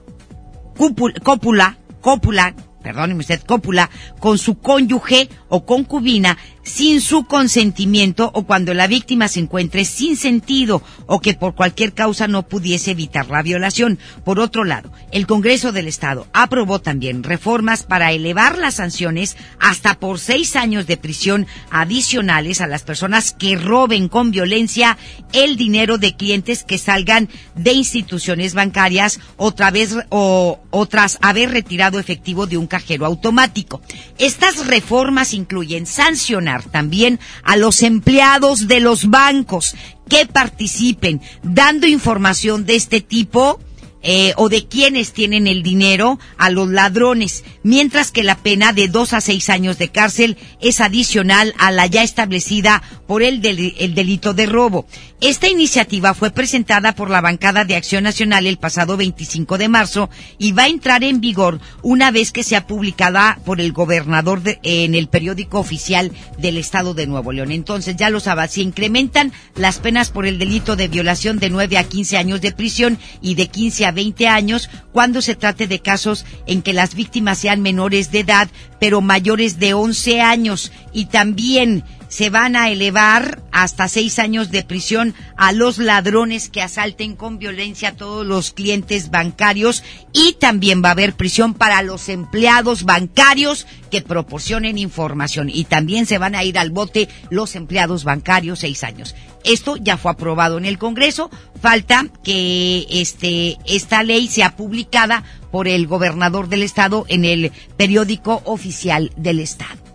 cópula 1.22 1.78
cópula, 2.06 2.54
perdóneme 2.84 3.18
usted, 3.18 3.40
cópula, 3.42 3.90
con 4.20 4.38
su 4.38 4.60
cónyuge 4.60 5.28
o 5.48 5.66
concubina 5.66 6.38
sin 6.66 7.00
su 7.00 7.24
consentimiento 7.24 8.30
o 8.34 8.42
cuando 8.42 8.74
la 8.74 8.88
víctima 8.88 9.28
se 9.28 9.40
encuentre 9.40 9.84
sin 9.84 10.16
sentido 10.16 10.82
o 11.06 11.20
que 11.20 11.34
por 11.34 11.54
cualquier 11.54 11.94
causa 11.94 12.26
no 12.26 12.42
pudiese 12.42 12.90
evitar 12.90 13.28
la 13.28 13.42
violación. 13.42 13.98
Por 14.24 14.40
otro 14.40 14.64
lado, 14.64 14.92
el 15.12 15.26
Congreso 15.26 15.70
del 15.70 15.86
Estado 15.86 16.26
aprobó 16.32 16.80
también 16.80 17.22
reformas 17.22 17.84
para 17.84 18.12
elevar 18.12 18.58
las 18.58 18.74
sanciones 18.74 19.36
hasta 19.60 19.98
por 20.00 20.18
seis 20.18 20.56
años 20.56 20.86
de 20.88 20.96
prisión 20.96 21.46
adicionales 21.70 22.60
a 22.60 22.66
las 22.66 22.82
personas 22.82 23.32
que 23.32 23.56
roben 23.56 24.08
con 24.08 24.32
violencia 24.32 24.98
el 25.32 25.56
dinero 25.56 25.98
de 25.98 26.16
clientes 26.16 26.64
que 26.64 26.78
salgan 26.78 27.28
de 27.54 27.72
instituciones 27.72 28.54
bancarias 28.54 29.20
otra 29.36 29.70
vez 29.70 29.96
o 30.08 30.60
otras 30.70 31.18
haber 31.22 31.52
retirado 31.52 32.00
efectivo 32.00 32.46
de 32.46 32.56
un 32.56 32.66
cajero 32.66 33.06
automático. 33.06 33.80
Estas 34.18 34.66
reformas 34.66 35.32
incluyen 35.32 35.86
sancionar 35.86 36.55
también 36.64 37.20
a 37.42 37.56
los 37.56 37.82
empleados 37.82 38.68
de 38.68 38.80
los 38.80 39.10
bancos 39.10 39.74
que 40.08 40.26
participen 40.26 41.20
dando 41.42 41.86
información 41.86 42.66
de 42.66 42.76
este 42.76 43.00
tipo 43.00 43.60
eh, 44.08 44.34
o 44.36 44.48
de 44.48 44.68
quienes 44.68 45.12
tienen 45.12 45.48
el 45.48 45.64
dinero 45.64 46.20
a 46.38 46.48
los 46.50 46.68
ladrones, 46.68 47.42
mientras 47.64 48.12
que 48.12 48.22
la 48.22 48.36
pena 48.36 48.72
de 48.72 48.86
dos 48.86 49.12
a 49.12 49.20
seis 49.20 49.50
años 49.50 49.78
de 49.78 49.88
cárcel 49.88 50.36
es 50.60 50.80
adicional 50.80 51.52
a 51.58 51.72
la 51.72 51.86
ya 51.86 52.04
establecida 52.04 52.84
por 53.08 53.24
el, 53.24 53.44
el 53.44 53.94
delito 53.96 54.32
de 54.32 54.46
robo. 54.46 54.86
Esta 55.20 55.48
iniciativa 55.48 56.14
fue 56.14 56.30
presentada 56.30 56.94
por 56.94 57.10
la 57.10 57.20
bancada 57.20 57.64
de 57.64 57.74
Acción 57.74 58.04
Nacional 58.04 58.46
el 58.46 58.58
pasado 58.58 58.96
25 58.96 59.58
de 59.58 59.68
marzo 59.68 60.10
y 60.38 60.52
va 60.52 60.64
a 60.64 60.68
entrar 60.68 61.02
en 61.02 61.20
vigor 61.20 61.58
una 61.82 62.10
vez 62.10 62.30
que 62.30 62.44
sea 62.44 62.66
publicada 62.66 63.40
por 63.44 63.60
el 63.60 63.72
gobernador 63.72 64.42
en 64.62 64.94
el 64.94 65.08
periódico 65.08 65.58
oficial 65.58 66.12
del 66.38 66.58
Estado 66.58 66.94
de 66.94 67.06
Nuevo 67.06 67.32
León. 67.32 67.50
Entonces, 67.50 67.96
ya 67.96 68.10
lo 68.10 68.20
saben, 68.20 68.48
se 68.48 68.60
incrementan 68.60 69.32
las 69.56 69.78
penas 69.78 70.10
por 70.10 70.26
el 70.26 70.38
delito 70.38 70.76
de 70.76 70.88
violación 70.88 71.38
de 71.38 71.50
9 71.50 71.78
a 71.78 71.84
15 71.84 72.18
años 72.18 72.40
de 72.40 72.52
prisión 72.52 72.98
y 73.22 73.34
de 73.34 73.48
15 73.48 73.86
a 73.86 73.92
20 73.96 74.28
años 74.28 74.70
cuando 74.92 75.20
se 75.20 75.34
trate 75.34 75.66
de 75.66 75.80
casos 75.80 76.24
en 76.46 76.62
que 76.62 76.72
las 76.72 76.94
víctimas 76.94 77.38
sean 77.38 77.62
menores 77.62 78.12
de 78.12 78.20
edad, 78.20 78.48
pero 78.78 79.00
mayores 79.00 79.58
de 79.58 79.74
11 79.74 80.20
años. 80.20 80.70
Y 80.92 81.06
también 81.06 81.82
se 82.08 82.30
van 82.30 82.56
a 82.56 82.70
elevar 82.70 83.42
hasta 83.52 83.88
seis 83.88 84.18
años 84.18 84.50
de 84.50 84.62
prisión 84.62 85.14
a 85.36 85.52
los 85.52 85.78
ladrones 85.78 86.48
que 86.48 86.62
asalten 86.62 87.16
con 87.16 87.38
violencia 87.38 87.90
a 87.90 87.96
todos 87.96 88.26
los 88.26 88.52
clientes 88.52 89.10
bancarios 89.10 89.82
y 90.12 90.34
también 90.34 90.82
va 90.84 90.88
a 90.88 90.92
haber 90.92 91.14
prisión 91.14 91.54
para 91.54 91.82
los 91.82 92.08
empleados 92.08 92.84
bancarios 92.84 93.66
que 93.90 94.02
proporcionen 94.02 94.78
información 94.78 95.50
y 95.50 95.64
también 95.64 96.06
se 96.06 96.18
van 96.18 96.34
a 96.34 96.44
ir 96.44 96.58
al 96.58 96.70
bote 96.70 97.08
los 97.30 97.56
empleados 97.56 98.04
bancarios 98.04 98.60
seis 98.60 98.84
años. 98.84 99.14
Esto 99.44 99.76
ya 99.76 99.96
fue 99.96 100.10
aprobado 100.10 100.58
en 100.58 100.64
el 100.64 100.76
Congreso. 100.76 101.30
Falta 101.60 102.06
que 102.24 102.86
este, 102.90 103.56
esta 103.64 104.02
ley 104.02 104.26
sea 104.26 104.56
publicada 104.56 105.24
por 105.52 105.68
el 105.68 105.86
gobernador 105.86 106.48
del 106.48 106.62
estado 106.62 107.06
en 107.08 107.24
el 107.24 107.52
periódico 107.76 108.42
oficial 108.44 109.12
del 109.16 109.38
estado. 109.40 109.85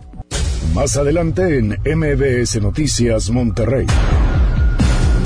Más 0.74 0.96
adelante 0.96 1.58
en 1.58 1.80
MBS 1.84 2.62
Noticias 2.62 3.30
Monterrey. 3.30 3.86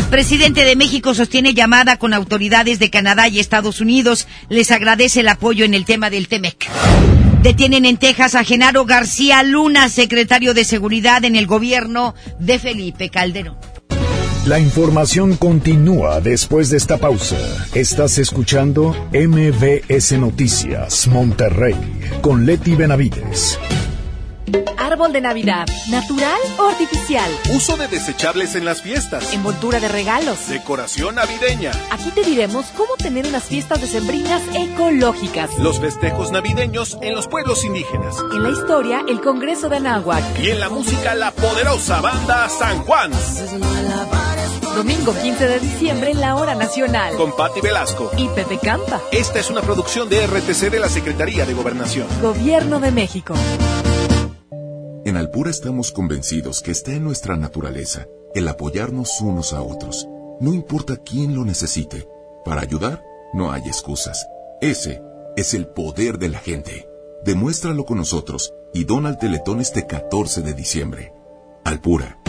Presidente 0.10 0.66
de 0.66 0.76
México 0.76 1.14
sostiene 1.14 1.54
llamada 1.54 1.98
con 1.98 2.16
autoridades 2.16 2.80
de 2.80 2.90
Canadá 2.90 3.28
y 3.28 3.40
Estados 3.40 3.80
Unidos. 3.80 4.28
Les 4.50 4.72
agradece 4.72 5.20
el 5.20 5.28
apoyo 5.28 5.64
en 5.64 5.76
el 5.76 5.86
tema 5.86 6.10
del 6.10 6.28
TEMEC. 6.28 6.68
Detienen 7.44 7.86
en 7.86 7.98
Texas 7.98 8.34
a 8.34 8.44
Genaro 8.44 8.86
García 8.86 9.44
Luna, 9.44 9.88
secretario 9.90 10.56
de 10.56 10.64
Seguridad 10.64 11.24
en 11.26 11.36
el 11.36 11.46
gobierno 11.46 12.16
de 12.40 12.58
Felipe 12.58 13.10
Calderón. 13.10 13.58
La 14.48 14.60
información 14.60 15.38
continúa 15.38 16.22
después 16.22 16.72
de 16.72 16.78
esta 16.78 16.98
pausa. 16.98 17.38
Estás 17.76 18.18
escuchando 18.18 18.96
MBS 19.12 20.14
Noticias 20.20 21.08
Monterrey 21.08 21.76
con 22.22 22.48
Leti 22.48 22.76
Benavides. 22.76 23.60
Árbol 24.78 25.12
de 25.14 25.22
Navidad, 25.22 25.66
¿natural 25.90 26.40
o 26.60 26.68
artificial? 26.68 27.30
Uso 27.56 27.78
de 27.78 27.88
desechables 27.88 28.56
en 28.56 28.66
las 28.66 28.82
fiestas. 28.82 29.34
Envoltura 29.34 29.80
de 29.80 29.88
regalos. 29.88 30.48
Decoración 30.48 31.16
navideña. 31.16 31.72
Aquí 31.92 32.12
te 32.12 32.24
diremos 32.24 32.68
cómo 32.78 32.96
tener 32.98 33.26
unas 33.26 33.44
fiestas 33.44 33.82
decembrinas 33.82 34.42
ecológicas. 34.54 35.58
Los 35.60 35.80
festejos 35.80 36.32
navideños 36.32 36.98
en 37.02 37.16
los 37.16 37.28
pueblos 37.28 37.66
indígenas. 37.66 38.16
En 38.34 38.44
la 38.44 38.50
historia, 38.50 39.04
el 39.08 39.22
Congreso 39.22 39.70
de 39.70 39.78
Anáhuac. 39.78 40.24
Y 40.40 40.52
en 40.52 40.60
la 40.60 40.70
música, 40.70 41.16
la 41.16 41.32
poderosa 41.32 42.02
banda 42.02 42.48
San 42.50 42.80
Juan. 42.84 43.12
Domingo 44.76 45.16
15 45.20 45.48
de 45.48 45.60
diciembre 45.60 46.12
en 46.12 46.20
la 46.20 46.36
Hora 46.36 46.54
Nacional. 46.54 47.16
Con 47.16 47.36
Patti 47.36 47.62
Velasco. 47.62 48.12
Y 48.18 48.28
Pepe 48.28 48.60
Campa. 48.60 49.02
Esta 49.12 49.40
es 49.40 49.50
una 49.50 49.62
producción 49.62 50.10
de 50.10 50.28
RTC 50.28 50.70
de 50.70 50.80
la 50.80 50.90
Secretaría 50.90 51.46
de 51.46 51.54
Gobernación. 51.54 52.08
Gobierno 52.22 52.80
de 52.80 52.92
México. 52.92 53.36
En 55.16 55.20
Alpura 55.20 55.50
estamos 55.50 55.94
convencidos 55.94 56.62
que 56.62 56.72
está 56.72 56.92
en 56.92 57.06
nuestra 57.06 57.38
naturaleza 57.38 58.06
el 58.34 58.50
apoyarnos 58.50 59.22
unos 59.22 59.54
a 59.54 59.62
otros. 59.62 60.10
No 60.42 60.54
importa 60.54 60.98
quién 60.98 61.34
lo 61.34 61.46
necesite. 61.46 62.06
Para 62.44 62.60
ayudar, 62.60 63.02
no 63.34 63.50
hay 63.50 63.62
excusas. 63.62 64.28
Ese 64.60 65.02
es 65.38 65.54
el 65.54 65.68
poder 65.68 66.18
de 66.18 66.28
la 66.28 66.40
gente. 66.40 66.90
Demuéstralo 67.24 67.86
con 67.86 68.00
nosotros 68.00 68.54
y 68.74 68.84
dona 68.84 69.08
al 69.08 69.18
Teletón 69.18 69.62
este 69.62 69.88
14 69.88 70.42
de 70.42 70.54
diciembre. 70.54 71.14
Alpura, 71.64 72.20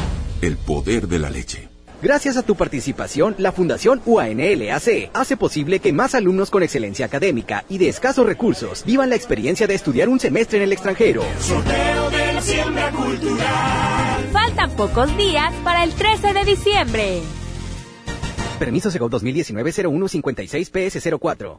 el 0.41 0.57
poder 0.57 1.09
de 1.09 1.19
la 1.19 1.29
leche. 1.29 1.69
Gracias 2.01 2.37
a 2.37 2.43
tu 2.43 2.55
participación, 2.55 3.35
la 3.39 3.51
Fundación 3.51 4.01
UANLAC 4.07 5.11
hace 5.13 5.37
posible 5.37 5.81
que 5.81 5.93
más 5.93 6.15
alumnos 6.15 6.51
con 6.51 6.63
excelencia 6.63 7.07
académica 7.07 7.65
y 7.69 7.79
de 7.79 7.89
escasos 7.89 8.27
recursos 8.27 8.85
vivan 8.85 9.11
la 9.11 9.17
experiencia 9.17 9.67
de 9.67 9.75
estudiar 9.75 10.09
un 10.09 10.21
semestre 10.21 10.59
en 10.59 10.63
el 10.65 10.73
extranjero. 10.73 11.25
Sorteo 11.41 12.11
de 12.11 12.26
la 12.37 12.43
siembra 12.43 12.93
cultural. 12.93 14.29
Faltan 14.31 14.71
pocos 14.73 15.17
días 15.17 15.55
para 15.65 15.85
el 15.85 15.95
13 15.95 16.35
de 16.35 16.45
diciembre. 16.45 17.23
Permiso 18.59 18.91
Segov 18.91 19.11
2019-0156-PS04. 19.11 21.59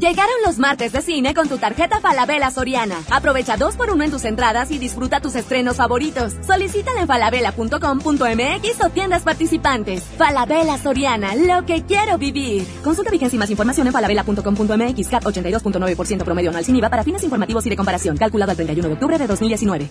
Llegaron 0.00 0.34
los 0.44 0.58
martes 0.58 0.92
de 0.92 1.00
cine 1.00 1.32
con 1.32 1.48
tu 1.48 1.56
tarjeta 1.56 2.00
Falabella 2.00 2.50
Soriana. 2.50 2.96
Aprovecha 3.10 3.56
dos 3.56 3.76
por 3.76 3.90
uno 3.90 4.04
en 4.04 4.10
tus 4.10 4.26
entradas 4.26 4.70
y 4.70 4.78
disfruta 4.78 5.20
tus 5.20 5.34
estrenos 5.36 5.76
favoritos. 5.76 6.34
Solicítala 6.46 7.00
en 7.00 7.06
falabella.com.mx 7.06 8.84
o 8.84 8.90
tiendas 8.90 9.22
participantes. 9.22 10.04
Falabella 10.18 10.76
Soriana, 10.76 11.34
lo 11.34 11.64
que 11.64 11.82
quiero 11.84 12.18
vivir. 12.18 12.66
Consulta 12.84 13.10
vigencia 13.10 13.36
y 13.36 13.38
más 13.38 13.50
información 13.50 13.86
en 13.86 13.92
falabella.com.mx. 13.94 15.08
CAT 15.08 15.24
82.9% 15.24 16.24
promedio 16.24 16.50
anual 16.50 16.64
sin 16.64 16.76
IVA 16.76 16.90
para 16.90 17.02
fines 17.02 17.24
informativos 17.24 17.64
y 17.64 17.70
de 17.70 17.76
comparación. 17.76 18.18
Calculado 18.18 18.50
al 18.50 18.56
31 18.56 18.88
de 18.88 18.94
octubre 18.94 19.18
de 19.18 19.26
2019. 19.26 19.90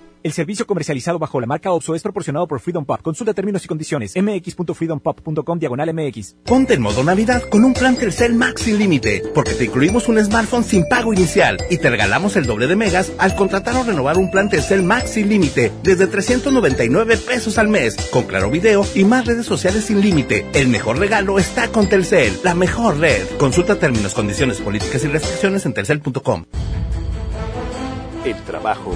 El 0.23 0.33
servicio 0.33 0.67
comercializado 0.67 1.17
bajo 1.17 1.41
la 1.41 1.47
marca 1.47 1.71
OPSO 1.71 1.95
es 1.95 2.03
proporcionado 2.03 2.47
por 2.47 2.59
Freedom 2.59 2.85
Pop. 2.85 3.01
Consulta 3.01 3.33
términos 3.33 3.65
y 3.65 3.67
condiciones. 3.67 4.13
mx.freedompop.com 4.15 5.57
diagonal 5.57 5.93
mx. 5.95 6.35
Ponte 6.45 6.75
en 6.75 6.81
modo 6.81 7.03
Navidad 7.03 7.41
con 7.49 7.65
un 7.65 7.73
plan 7.73 7.95
Telcel 7.95 8.35
Max 8.35 8.61
sin 8.61 8.77
límite, 8.77 9.23
porque 9.33 9.53
te 9.53 9.65
incluimos 9.65 10.07
un 10.09 10.23
smartphone 10.23 10.63
sin 10.63 10.87
pago 10.87 11.11
inicial 11.11 11.57
y 11.71 11.77
te 11.77 11.89
regalamos 11.89 12.35
el 12.35 12.45
doble 12.45 12.67
de 12.67 12.75
megas 12.75 13.11
al 13.17 13.35
contratar 13.35 13.75
o 13.77 13.83
renovar 13.83 14.19
un 14.19 14.29
plan 14.29 14.47
Telcel 14.47 14.83
Max 14.83 15.11
sin 15.11 15.27
límite 15.27 15.71
desde 15.81 16.05
399 16.05 17.17
pesos 17.17 17.57
al 17.57 17.69
mes, 17.69 17.95
con 18.11 18.23
claro 18.25 18.51
video 18.51 18.85
y 18.93 19.05
más 19.05 19.25
redes 19.25 19.47
sociales 19.47 19.85
sin 19.85 20.01
límite. 20.01 20.45
El 20.53 20.67
mejor 20.67 20.99
regalo 20.99 21.39
está 21.39 21.69
con 21.69 21.89
Telcel, 21.89 22.37
la 22.43 22.53
mejor 22.53 22.99
red. 22.99 23.27
Consulta 23.39 23.79
términos, 23.79 24.13
condiciones, 24.13 24.61
políticas 24.61 25.03
y 25.03 25.07
restricciones 25.07 25.65
en 25.65 25.73
telcel.com. 25.73 26.45
El 28.23 28.35
trabajo 28.43 28.95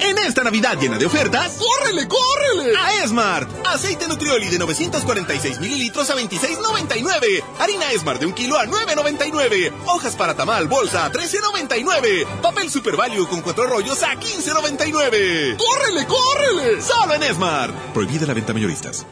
En 0.00 0.16
esta 0.18 0.44
Navidad 0.44 0.78
llena 0.80 0.98
de 0.98 1.06
ofertas, 1.06 1.58
¡córrele, 1.58 2.06
córrele! 2.06 2.76
A 2.78 3.02
Esmart. 3.04 3.50
Aceite 3.66 4.06
Nutrioli 4.06 4.48
de 4.48 4.58
946 4.58 5.60
mililitros 5.60 6.08
a 6.10 6.14
26.99. 6.14 7.42
Harina 7.58 7.90
Esmart 7.92 8.20
de 8.20 8.26
un 8.26 8.32
kilo 8.32 8.56
a 8.56 8.64
9.99. 8.66 9.72
Hojas 9.86 10.14
para 10.16 10.34
tamal 10.34 10.68
bolsa 10.68 11.04
a 11.04 11.12
13.99. 11.12 12.26
Papel 12.40 12.70
Super 12.70 12.96
Value 12.96 13.26
con 13.28 13.42
cuatro 13.42 13.66
rollos 13.66 14.02
a 14.02 14.14
15.99. 14.14 15.56
¡Córrele, 15.56 16.06
córrele! 16.06 16.82
Solo 16.82 17.14
en 17.14 17.22
Esmart. 17.24 17.74
Prohibida 17.92 18.26
la 18.26 18.34
venta 18.34 18.52
mayoristas. 18.52 19.06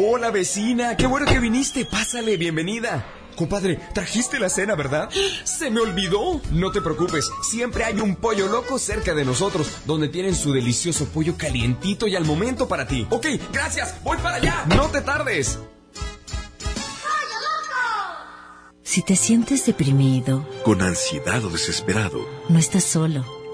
Hola 0.00 0.30
vecina, 0.30 0.96
qué 0.96 1.06
bueno 1.06 1.26
que 1.26 1.38
viniste. 1.40 1.84
Pásale, 1.84 2.36
bienvenida. 2.36 3.17
Compadre, 3.38 3.78
trajiste 3.94 4.40
la 4.40 4.48
cena, 4.48 4.74
¿verdad? 4.74 5.08
Se 5.44 5.70
me 5.70 5.80
olvidó. 5.80 6.40
No 6.50 6.72
te 6.72 6.82
preocupes, 6.82 7.30
siempre 7.48 7.84
hay 7.84 8.00
un 8.00 8.16
pollo 8.16 8.48
loco 8.48 8.80
cerca 8.80 9.14
de 9.14 9.24
nosotros, 9.24 9.68
donde 9.86 10.08
tienen 10.08 10.34
su 10.34 10.52
delicioso 10.52 11.06
pollo 11.06 11.36
calientito 11.36 12.08
y 12.08 12.16
al 12.16 12.24
momento 12.24 12.66
para 12.66 12.88
ti. 12.88 13.06
Ok, 13.10 13.26
gracias, 13.52 14.02
voy 14.02 14.18
para 14.18 14.38
allá. 14.38 14.64
No 14.74 14.88
te 14.88 15.02
tardes. 15.02 15.60
Si 18.82 19.02
te 19.02 19.14
sientes 19.14 19.66
deprimido, 19.66 20.44
con 20.64 20.82
ansiedad 20.82 21.44
o 21.44 21.50
desesperado, 21.50 22.26
no 22.48 22.58
estás 22.58 22.82
solo. 22.82 23.37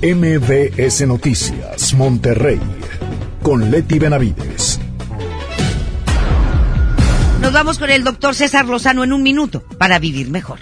MBS 0.00 1.08
Noticias, 1.08 1.92
Monterrey, 1.94 2.60
con 3.42 3.68
Leti 3.68 3.98
Benavides. 3.98 4.78
Nos 7.40 7.52
vamos 7.52 7.80
con 7.80 7.90
el 7.90 8.04
doctor 8.04 8.36
César 8.36 8.66
Lozano 8.66 9.02
en 9.02 9.12
un 9.12 9.24
minuto 9.24 9.64
para 9.76 9.98
vivir 9.98 10.30
mejor. 10.30 10.60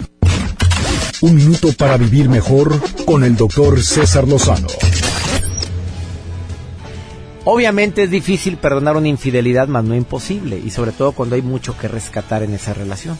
Un 1.21 1.35
minuto 1.35 1.69
para 1.75 1.99
vivir 1.99 2.31
mejor 2.31 2.81
con 3.05 3.25
el 3.25 3.37
doctor 3.37 3.83
César 3.83 4.27
Lozano. 4.27 4.69
Obviamente 7.45 8.05
es 8.05 8.11
difícil 8.11 8.57
perdonar 8.57 8.97
una 8.97 9.09
infidelidad, 9.09 9.69
más 9.69 9.85
no 9.85 9.95
imposible, 9.95 10.59
y 10.59 10.71
sobre 10.71 10.93
todo 10.93 11.13
cuando 11.13 11.35
hay 11.35 11.43
mucho 11.43 11.77
que 11.77 11.89
rescatar 11.89 12.43
en 12.43 12.55
esa 12.55 12.73
relación. 12.73 13.19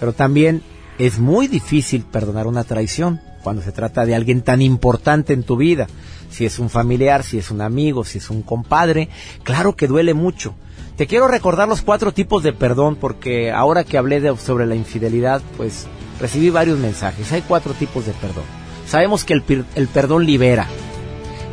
Pero 0.00 0.14
también 0.14 0.62
es 0.96 1.18
muy 1.18 1.48
difícil 1.48 2.04
perdonar 2.04 2.46
una 2.46 2.64
traición 2.64 3.20
cuando 3.48 3.62
se 3.62 3.72
trata 3.72 4.04
de 4.04 4.14
alguien 4.14 4.42
tan 4.42 4.60
importante 4.60 5.32
en 5.32 5.42
tu 5.42 5.56
vida. 5.56 5.86
Si 6.28 6.44
es 6.44 6.58
un 6.58 6.68
familiar, 6.68 7.24
si 7.24 7.38
es 7.38 7.50
un 7.50 7.62
amigo, 7.62 8.04
si 8.04 8.18
es 8.18 8.28
un 8.28 8.42
compadre, 8.42 9.08
claro 9.42 9.74
que 9.74 9.86
duele 9.86 10.12
mucho. 10.12 10.54
Te 10.98 11.06
quiero 11.06 11.28
recordar 11.28 11.66
los 11.66 11.80
cuatro 11.80 12.12
tipos 12.12 12.42
de 12.42 12.52
perdón 12.52 12.96
porque 12.96 13.50
ahora 13.50 13.84
que 13.84 13.96
hablé 13.96 14.20
de, 14.20 14.36
sobre 14.36 14.66
la 14.66 14.74
infidelidad, 14.74 15.40
pues 15.56 15.86
recibí 16.20 16.50
varios 16.50 16.78
mensajes. 16.78 17.32
Hay 17.32 17.40
cuatro 17.40 17.72
tipos 17.72 18.04
de 18.04 18.12
perdón. 18.12 18.44
Sabemos 18.86 19.24
que 19.24 19.32
el, 19.32 19.64
el 19.74 19.88
perdón 19.88 20.26
libera. 20.26 20.66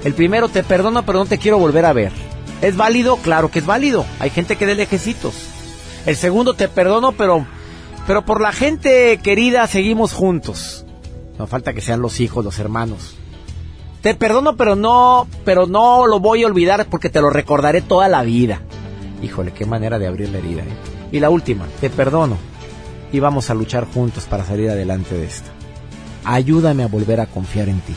El 0.03 0.13
primero, 0.15 0.49
te 0.49 0.63
perdono 0.63 1.05
pero 1.05 1.19
no 1.19 1.27
te 1.27 1.37
quiero 1.37 1.59
volver 1.59 1.85
a 1.85 1.93
ver. 1.93 2.11
¿Es 2.61 2.75
válido? 2.75 3.15
Claro 3.23 3.51
que 3.51 3.59
es 3.59 3.65
válido. 3.65 4.05
Hay 4.19 4.31
gente 4.31 4.57
que 4.57 4.65
dé 4.65 4.75
lejecitos. 4.75 5.33
El 6.05 6.17
segundo, 6.17 6.55
te 6.55 6.67
perdono 6.67 7.13
pero, 7.13 7.47
pero 8.05 8.25
por 8.25 8.41
la 8.41 8.51
gente 8.51 9.17
querida 9.23 9.65
seguimos 9.67 10.11
juntos. 10.11 10.84
No 11.37 11.47
falta 11.47 11.73
que 11.73 11.81
sean 11.81 12.01
los 12.01 12.19
hijos, 12.19 12.45
los 12.45 12.59
hermanos. 12.59 13.15
Te 14.01 14.13
perdono, 14.15 14.55
pero 14.55 14.75
no, 14.75 15.27
pero 15.43 15.65
no 15.65 16.05
lo 16.05 16.19
voy 16.19 16.43
a 16.43 16.47
olvidar 16.47 16.85
porque 16.87 17.09
te 17.09 17.21
lo 17.21 17.29
recordaré 17.29 17.81
toda 17.81 18.07
la 18.07 18.23
vida. 18.23 18.61
Híjole, 19.21 19.51
qué 19.51 19.65
manera 19.65 19.97
de 19.97 20.07
abrir 20.07 20.29
la 20.29 20.37
herida. 20.37 20.61
¿eh? 20.61 20.77
Y 21.11 21.19
la 21.19 21.29
última, 21.29 21.65
te 21.81 21.89
perdono 21.89 22.37
y 23.11 23.19
vamos 23.19 23.49
a 23.49 23.53
luchar 23.53 23.85
juntos 23.91 24.25
para 24.25 24.45
salir 24.45 24.69
adelante 24.69 25.15
de 25.15 25.25
esto. 25.25 25.49
Ayúdame 26.23 26.83
a 26.83 26.87
volver 26.87 27.19
a 27.19 27.25
confiar 27.25 27.69
en 27.69 27.79
ti. 27.81 27.95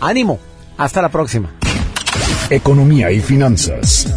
Ánimo, 0.00 0.40
hasta 0.76 1.00
la 1.02 1.08
próxima. 1.08 1.50
Economía 2.50 3.10
y 3.12 3.20
finanzas. 3.20 4.08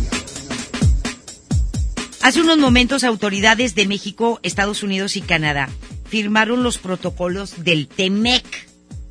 Hace 2.21 2.41
unos 2.41 2.57
momentos 2.57 3.03
autoridades 3.03 3.75
de 3.75 3.85
México, 3.85 4.39
Estados 4.41 4.81
Unidos 4.81 5.15
y 5.15 5.21
Canadá 5.21 5.69
firmaron 6.15 6.63
los 6.63 6.77
protocolos 6.77 7.65
del 7.65 7.89
TEMEC. 7.89 8.45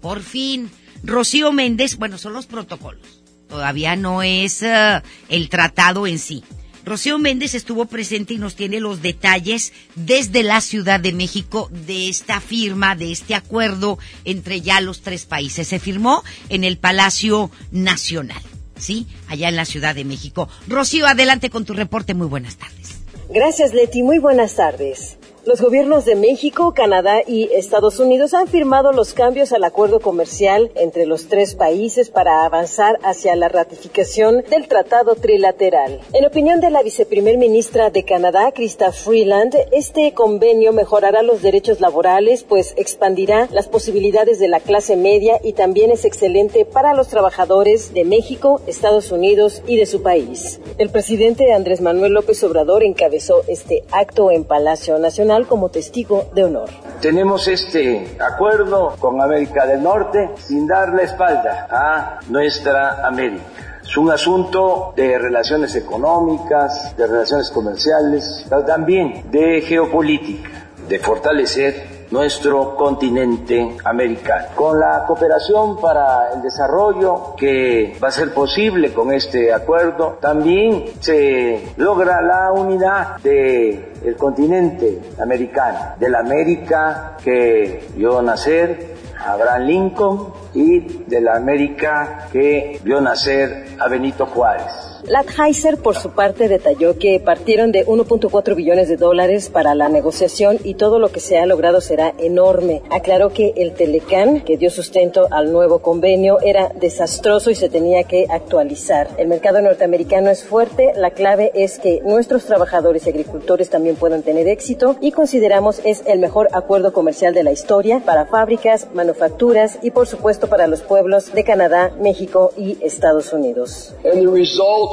Por 0.00 0.22
fin, 0.22 0.70
Rocío 1.02 1.52
Méndez, 1.52 1.98
bueno, 1.98 2.16
son 2.16 2.32
los 2.32 2.46
protocolos. 2.46 3.20
Todavía 3.46 3.94
no 3.94 4.22
es 4.22 4.62
uh, 4.62 5.02
el 5.28 5.50
tratado 5.50 6.06
en 6.06 6.18
sí. 6.18 6.42
Rocío 6.82 7.18
Méndez 7.18 7.54
estuvo 7.54 7.84
presente 7.84 8.32
y 8.32 8.38
nos 8.38 8.56
tiene 8.56 8.80
los 8.80 9.02
detalles 9.02 9.74
desde 9.96 10.42
la 10.42 10.62
Ciudad 10.62 10.98
de 10.98 11.12
México 11.12 11.68
de 11.70 12.08
esta 12.08 12.40
firma, 12.40 12.96
de 12.96 13.12
este 13.12 13.34
acuerdo 13.34 13.98
entre 14.24 14.62
ya 14.62 14.80
los 14.80 15.02
tres 15.02 15.26
países. 15.26 15.68
Se 15.68 15.78
firmó 15.78 16.24
en 16.48 16.64
el 16.64 16.78
Palacio 16.78 17.50
Nacional, 17.70 18.40
¿sí? 18.78 19.06
Allá 19.28 19.50
en 19.50 19.56
la 19.56 19.66
Ciudad 19.66 19.94
de 19.94 20.06
México. 20.06 20.48
Rocío, 20.68 21.06
adelante 21.06 21.50
con 21.50 21.66
tu 21.66 21.74
reporte. 21.74 22.14
Muy 22.14 22.28
buenas 22.28 22.56
tardes. 22.56 22.96
Gracias, 23.28 23.74
Leti. 23.74 24.02
Muy 24.02 24.18
buenas 24.20 24.54
tardes. 24.54 25.18
Los 25.46 25.60
gobiernos 25.60 26.06
de 26.06 26.14
México, 26.14 26.72
Canadá 26.72 27.20
y 27.26 27.50
Estados 27.52 28.00
Unidos 28.00 28.32
han 28.32 28.48
firmado 28.48 28.92
los 28.92 29.12
cambios 29.12 29.52
al 29.52 29.64
acuerdo 29.64 30.00
comercial 30.00 30.70
entre 30.74 31.04
los 31.04 31.28
tres 31.28 31.54
países 31.54 32.08
para 32.08 32.46
avanzar 32.46 32.98
hacia 33.02 33.36
la 33.36 33.50
ratificación 33.50 34.42
del 34.48 34.68
tratado 34.68 35.16
trilateral. 35.16 36.00
En 36.14 36.24
opinión 36.24 36.62
de 36.62 36.70
la 36.70 36.82
viceprimer 36.82 37.36
ministra 37.36 37.90
de 37.90 38.06
Canadá, 38.06 38.52
Krista 38.52 38.90
Freeland, 38.90 39.54
este 39.70 40.14
convenio 40.14 40.72
mejorará 40.72 41.22
los 41.22 41.42
derechos 41.42 41.78
laborales, 41.78 42.42
pues 42.42 42.72
expandirá 42.78 43.46
las 43.52 43.68
posibilidades 43.68 44.38
de 44.38 44.48
la 44.48 44.60
clase 44.60 44.96
media 44.96 45.38
y 45.44 45.52
también 45.52 45.90
es 45.90 46.06
excelente 46.06 46.64
para 46.64 46.94
los 46.94 47.08
trabajadores 47.08 47.92
de 47.92 48.06
México, 48.06 48.62
Estados 48.66 49.12
Unidos 49.12 49.62
y 49.66 49.76
de 49.76 49.84
su 49.84 50.02
país. 50.02 50.58
El 50.78 50.88
presidente 50.88 51.52
Andrés 51.52 51.82
Manuel 51.82 52.14
López 52.14 52.42
Obrador 52.44 52.82
encabezó 52.82 53.42
este 53.46 53.84
acto 53.90 54.30
en 54.30 54.44
Palacio 54.44 54.98
Nacional 54.98 55.33
como 55.42 55.68
testigo 55.68 56.26
de 56.32 56.44
honor. 56.44 56.70
Tenemos 57.00 57.48
este 57.48 58.16
acuerdo 58.20 58.94
con 59.00 59.20
América 59.20 59.66
del 59.66 59.82
Norte 59.82 60.30
sin 60.38 60.66
dar 60.66 60.94
la 60.94 61.02
espalda 61.02 61.66
a 61.70 62.20
nuestra 62.28 63.06
América. 63.06 63.42
Es 63.82 63.96
un 63.98 64.10
asunto 64.10 64.94
de 64.96 65.18
relaciones 65.18 65.74
económicas, 65.74 66.96
de 66.96 67.06
relaciones 67.06 67.50
comerciales, 67.50 68.46
pero 68.48 68.64
también 68.64 69.24
de 69.30 69.60
geopolítica, 69.60 70.48
de 70.88 70.98
fortalecer 70.98 71.93
nuestro 72.14 72.76
continente 72.76 73.76
americano. 73.84 74.46
Con 74.54 74.78
la 74.78 75.04
cooperación 75.04 75.80
para 75.80 76.32
el 76.32 76.42
desarrollo 76.42 77.34
que 77.36 77.98
va 78.02 78.06
a 78.06 78.12
ser 78.12 78.32
posible 78.32 78.92
con 78.92 79.12
este 79.12 79.52
acuerdo, 79.52 80.18
también 80.20 80.84
se 81.00 81.74
logra 81.76 82.22
la 82.22 82.52
unidad 82.52 83.16
de 83.18 83.94
el 84.04 84.16
continente 84.16 85.00
americano, 85.20 85.96
de 85.98 86.08
la 86.08 86.20
América 86.20 87.16
que 87.24 87.88
vio 87.96 88.22
nacer 88.22 88.94
Abraham 89.18 89.62
Lincoln 89.62 90.32
y 90.54 91.02
de 91.04 91.20
la 91.20 91.34
América 91.34 92.28
que 92.30 92.80
vio 92.84 93.00
nacer 93.00 93.74
a 93.80 93.88
Benito 93.88 94.26
Juárez. 94.26 94.93
Latheiser, 95.06 95.76
por 95.78 95.96
su 95.96 96.10
parte, 96.10 96.48
detalló 96.48 96.98
que 96.98 97.20
partieron 97.20 97.72
de 97.72 97.86
1.4 97.86 98.54
billones 98.54 98.88
de 98.88 98.96
dólares 98.96 99.50
para 99.50 99.74
la 99.74 99.88
negociación 99.88 100.58
y 100.64 100.74
todo 100.74 100.98
lo 100.98 101.10
que 101.10 101.20
se 101.20 101.38
ha 101.38 101.46
logrado 101.46 101.80
será 101.80 102.14
enorme. 102.18 102.82
Aclaró 102.90 103.30
que 103.30 103.52
el 103.56 103.74
Telecán, 103.74 104.40
que 104.40 104.56
dio 104.56 104.70
sustento 104.70 105.28
al 105.30 105.52
nuevo 105.52 105.80
convenio, 105.80 106.40
era 106.40 106.70
desastroso 106.74 107.50
y 107.50 107.54
se 107.54 107.68
tenía 107.68 108.04
que 108.04 108.26
actualizar. 108.30 109.08
El 109.18 109.28
mercado 109.28 109.60
norteamericano 109.60 110.30
es 110.30 110.44
fuerte, 110.44 110.92
la 110.96 111.10
clave 111.10 111.52
es 111.54 111.78
que 111.78 112.00
nuestros 112.04 112.44
trabajadores 112.46 113.06
y 113.06 113.10
agricultores 113.10 113.70
también 113.70 113.96
puedan 113.96 114.22
tener 114.22 114.48
éxito 114.48 114.96
y 115.00 115.12
consideramos 115.12 115.80
es 115.84 116.02
el 116.06 116.18
mejor 116.18 116.48
acuerdo 116.52 116.92
comercial 116.92 117.34
de 117.34 117.44
la 117.44 117.52
historia 117.52 118.00
para 118.04 118.26
fábricas, 118.26 118.88
manufacturas 118.94 119.78
y 119.82 119.90
por 119.90 120.06
supuesto 120.06 120.48
para 120.48 120.66
los 120.66 120.82
pueblos 120.82 121.32
de 121.32 121.44
Canadá, 121.44 121.92
México 122.00 122.52
y 122.56 122.78
Estados 122.80 123.32
Unidos. 123.32 123.94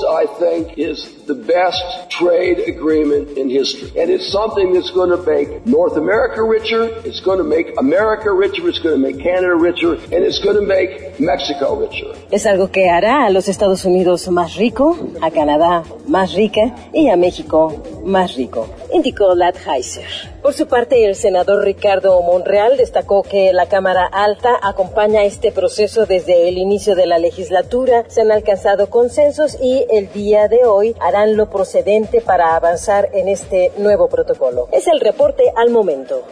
I 0.04 0.26
think, 0.40 0.78
is 0.78 1.26
the 1.26 1.36
best 1.36 2.10
trade 2.10 2.60
agreement 2.68 3.38
in 3.38 3.50
history. 3.50 3.90
And 4.00 4.10
it's 4.10 4.32
something 4.32 4.74
that's 4.74 4.92
going 4.92 5.12
to 5.12 5.22
make 5.24 5.66
North 5.66 5.98
America 5.98 6.44
richer, 6.44 6.84
it's 7.06 7.22
going 7.22 7.38
to 7.38 7.44
make 7.44 7.68
America 7.78 8.32
richer, 8.32 8.68
it's 8.68 8.80
going 8.80 8.96
to 8.96 9.02
make 9.02 9.18
Canada 9.22 9.56
richer, 9.56 9.94
and 9.94 10.24
it's 10.28 10.40
going 10.40 10.56
to 10.56 10.66
make 10.66 11.20
Mexico 11.20 11.76
richer. 11.76 12.14
Es 12.32 12.46
algo 12.46 12.72
que 12.72 12.90
hará 12.90 13.26
a 13.26 13.30
los 13.30 13.48
Estados 13.48 13.86
Unidos 13.86 14.28
más 14.30 14.56
rico, 14.56 14.98
a 15.22 15.32
Canadá 15.32 15.84
más 16.08 16.34
rica 16.34 16.76
y 16.94 17.10
a 17.10 17.16
México 17.16 17.82
más 18.04 18.36
rico, 18.36 18.68
indicó 18.94 19.36
Latheiser. 19.36 20.06
Por 20.42 20.54
su 20.54 20.66
parte, 20.68 21.06
el 21.06 21.16
senador 21.16 21.64
Ricardo 21.64 22.20
Monreal 22.24 22.76
destacó 22.76 23.22
que 23.22 23.54
la 23.54 23.68
Cámara 23.68 24.06
Alta 24.06 24.58
acompaña 24.62 25.24
este 25.24 25.52
proceso 25.52 26.08
desde 26.08 26.50
el 26.50 26.58
inicio 26.58 26.96
de 26.96 27.06
la 27.06 27.20
legislatura. 27.20 28.06
Se 28.08 28.22
han 28.22 28.32
alcanzado 28.32 28.90
consensos 28.90 29.56
y 29.62 29.86
el 29.92 30.12
día 30.14 30.48
de 30.48 30.66
hoy 30.66 30.96
harán 31.02 31.36
lo 31.36 31.50
procedente 31.50 32.22
para 32.22 32.56
avanzar 32.56 33.10
en 33.14 33.28
este 33.28 33.72
nuevo 33.78 34.10
protocolo. 34.10 34.70
Es 34.72 34.88
el 34.88 35.00
reporte 35.00 35.44
al 35.56 35.70
momento. 35.70 36.26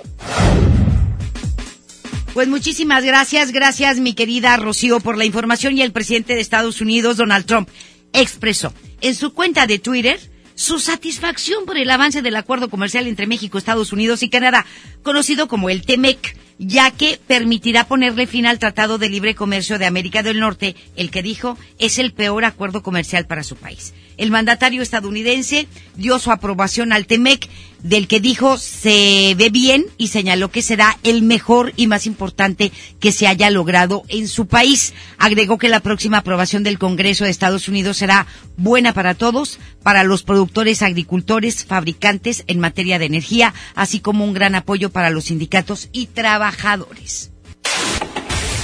Pues 2.33 2.47
muchísimas 2.47 3.03
gracias, 3.03 3.51
gracias 3.51 3.99
mi 3.99 4.13
querida 4.13 4.55
Rocío 4.55 4.99
por 4.99 5.17
la 5.17 5.25
información 5.25 5.77
y 5.77 5.81
el 5.81 5.91
presidente 5.91 6.35
de 6.35 6.41
Estados 6.41 6.79
Unidos, 6.79 7.17
Donald 7.17 7.45
Trump, 7.45 7.69
expresó 8.13 8.71
en 9.01 9.13
su 9.15 9.33
cuenta 9.33 9.67
de 9.67 9.79
Twitter 9.79 10.19
su 10.59 10.77
satisfacción 10.77 11.63
por 11.65 11.77
el 11.77 11.89
avance 11.89 12.21
del 12.21 12.35
acuerdo 12.35 12.69
comercial 12.69 13.07
entre 13.07 13.27
México, 13.27 13.57
Estados 13.57 13.93
Unidos 13.93 14.23
y 14.23 14.29
Canadá, 14.29 14.65
conocido 15.03 15.47
como 15.47 15.69
el 15.69 15.85
TEMEC, 15.85 16.35
ya 16.57 16.91
que 16.91 17.17
permitirá 17.25 17.87
ponerle 17.87 18.27
fin 18.27 18.45
al 18.45 18.59
Tratado 18.59 18.97
de 18.97 19.07
Libre 19.07 19.35
Comercio 19.35 19.79
de 19.79 19.85
América 19.85 20.21
del 20.21 20.41
Norte, 20.41 20.75
el 20.97 21.11
que 21.11 21.23
dijo 21.23 21.57
es 21.79 21.97
el 21.97 22.11
peor 22.11 22.43
acuerdo 22.43 22.83
comercial 22.83 23.25
para 23.25 23.45
su 23.45 23.55
país. 23.55 23.93
El 24.19 24.31
mandatario 24.31 24.81
estadounidense 24.81 25.69
dio 25.95 26.19
su 26.19 26.29
aprobación 26.29 26.91
al 26.91 27.07
TEMEC, 27.07 27.47
del 27.81 28.09
que 28.09 28.19
dijo 28.19 28.57
se 28.57 29.33
ve 29.37 29.49
bien 29.49 29.85
y 29.97 30.09
señaló 30.09 30.51
que 30.51 30.61
será 30.61 30.99
el 31.03 31.21
mejor 31.21 31.71
y 31.77 31.87
más 31.87 32.05
importante 32.05 32.73
que 32.99 33.13
se 33.13 33.27
haya 33.27 33.49
logrado 33.49 34.03
en 34.09 34.27
su 34.27 34.45
país. 34.45 34.93
Agregó 35.17 35.57
que 35.57 35.69
la 35.69 35.79
próxima 35.79 36.17
aprobación 36.17 36.63
del 36.63 36.77
Congreso 36.77 37.23
de 37.23 37.29
Estados 37.29 37.69
Unidos 37.69 37.95
será 37.95 38.27
buena 38.57 38.93
para 38.93 39.13
todos, 39.13 39.57
para 39.83 40.03
los 40.03 40.23
productores, 40.23 40.81
agricultores, 40.81 41.63
fabricantes 41.63 42.43
en 42.47 42.59
materia 42.59 42.99
de 42.99 43.05
energía, 43.05 43.53
así 43.73 44.01
como 44.01 44.25
un 44.25 44.33
gran 44.33 44.53
apoyo 44.53 44.89
para 44.89 45.11
los 45.11 45.25
sindicatos 45.25 45.87
y 45.93 46.07
trabajadores. 46.07 47.31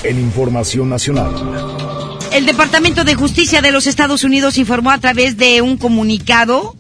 En 0.04 0.20
Información 0.20 0.90
Nacional. 0.90 1.85
El 2.32 2.46
Departamento 2.46 3.04
de 3.04 3.16
Justicia 3.16 3.62
de 3.62 3.72
los 3.72 3.88
Estados 3.88 4.24
Unidos 4.24 4.58
informó 4.58 4.92
a 4.92 4.98
través 4.98 5.38
de 5.38 5.62
un 5.62 5.78
comunicado 5.78 6.76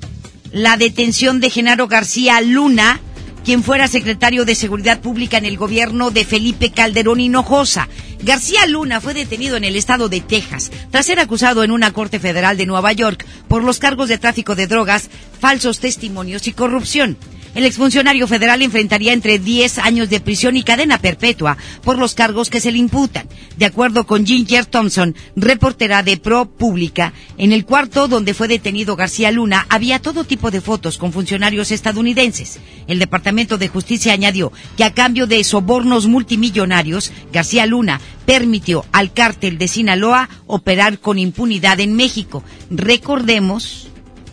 la 0.51 0.77
detención 0.77 1.39
de 1.39 1.49
Genaro 1.49 1.87
García 1.87 2.41
Luna, 2.41 2.99
quien 3.45 3.63
fuera 3.63 3.87
secretario 3.87 4.43
de 4.43 4.55
Seguridad 4.55 4.99
Pública 4.99 5.37
en 5.37 5.45
el 5.45 5.57
gobierno 5.57 6.11
de 6.11 6.25
Felipe 6.25 6.71
Calderón 6.71 7.19
Hinojosa. 7.19 7.87
García 8.21 8.65
Luna 8.65 9.01
fue 9.01 9.13
detenido 9.13 9.55
en 9.55 9.63
el 9.63 9.75
estado 9.75 10.09
de 10.09 10.19
Texas 10.19 10.71
tras 10.91 11.05
ser 11.05 11.19
acusado 11.19 11.63
en 11.63 11.71
una 11.71 11.93
corte 11.93 12.19
federal 12.19 12.57
de 12.57 12.65
Nueva 12.65 12.91
York 12.91 13.25
por 13.47 13.63
los 13.63 13.79
cargos 13.79 14.09
de 14.09 14.17
tráfico 14.17 14.55
de 14.55 14.67
drogas, 14.67 15.09
falsos 15.39 15.79
testimonios 15.79 16.47
y 16.47 16.53
corrupción. 16.53 17.17
El 17.55 17.63
exfuncionario 17.63 18.27
federal 18.27 18.61
enfrentaría 18.61 19.13
entre 19.13 19.39
10 19.39 19.79
años 19.79 20.09
de 20.09 20.19
prisión 20.19 20.57
y 20.57 20.63
cadena 20.63 20.97
perpetua 20.97 21.57
por 21.83 21.97
los 21.97 22.13
cargos 22.13 22.49
que 22.49 22.59
se 22.59 22.69
le 22.69 22.79
imputan. 22.79 23.29
De 23.57 23.65
acuerdo 23.65 24.05
con 24.05 24.25
Ginger 24.25 24.65
Thompson, 24.65 25.15
reportera 25.37 26.03
de 26.03 26.17
Pro 26.17 26.49
Pública, 26.49 27.13
en 27.37 27.53
el 27.53 27.63
cuarto 27.63 28.09
donde 28.09 28.33
fue 28.33 28.49
detenido 28.49 28.97
García 28.97 29.31
Luna 29.31 29.65
había 29.69 30.01
todo 30.01 30.25
tipo 30.25 30.51
de 30.51 30.59
fotos 30.59 30.97
con 30.97 31.13
funcionarios 31.13 31.71
estadounidenses. 31.71 32.59
El 32.87 32.99
Departamento 32.99 33.57
de 33.57 33.69
Justicia 33.69 34.11
añadió 34.11 34.51
que 34.75 34.83
a 34.83 34.93
cambio 34.93 35.25
de 35.25 35.41
sobornos 35.45 36.07
multimillonarios, 36.07 37.13
García 37.31 37.65
Luna 37.65 38.01
permitió 38.25 38.83
al 38.91 39.13
cártel 39.13 39.57
de 39.57 39.69
Sinaloa 39.69 40.27
operar 40.45 40.99
con 40.99 41.17
impunidad 41.19 41.79
en 41.79 41.95
México. 41.95 42.43
Recordemos 42.69 43.87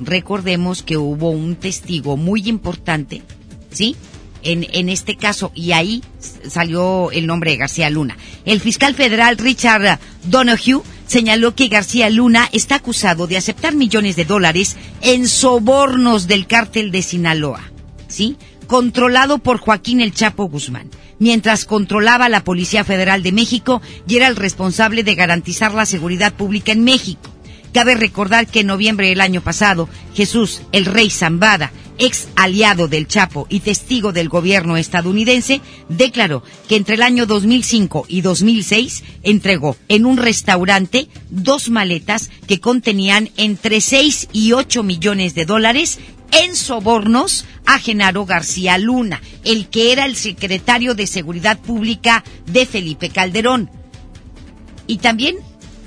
recordemos 0.06 0.82
que 0.82 0.96
hubo 0.96 1.30
un 1.30 1.56
testigo 1.56 2.16
muy 2.16 2.48
importante, 2.48 3.22
¿sí? 3.70 3.96
En, 4.42 4.66
en, 4.72 4.88
este 4.88 5.16
caso, 5.16 5.52
y 5.54 5.70
ahí 5.70 6.02
salió 6.48 7.12
el 7.12 7.28
nombre 7.28 7.52
de 7.52 7.58
García 7.58 7.90
Luna. 7.90 8.16
El 8.44 8.60
fiscal 8.60 8.94
federal 8.94 9.38
Richard 9.38 10.00
Donoghue 10.24 10.82
señaló 11.12 11.54
que 11.54 11.68
García 11.68 12.08
Luna 12.08 12.48
está 12.52 12.76
acusado 12.76 13.26
de 13.26 13.36
aceptar 13.36 13.74
millones 13.74 14.16
de 14.16 14.24
dólares 14.24 14.76
en 15.02 15.28
sobornos 15.28 16.26
del 16.26 16.46
cártel 16.46 16.90
de 16.90 17.02
Sinaloa, 17.02 17.60
¿sí? 18.08 18.36
Controlado 18.66 19.38
por 19.38 19.58
Joaquín 19.58 20.00
El 20.00 20.14
Chapo 20.14 20.48
Guzmán, 20.48 20.90
mientras 21.18 21.66
controlaba 21.66 22.28
la 22.28 22.44
Policía 22.44 22.82
Federal 22.82 23.22
de 23.22 23.32
México 23.32 23.82
y 24.08 24.16
era 24.16 24.26
el 24.26 24.36
responsable 24.36 25.04
de 25.04 25.14
garantizar 25.14 25.74
la 25.74 25.86
seguridad 25.86 26.32
pública 26.32 26.72
en 26.72 26.82
México. 26.82 27.31
Cabe 27.72 27.94
recordar 27.94 28.46
que 28.46 28.60
en 28.60 28.66
noviembre 28.66 29.08
del 29.08 29.20
año 29.20 29.40
pasado, 29.40 29.88
Jesús, 30.14 30.62
el 30.72 30.84
rey 30.84 31.08
Zambada, 31.08 31.72
ex 31.98 32.28
aliado 32.36 32.86
del 32.86 33.06
Chapo 33.06 33.46
y 33.48 33.60
testigo 33.60 34.12
del 34.12 34.28
gobierno 34.28 34.76
estadounidense, 34.76 35.62
declaró 35.88 36.42
que 36.68 36.76
entre 36.76 36.96
el 36.96 37.02
año 37.02 37.24
2005 37.24 38.04
y 38.08 38.20
2006 38.20 39.04
entregó 39.22 39.76
en 39.88 40.04
un 40.04 40.18
restaurante 40.18 41.08
dos 41.30 41.70
maletas 41.70 42.30
que 42.46 42.60
contenían 42.60 43.30
entre 43.36 43.80
6 43.80 44.28
y 44.32 44.52
8 44.52 44.82
millones 44.82 45.34
de 45.34 45.46
dólares 45.46 45.98
en 46.32 46.56
sobornos 46.56 47.46
a 47.64 47.78
Genaro 47.78 48.26
García 48.26 48.76
Luna, 48.78 49.22
el 49.44 49.68
que 49.68 49.92
era 49.92 50.04
el 50.04 50.16
secretario 50.16 50.94
de 50.94 51.06
Seguridad 51.06 51.58
Pública 51.58 52.24
de 52.46 52.66
Felipe 52.66 53.10
Calderón. 53.10 53.70
Y 54.86 54.98
también 54.98 55.36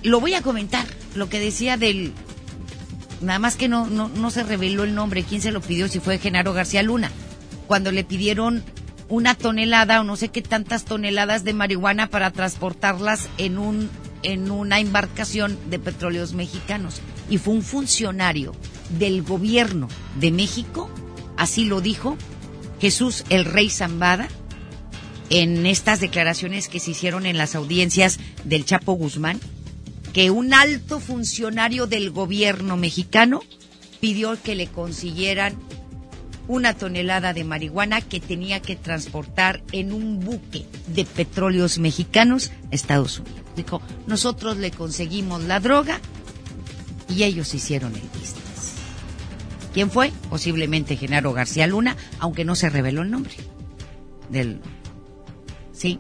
lo 0.04 0.20
voy 0.20 0.36
a 0.36 0.42
comentar 0.42 0.86
lo 1.16 1.30
que 1.30 1.40
decía 1.40 1.78
del 1.78 2.14
nada 3.22 3.40
más 3.40 3.56
que 3.56 3.68
no, 3.68 3.88
no, 3.88 4.10
no 4.10 4.32
se 4.32 4.44
reveló 4.44 4.84
el 4.84 4.96
nombre, 4.96 5.24
quién 5.24 5.42
se 5.42 5.52
lo 5.52 5.62
pidió, 5.62 5.88
si 5.88 6.00
fue 6.00 6.20
Genaro 6.20 6.54
García 6.54 6.84
Luna, 6.84 7.12
cuando 7.68 7.92
le 7.92 8.04
pidieron 8.04 8.64
una 9.08 9.36
tonelada 9.36 10.02
o 10.02 10.04
no 10.04 10.16
sé 10.16 10.30
qué 10.30 10.42
tantas 10.42 10.86
toneladas 10.86 11.44
de 11.44 11.54
marihuana 11.54 12.08
para 12.10 12.32
transportarlas 12.32 13.30
en 13.38 13.58
un 13.58 13.90
en 14.24 14.50
una 14.50 14.80
embarcación 14.80 15.56
de 15.70 15.78
petróleos 15.78 16.34
mexicanos. 16.34 17.00
Y 17.30 17.38
fue 17.38 17.54
un 17.54 17.62
funcionario 17.62 18.54
del 18.98 19.22
gobierno 19.22 19.88
de 20.20 20.32
México, 20.32 20.90
así 21.38 21.66
lo 21.66 21.80
dijo 21.80 22.18
Jesús 22.82 23.24
el 23.30 23.46
Rey 23.46 23.70
Zambada 23.70 24.28
en 25.30 25.68
estas 25.68 26.00
declaraciones 26.00 26.68
que 26.68 26.80
se 26.80 26.92
hicieron 26.92 27.28
en 27.28 27.38
las 27.38 27.54
audiencias 27.54 28.20
del 28.44 28.66
Chapo 28.66 28.94
Guzmán 28.94 29.40
que 30.16 30.32
un 30.32 30.54
alto 30.54 31.02
funcionario 31.02 31.88
del 31.88 32.10
gobierno 32.10 32.78
mexicano 32.78 33.42
pidió 34.00 34.42
que 34.42 34.56
le 34.56 34.68
consiguieran 34.68 35.56
una 36.48 36.74
tonelada 36.74 37.34
de 37.34 37.44
marihuana 37.44 38.00
que 38.00 38.22
tenía 38.22 38.62
que 38.62 38.78
transportar 38.78 39.62
en 39.74 39.92
un 39.92 40.22
buque 40.22 40.66
de 40.88 41.04
petróleos 41.04 41.80
mexicanos 41.80 42.54
a 42.72 42.76
Estados 42.76 43.20
Unidos. 43.20 43.42
Dijo, 43.58 43.82
nosotros 44.08 44.56
le 44.56 44.72
conseguimos 44.72 45.44
la 45.44 45.60
droga 45.60 46.00
y 47.10 47.24
ellos 47.24 47.54
hicieron 47.54 47.94
el 47.94 48.04
business. 48.04 48.76
¿Quién 49.74 49.92
fue? 49.92 50.14
Posiblemente 50.30 50.96
Genaro 50.96 51.34
García 51.34 51.68
Luna, 51.68 51.98
aunque 52.20 52.46
no 52.46 52.56
se 52.56 52.70
reveló 52.70 53.02
el 53.02 53.12
nombre 53.12 53.34
del 54.30 54.62
Sí. 55.74 56.00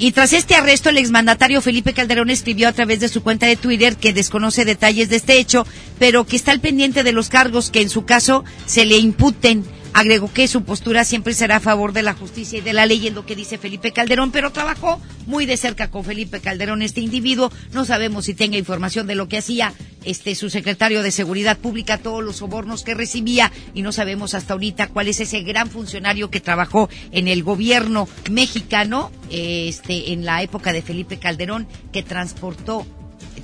Y 0.00 0.12
tras 0.12 0.32
este 0.32 0.54
arresto, 0.54 0.90
el 0.90 0.98
exmandatario 0.98 1.60
Felipe 1.60 1.92
Calderón 1.92 2.30
escribió 2.30 2.68
a 2.68 2.72
través 2.72 3.00
de 3.00 3.08
su 3.08 3.24
cuenta 3.24 3.46
de 3.46 3.56
Twitter 3.56 3.96
que 3.96 4.12
desconoce 4.12 4.64
detalles 4.64 5.08
de 5.08 5.16
este 5.16 5.40
hecho, 5.40 5.66
pero 5.98 6.24
que 6.24 6.36
está 6.36 6.52
al 6.52 6.60
pendiente 6.60 7.02
de 7.02 7.10
los 7.10 7.28
cargos 7.28 7.70
que 7.70 7.82
en 7.82 7.90
su 7.90 8.04
caso 8.04 8.44
se 8.64 8.86
le 8.86 8.96
imputen. 8.98 9.64
Agregó 9.92 10.32
que 10.32 10.48
su 10.48 10.62
postura 10.62 11.04
siempre 11.04 11.34
será 11.34 11.56
a 11.56 11.60
favor 11.60 11.92
de 11.92 12.02
la 12.02 12.14
justicia 12.14 12.58
y 12.58 12.62
de 12.62 12.72
la 12.72 12.86
ley, 12.86 13.06
en 13.06 13.14
lo 13.14 13.26
que 13.26 13.34
dice 13.34 13.58
Felipe 13.58 13.92
Calderón, 13.92 14.30
pero 14.30 14.52
trabajó 14.52 15.00
muy 15.26 15.44
de 15.44 15.56
cerca 15.56 15.90
con 15.90 16.04
Felipe 16.04 16.40
Calderón, 16.40 16.82
este 16.82 17.00
individuo. 17.00 17.50
No 17.72 17.84
sabemos 17.84 18.26
si 18.26 18.34
tenga 18.34 18.56
información 18.56 19.06
de 19.06 19.14
lo 19.14 19.28
que 19.28 19.38
hacía 19.38 19.72
este 20.04 20.34
su 20.34 20.50
secretario 20.50 21.02
de 21.02 21.10
Seguridad 21.10 21.58
Pública, 21.58 21.98
todos 21.98 22.22
los 22.22 22.36
sobornos 22.36 22.84
que 22.84 22.94
recibía, 22.94 23.52
y 23.74 23.82
no 23.82 23.92
sabemos 23.92 24.34
hasta 24.34 24.52
ahorita 24.52 24.88
cuál 24.88 25.08
es 25.08 25.20
ese 25.20 25.42
gran 25.42 25.68
funcionario 25.68 26.30
que 26.30 26.40
trabajó 26.40 26.88
en 27.10 27.28
el 27.28 27.42
gobierno 27.42 28.08
mexicano, 28.30 29.10
este, 29.30 30.12
en 30.12 30.24
la 30.24 30.42
época 30.42 30.72
de 30.72 30.82
Felipe 30.82 31.18
Calderón, 31.18 31.66
que 31.92 32.02
transportó 32.02 32.86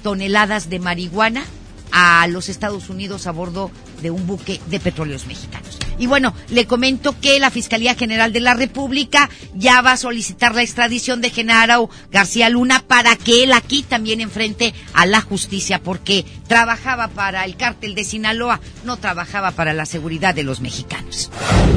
toneladas 0.02 0.70
de 0.70 0.78
marihuana 0.78 1.44
a 1.90 2.26
los 2.28 2.48
Estados 2.48 2.88
Unidos 2.88 3.26
a 3.26 3.32
bordo 3.32 3.70
de 4.02 4.10
un 4.10 4.26
buque 4.26 4.60
de 4.66 4.80
petróleos 4.80 5.26
mexicanos. 5.26 5.83
Y 5.98 6.06
bueno, 6.06 6.34
le 6.48 6.66
comento 6.66 7.18
que 7.20 7.38
la 7.38 7.50
Fiscalía 7.50 7.94
General 7.94 8.32
de 8.32 8.40
la 8.40 8.54
República 8.54 9.28
ya 9.54 9.80
va 9.80 9.92
a 9.92 9.96
solicitar 9.96 10.54
la 10.54 10.62
extradición 10.62 11.20
de 11.20 11.30
Genaro 11.30 11.90
García 12.10 12.48
Luna 12.48 12.84
para 12.86 13.16
que 13.16 13.44
él 13.44 13.52
aquí 13.52 13.82
también 13.82 14.20
enfrente 14.20 14.74
a 14.92 15.06
la 15.06 15.20
justicia, 15.20 15.82
porque 15.82 16.24
trabajaba 16.48 17.08
para 17.08 17.44
el 17.44 17.56
cártel 17.56 17.94
de 17.94 18.04
Sinaloa, 18.04 18.60
no 18.84 18.96
trabajaba 18.96 19.52
para 19.52 19.72
la 19.72 19.86
seguridad 19.86 20.34
de 20.34 20.44
los 20.44 20.60
mexicanos. 20.60 21.30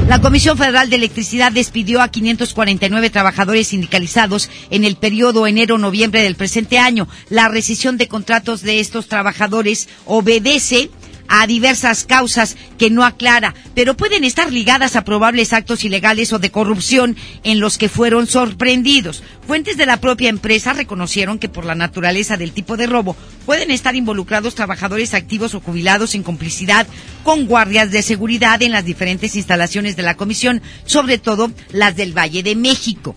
La 0.08 0.20
Comisión 0.20 0.56
Federal 0.56 0.90
de 0.90 0.96
Electricidad 0.96 1.52
despidió 1.52 2.00
a 2.00 2.08
549 2.08 3.10
trabajadores 3.10 3.68
sindicalizados 3.68 4.48
en 4.70 4.84
el 4.84 4.96
periodo 4.96 5.46
enero-noviembre 5.46 6.22
del 6.22 6.34
presente 6.34 6.78
año. 6.78 7.08
La 7.28 7.48
rescisión 7.48 7.98
de 7.98 8.08
contratos 8.08 8.62
de 8.62 8.80
estos 8.80 9.08
trabajadores 9.08 9.88
obedece 10.06 10.90
a 11.28 11.46
diversas 11.46 12.04
causas 12.04 12.56
que 12.78 12.90
no 12.90 13.04
aclara, 13.04 13.54
pero 13.74 13.96
pueden 13.96 14.24
estar 14.24 14.52
ligadas 14.52 14.96
a 14.96 15.04
probables 15.04 15.52
actos 15.52 15.84
ilegales 15.84 16.32
o 16.32 16.38
de 16.38 16.50
corrupción 16.50 17.16
en 17.44 17.60
los 17.60 17.78
que 17.78 17.88
fueron 17.88 18.26
sorprendidos. 18.26 19.22
Fuentes 19.46 19.76
de 19.76 19.86
la 19.86 20.00
propia 20.00 20.28
empresa 20.28 20.72
reconocieron 20.72 21.38
que 21.38 21.48
por 21.48 21.64
la 21.64 21.74
naturaleza 21.74 22.36
del 22.36 22.52
tipo 22.52 22.76
de 22.76 22.86
robo 22.86 23.16
pueden 23.46 23.70
estar 23.70 23.94
involucrados 23.96 24.54
trabajadores 24.54 25.14
activos 25.14 25.54
o 25.54 25.60
jubilados 25.60 26.14
en 26.14 26.22
complicidad 26.22 26.86
con 27.24 27.46
guardias 27.46 27.90
de 27.90 28.02
seguridad 28.02 28.62
en 28.62 28.72
las 28.72 28.84
diferentes 28.84 29.36
instalaciones 29.36 29.96
de 29.96 30.02
la 30.02 30.16
comisión, 30.16 30.62
sobre 30.84 31.18
todo 31.18 31.50
las 31.72 31.96
del 31.96 32.16
Valle 32.16 32.42
de 32.42 32.56
México. 32.56 33.14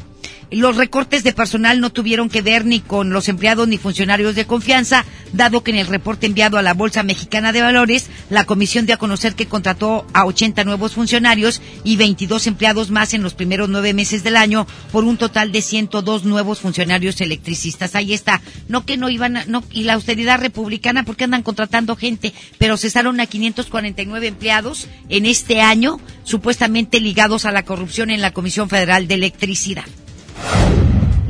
Los 0.52 0.76
recortes 0.76 1.24
de 1.24 1.32
personal 1.32 1.80
no 1.80 1.92
tuvieron 1.92 2.28
que 2.28 2.42
ver 2.42 2.66
ni 2.66 2.82
con 2.82 3.12
los 3.12 3.30
empleados 3.30 3.70
ni 3.70 3.78
funcionarios 3.78 4.36
de 4.36 4.46
confianza, 4.46 5.06
dado 5.32 5.64
que 5.64 5.72
en 5.72 5.78
el 5.78 5.88
reporte 5.88 6.26
enviado 6.26 6.58
a 6.58 6.62
la 6.62 6.74
Bolsa 6.74 7.04
Mexicana 7.04 7.54
de 7.54 7.62
Valores, 7.62 8.10
la 8.30 8.44
comisión 8.44 8.86
dio 8.86 8.96
a 8.96 8.98
conocer 8.98 9.34
que 9.34 9.46
contrató 9.46 10.06
a 10.12 10.26
80 10.26 10.66
nuevos 10.66 10.92
funcionarios 10.92 11.62
y 11.86 11.96
22 11.96 12.48
empleados 12.48 12.92
más 12.92 13.14
en 13.14 13.24
los 13.24 13.34
primeros 13.34 13.70
nueve 13.70 13.94
meses 13.94 14.24
del 14.24 14.36
año, 14.36 14.68
por 14.92 15.06
un 15.06 15.16
total 15.16 15.54
de 15.54 15.62
102 15.62 16.26
nuevos 16.26 16.60
funcionarios 16.60 17.22
electricistas. 17.22 17.96
Ahí 17.96 18.14
está. 18.14 18.42
No 18.68 18.86
que 18.86 18.98
no 18.98 19.10
iban 19.10 19.38
a, 19.38 19.46
no, 19.46 19.64
y 19.72 19.84
la 19.84 19.94
austeridad 19.94 20.42
republicana, 20.42 21.06
porque 21.06 21.24
andan 21.24 21.44
contratando 21.44 21.96
gente, 21.96 22.34
pero 22.58 22.76
cesaron 22.76 23.22
a 23.22 23.26
549 23.26 24.28
empleados 24.28 24.90
en 25.08 25.28
este 25.28 25.62
año, 25.62 26.02
supuestamente 26.26 27.00
ligados 27.00 27.46
a 27.46 27.54
la 27.54 27.64
corrupción 27.64 28.10
en 28.10 28.20
la 28.20 28.34
Comisión 28.34 28.68
Federal 28.68 29.08
de 29.08 29.16
Electricidad. 29.16 29.86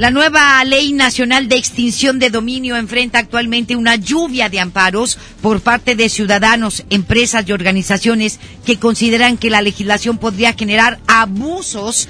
La 0.02 0.10
nueva 0.10 0.64
Ley 0.64 0.94
Nacional 0.94 1.48
de 1.48 1.58
Extinción 1.58 2.18
de 2.18 2.32
Dominio 2.32 2.76
enfrenta 2.76 3.20
actualmente 3.20 3.76
una 3.76 3.98
lluvia 3.98 4.50
de 4.50 4.60
amparos 4.60 5.20
por 5.44 5.62
parte 5.62 5.96
de 5.96 6.10
ciudadanos, 6.10 6.86
empresas 6.90 7.48
y 7.48 7.52
organizaciones 7.52 8.40
que 8.66 8.80
consideran 8.80 9.38
que 9.38 9.52
la 9.52 9.62
legislación 9.62 10.18
podría 10.18 10.54
generar 10.54 11.00
abusos 11.06 12.10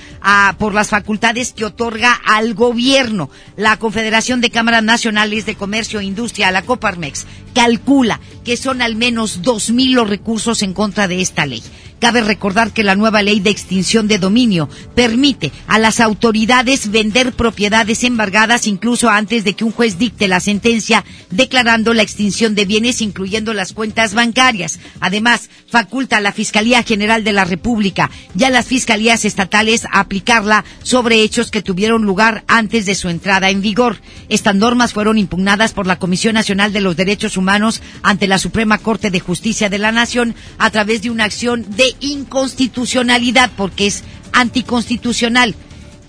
por 0.57 0.73
las 0.73 0.89
facultades 0.89 1.53
que 1.53 1.65
otorga 1.65 2.13
al 2.13 2.53
gobierno. 2.53 3.29
La 3.57 3.77
Confederación 3.77 4.41
de 4.41 4.49
Cámaras 4.49 4.83
Nacionales 4.83 5.45
de 5.45 5.55
Comercio 5.55 5.99
e 5.99 6.05
Industria, 6.05 6.51
la 6.51 6.61
Coparmex, 6.61 7.25
calcula 7.53 8.19
que 8.43 8.57
son 8.57 8.81
al 8.81 8.95
menos 8.95 9.41
dos 9.41 9.71
mil 9.71 9.93
los 9.93 10.09
recursos 10.09 10.61
en 10.63 10.73
contra 10.73 11.07
de 11.07 11.21
esta 11.21 11.45
ley. 11.45 11.63
Cabe 12.01 12.21
recordar 12.21 12.71
que 12.71 12.83
la 12.83 12.95
nueva 12.95 13.21
ley 13.21 13.41
de 13.41 13.51
extinción 13.51 14.07
de 14.07 14.17
dominio 14.17 14.67
permite 14.95 15.51
a 15.67 15.77
las 15.77 15.99
autoridades 15.99 16.89
vender 16.89 17.31
propiedades 17.31 18.03
embargadas 18.03 18.65
incluso 18.65 19.07
antes 19.07 19.43
de 19.43 19.53
que 19.53 19.63
un 19.63 19.71
juez 19.71 19.99
dicte 19.99 20.27
la 20.27 20.39
sentencia 20.39 21.05
declarando 21.29 21.93
la 21.93 22.01
extinción 22.01 22.55
de 22.55 22.65
bienes 22.65 23.01
incluyendo 23.01 23.53
las 23.53 23.73
cuentas 23.73 24.15
bancarias. 24.15 24.79
Además, 24.99 25.51
faculta 25.67 26.17
a 26.17 26.21
la 26.21 26.33
Fiscalía 26.33 26.81
General 26.81 27.23
de 27.23 27.33
la 27.33 27.45
República 27.45 28.09
y 28.35 28.45
a 28.45 28.49
las 28.49 28.65
fiscalías 28.65 29.23
estatales 29.23 29.85
aplicarla 30.11 30.65
sobre 30.83 31.21
hechos 31.21 31.51
que 31.51 31.61
tuvieron 31.61 32.03
lugar 32.03 32.43
antes 32.49 32.85
de 32.85 32.95
su 32.95 33.07
entrada 33.07 33.49
en 33.49 33.61
vigor. 33.61 34.01
Estas 34.27 34.53
normas 34.53 34.91
fueron 34.91 35.17
impugnadas 35.17 35.71
por 35.71 35.87
la 35.87 35.99
Comisión 35.99 36.33
Nacional 36.33 36.73
de 36.73 36.81
los 36.81 36.97
Derechos 36.97 37.37
Humanos 37.37 37.81
ante 38.03 38.27
la 38.27 38.37
Suprema 38.37 38.77
Corte 38.77 39.09
de 39.09 39.21
Justicia 39.21 39.69
de 39.69 39.77
la 39.77 39.93
Nación 39.93 40.35
a 40.57 40.69
través 40.69 41.01
de 41.01 41.11
una 41.11 41.23
acción 41.23 41.65
de 41.77 41.95
inconstitucionalidad 42.01 43.51
porque 43.55 43.87
es 43.87 44.03
anticonstitucional. 44.33 45.55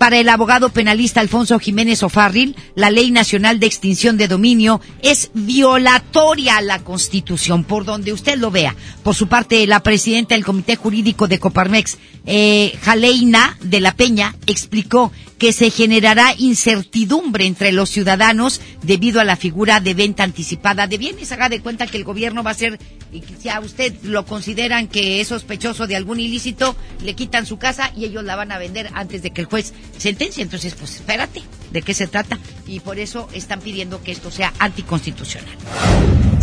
Para 0.03 0.17
el 0.17 0.27
abogado 0.27 0.67
penalista 0.67 1.21
Alfonso 1.21 1.57
Jiménez 1.59 2.03
Ofarril, 2.03 2.57
la 2.75 2.91
Ley 2.91 3.09
Nacional 3.09 3.61
de 3.61 3.67
Extinción 3.67 4.17
de 4.17 4.27
Dominio 4.27 4.81
es 5.01 5.31
violatoria 5.33 6.57
a 6.57 6.61
la 6.61 6.79
Constitución, 6.79 7.63
por 7.63 7.85
donde 7.85 8.11
usted 8.11 8.37
lo 8.37 8.51
vea. 8.51 8.75
Por 9.01 9.15
su 9.15 9.27
parte, 9.27 9.65
la 9.65 9.81
presidenta 9.81 10.35
del 10.35 10.43
Comité 10.43 10.75
Jurídico 10.75 11.29
de 11.29 11.39
Coparmex, 11.39 11.97
eh, 12.25 12.77
Jaleina 12.81 13.57
de 13.61 13.81
la 13.81 13.95
Peña, 13.95 14.35
explicó 14.45 15.11
que 15.37 15.51
se 15.51 15.71
generará 15.71 16.33
incertidumbre 16.37 17.45
entre 17.45 17.73
los 17.73 17.89
ciudadanos 17.89 18.61
debido 18.81 19.19
a 19.19 19.25
la 19.25 19.35
figura 19.35 19.81
de 19.81 19.93
venta 19.93 20.23
anticipada 20.23 20.87
de 20.87 20.97
bienes. 20.97 21.33
Haga 21.33 21.49
de 21.49 21.59
cuenta 21.59 21.87
que 21.87 21.97
el 21.97 22.05
gobierno 22.05 22.43
va 22.43 22.51
a 22.51 22.53
ser, 22.53 22.79
si 23.39 23.49
a 23.49 23.59
usted 23.59 23.93
lo 24.03 24.25
consideran 24.25 24.87
que 24.87 25.19
es 25.19 25.27
sospechoso 25.27 25.85
de 25.85 25.97
algún 25.97 26.21
ilícito, 26.21 26.77
le 27.03 27.13
quitan 27.13 27.45
su 27.45 27.57
casa 27.57 27.91
y 27.95 28.05
ellos 28.05 28.23
la 28.23 28.37
van 28.37 28.53
a 28.53 28.57
vender 28.57 28.89
antes 28.93 29.21
de 29.21 29.31
que 29.31 29.41
el 29.41 29.47
juez 29.47 29.73
sentencia. 29.97 30.41
Entonces, 30.41 30.75
pues 30.75 30.95
espérate, 30.95 31.41
¿de 31.71 31.81
qué 31.81 31.93
se 31.93 32.07
trata? 32.07 32.39
Y 32.65 32.79
por 32.79 32.97
eso 32.99 33.27
están 33.33 33.59
pidiendo 33.59 34.01
que 34.01 34.13
esto 34.13 34.31
sea 34.31 34.53
anticonstitucional. 34.59 35.57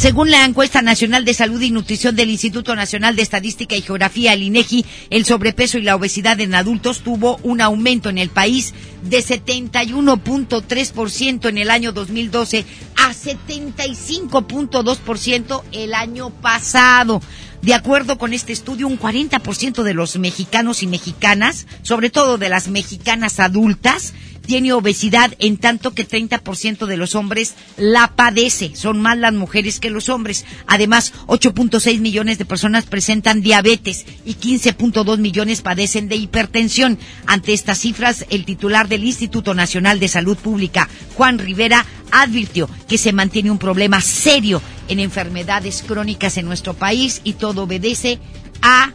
Según 0.01 0.31
la 0.31 0.47
encuesta 0.47 0.81
nacional 0.81 1.27
de 1.27 1.35
salud 1.35 1.61
y 1.61 1.71
nutrición 1.71 2.17
del 2.17 2.31
Instituto 2.31 2.75
Nacional 2.75 3.17
de 3.17 3.23
Estadística 3.23 3.77
y 3.77 3.83
Geografía, 3.83 4.33
el 4.33 4.43
INEGI, 4.43 4.87
el 5.11 5.27
sobrepeso 5.27 5.77
y 5.77 5.83
la 5.83 5.95
obesidad 5.95 6.41
en 6.41 6.55
adultos 6.55 7.01
tuvo 7.01 7.39
un 7.43 7.61
aumento 7.61 8.09
en 8.09 8.17
el 8.17 8.31
país 8.31 8.73
de 9.03 9.19
71.3% 9.19 11.51
en 11.51 11.59
el 11.59 11.71
año 11.71 11.93
2012 11.93 12.65
a 12.97 13.13
75.2% 13.13 15.63
el 15.73 15.93
año 15.93 16.31
pasado. 16.31 17.21
De 17.61 17.75
acuerdo 17.75 18.17
con 18.17 18.33
este 18.33 18.55
estudio, 18.55 18.87
un 18.87 18.99
40% 18.99 19.83
de 19.83 19.93
los 19.93 20.19
mexicanos 20.19 20.83
y 20.83 20.87
mexicanas, 20.87 21.67
sobre 21.83 22.09
todo 22.09 22.39
de 22.39 22.49
las 22.49 22.69
mexicanas 22.69 23.39
adultas, 23.39 24.15
tiene 24.51 24.73
obesidad, 24.73 25.33
en 25.39 25.59
tanto 25.59 25.95
que 25.95 26.05
30% 26.05 26.87
de 26.87 26.97
los 26.97 27.15
hombres 27.15 27.55
la 27.77 28.17
padece. 28.17 28.75
Son 28.75 29.01
más 29.01 29.17
las 29.17 29.33
mujeres 29.33 29.79
que 29.79 29.91
los 29.91 30.09
hombres. 30.09 30.45
Además, 30.67 31.13
8.6 31.29 32.01
millones 32.01 32.37
de 32.37 32.45
personas 32.45 32.85
presentan 32.85 33.43
diabetes 33.43 34.07
y 34.25 34.35
15.2 34.35 35.19
millones 35.19 35.63
padecen 35.63 36.09
de 36.09 36.17
hipertensión. 36.17 36.99
Ante 37.27 37.53
estas 37.53 37.79
cifras, 37.79 38.27
el 38.29 38.45
titular 38.45 38.89
del 38.89 39.05
Instituto 39.05 39.55
Nacional 39.55 40.01
de 40.01 40.09
Salud 40.09 40.37
Pública, 40.37 40.89
Juan 41.15 41.39
Rivera, 41.39 41.87
advirtió 42.11 42.69
que 42.89 42.99
se 42.99 43.13
mantiene 43.13 43.53
un 43.53 43.59
problema 43.59 44.01
serio 44.01 44.61
en 44.89 44.99
enfermedades 44.99 45.85
crónicas 45.87 46.39
en 46.39 46.47
nuestro 46.47 46.75
país 46.75 47.21
y 47.23 47.35
todo 47.35 47.63
obedece 47.63 48.19
a 48.63 48.91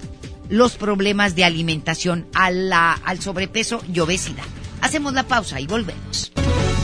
los 0.50 0.76
problemas 0.76 1.34
de 1.34 1.46
alimentación, 1.46 2.28
a 2.34 2.52
la, 2.52 2.92
al 2.92 3.22
sobrepeso 3.22 3.82
y 3.94 4.02
obesidad. 4.02 4.44
Hacemos 4.82 5.14
la 5.14 5.24
pausa 5.24 5.60
y 5.60 5.68
volvemos. 5.68 6.32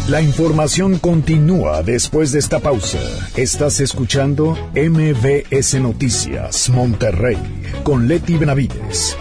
La 0.07 0.21
información 0.21 0.97
continúa 0.97 1.83
después 1.83 2.31
de 2.31 2.39
esta 2.39 2.59
pausa. 2.59 2.99
Estás 3.35 3.79
escuchando 3.79 4.57
MBS 4.73 5.79
Noticias 5.79 6.69
Monterrey 6.69 7.37
con 7.83 8.07
Leti 8.07 8.35
Benavides. 8.35 9.15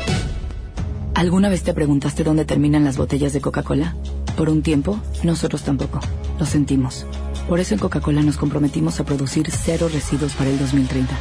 ¿Alguna 1.15 1.49
vez 1.51 1.63
te 1.63 1.75
preguntaste 1.75 2.25
dónde 2.25 2.45
terminan 2.45 2.85
las 2.85 2.97
botellas 2.97 3.33
de 3.33 3.41
Coca-Cola? 3.41 3.95
Por 4.37 4.49
un 4.49 4.63
tiempo, 4.63 4.99
nosotros 5.23 5.63
tampoco. 5.63 6.01
Lo 6.39 6.47
sentimos. 6.47 7.05
Por 7.49 7.61
eso 7.61 7.75
en 7.75 7.81
Coca-Cola 7.81 8.23
nos 8.23 8.39
comprometimos 8.39 9.01
a 9.01 9.05
producir 9.05 9.51
cero 9.51 9.91
residuos 9.93 10.33
para 10.33 10.49
el 10.49 10.59
2030. 10.59 11.15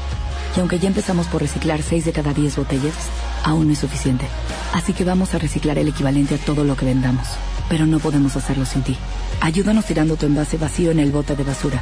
Y 0.56 0.60
aunque 0.62 0.80
ya 0.80 0.88
empezamos 0.88 1.28
por 1.28 1.42
reciclar 1.42 1.82
6 1.82 2.06
de 2.06 2.12
cada 2.12 2.34
10 2.34 2.56
botellas, 2.56 2.96
aún 3.44 3.68
no 3.68 3.74
es 3.74 3.80
suficiente. 3.80 4.26
Así 4.74 4.94
que 4.94 5.04
vamos 5.04 5.34
a 5.34 5.40
reciclar 5.40 5.78
el 5.78 5.88
equivalente 5.88 6.36
a 6.36 6.38
todo 6.38 6.64
lo 6.64 6.76
que 6.76 6.86
vendamos. 6.86 7.28
pero 7.70 7.86
no 7.86 8.00
podemos 8.00 8.36
hacerlo 8.36 8.66
sin 8.66 8.82
ti. 8.82 8.98
Ayúdanos 9.40 9.86
tirando 9.86 10.18
tu 10.18 10.26
envase 10.26 10.58
vacío 10.58 10.92
en 10.92 11.00
el 11.00 11.12
bote 11.12 11.36
de 11.36 11.44
basura. 11.44 11.82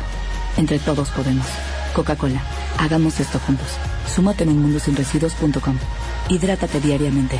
Entre 0.58 0.78
todos 0.80 1.10
podemos. 1.10 1.48
Coca-Cola, 1.96 2.42
hagamos 2.78 3.20
esto 3.20 3.40
juntos. 3.40 3.68
Súmate 4.14 4.44
en 4.44 4.50
unmundosinresiduos.com. 4.50 5.78
Hidrátate 6.30 6.82
diariamente. 6.82 7.40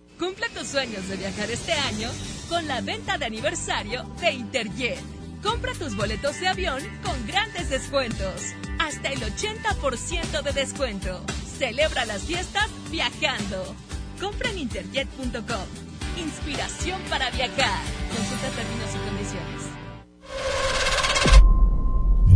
Sueños 0.71 1.05
de 1.09 1.17
viajar 1.17 1.51
este 1.51 1.73
año 1.73 2.09
con 2.47 2.65
la 2.65 2.79
venta 2.79 3.17
de 3.17 3.25
aniversario 3.25 4.03
de 4.21 4.31
Interjet. 4.31 5.01
Compra 5.43 5.73
tus 5.73 5.97
boletos 5.97 6.39
de 6.39 6.47
avión 6.47 6.81
con 7.03 7.27
grandes 7.27 7.69
descuentos. 7.69 8.41
Hasta 8.79 9.09
el 9.09 9.19
80% 9.19 10.41
de 10.41 10.53
descuento. 10.53 11.25
Celebra 11.57 12.05
las 12.05 12.23
fiestas 12.23 12.69
viajando. 12.89 13.75
Compra 14.21 14.49
en 14.51 14.59
interjet.com. 14.59 15.67
Inspiración 16.17 17.01
para 17.09 17.29
viajar. 17.31 17.83
Consulta 18.15 18.47
términos 18.55 18.89
y 18.95 19.09
condiciones. 19.09 20.70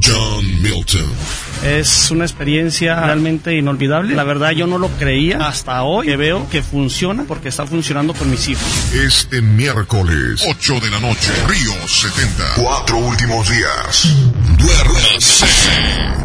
John 0.06 0.62
Milton. 0.62 1.10
Es 1.64 2.12
una 2.12 2.26
experiencia 2.26 3.00
realmente 3.06 3.56
inolvidable. 3.56 4.16
La 4.16 4.24
verdad 4.24 4.52
yo 4.52 4.68
no 4.68 4.78
lo 4.78 4.90
creía 4.90 5.48
hasta 5.48 5.82
hoy 5.84 6.06
que 6.06 6.18
veo 6.18 6.48
que 6.50 6.62
funciona 6.62 7.24
porque 7.28 7.50
está 7.50 7.66
funcionando 7.66 8.14
con 8.14 8.30
mis 8.30 8.48
hijos. 8.48 8.64
Este 8.94 9.42
miércoles, 9.42 10.44
8 10.48 10.80
de 10.80 10.92
la 10.92 11.00
noche, 11.00 11.32
Río 11.48 11.88
70. 11.88 12.44
Cuatro 12.56 12.98
últimos 12.98 13.50
días. 13.50 14.16
Duérmase. 14.58 15.46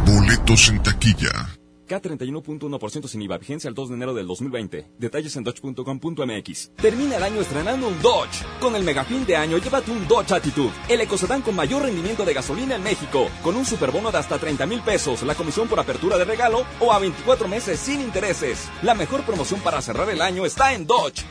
Boletos 0.04 0.68
en 0.68 0.82
taquilla. 0.82 1.49
K31.1% 1.90 3.08
sin 3.08 3.22
IVA, 3.22 3.38
vigencia 3.38 3.68
el 3.68 3.74
2 3.74 3.88
de 3.88 3.94
enero 3.96 4.14
del 4.14 4.26
2020. 4.26 4.92
Detalles 4.98 5.36
en 5.36 5.44
dodge.com.mx. 5.44 6.70
Termina 6.76 7.16
el 7.16 7.22
año 7.22 7.40
estrenando 7.40 7.88
un 7.88 8.00
Dodge. 8.00 8.44
Con 8.60 8.76
el 8.76 8.84
megafín 8.84 9.26
de 9.26 9.36
año, 9.36 9.58
llévate 9.58 9.90
un 9.90 10.06
Dodge 10.06 10.32
Attitude, 10.32 10.72
el 10.88 11.00
ecocedán 11.00 11.42
con 11.42 11.56
mayor 11.56 11.82
rendimiento 11.82 12.24
de 12.24 12.34
gasolina 12.34 12.76
en 12.76 12.82
México, 12.82 13.28
con 13.42 13.56
un 13.56 13.66
superbono 13.66 14.12
de 14.12 14.18
hasta 14.18 14.38
30 14.38 14.66
mil 14.66 14.80
pesos, 14.82 15.22
la 15.22 15.34
comisión 15.34 15.66
por 15.66 15.80
apertura 15.80 16.16
de 16.16 16.24
regalo 16.24 16.64
o 16.78 16.92
a 16.92 16.98
24 16.98 17.48
meses 17.48 17.80
sin 17.80 18.00
intereses. 18.00 18.68
La 18.82 18.94
mejor 18.94 19.22
promoción 19.22 19.60
para 19.60 19.82
cerrar 19.82 20.08
el 20.10 20.22
año 20.22 20.46
está 20.46 20.74
en 20.74 20.86
Dodge. 20.86 21.24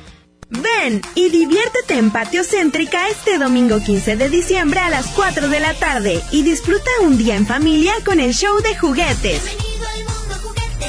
Ven 0.50 1.02
y 1.14 1.30
diviértete 1.30 1.96
en 1.96 2.10
Patio 2.10 2.44
Céntrica 2.44 3.08
este 3.10 3.38
domingo 3.38 3.80
15 3.80 4.16
de 4.16 4.30
diciembre 4.30 4.80
a 4.80 4.90
las 4.90 5.08
4 5.10 5.48
de 5.48 5.60
la 5.60 5.76
tarde 5.76 6.22
y 6.32 6.42
disfruta 6.42 6.90
un 7.04 7.18
día 7.18 7.36
en 7.36 7.46
familia 7.46 7.94
con 8.04 8.20
el 8.20 8.34
show 8.34 8.60
de 8.64 8.76
juguetes. 8.76 9.69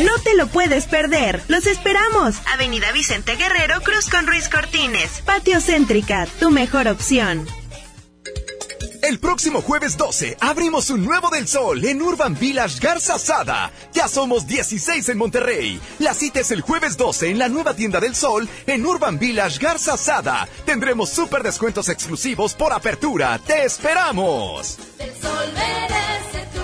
No 0.04 0.18
te 0.22 0.34
lo 0.34 0.46
puedes 0.46 0.86
perder. 0.86 1.42
Los 1.48 1.66
esperamos. 1.66 2.36
Avenida 2.52 2.90
Vicente 2.92 3.36
Guerrero, 3.36 3.80
Cruz 3.82 4.08
con 4.08 4.26
Ruiz 4.26 4.48
Cortines. 4.48 5.22
Patio 5.26 5.60
Céntrica, 5.60 6.26
tu 6.38 6.50
mejor 6.50 6.88
opción. 6.88 7.46
El 9.02 9.18
próximo 9.18 9.60
jueves 9.62 9.96
12 9.96 10.36
abrimos 10.40 10.90
un 10.90 11.04
nuevo 11.04 11.30
del 11.30 11.48
sol 11.48 11.84
en 11.84 12.00
Urban 12.00 12.38
Village 12.38 12.78
Garza 12.80 13.18
Sada. 13.18 13.72
Ya 13.92 14.08
somos 14.08 14.46
16 14.46 15.08
en 15.08 15.18
Monterrey. 15.18 15.80
La 15.98 16.14
cita 16.14 16.40
es 16.40 16.50
el 16.50 16.60
jueves 16.60 16.96
12 16.96 17.30
en 17.30 17.38
la 17.38 17.48
nueva 17.48 17.74
tienda 17.74 17.98
del 18.00 18.14
sol 18.14 18.48
en 18.66 18.86
Urban 18.86 19.18
Village 19.18 19.58
Garza 19.58 19.96
Sada. 19.96 20.48
Tendremos 20.64 21.10
súper 21.10 21.42
descuentos 21.42 21.88
exclusivos 21.88 22.54
por 22.54 22.72
apertura. 22.72 23.38
¡Te 23.38 23.64
esperamos! 23.64 24.78
El 24.98 25.10
sol 25.20 25.52
merece 25.54 26.46
tu. 26.54 26.59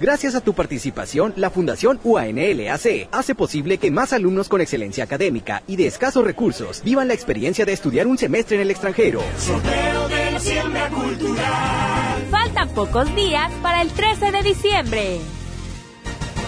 Gracias 0.00 0.34
a 0.34 0.40
tu 0.40 0.54
participación, 0.54 1.34
la 1.36 1.50
Fundación 1.50 2.00
UANLAC 2.02 3.08
hace 3.12 3.34
posible 3.34 3.76
que 3.78 3.92
más 3.92 4.12
alumnos 4.12 4.48
con 4.48 4.60
excelencia 4.60 5.04
académica 5.04 5.62
y 5.66 5.76
de 5.76 5.86
escasos 5.86 6.24
recursos 6.24 6.82
vivan 6.84 7.08
la 7.08 7.14
experiencia 7.14 7.64
de 7.64 7.72
estudiar 7.72 8.06
un 8.06 8.18
semestre 8.18 8.56
en 8.56 8.62
el 8.62 8.70
extranjero. 8.70 9.22
Sorteo 9.38 10.08
de 10.08 10.30
la 10.32 10.40
siembra 10.40 10.90
cultural. 10.90 12.26
Faltan 12.30 12.68
pocos 12.70 13.14
días 13.14 13.52
para 13.62 13.82
el 13.82 13.90
13 13.90 14.32
de 14.32 14.42
diciembre. 14.42 15.18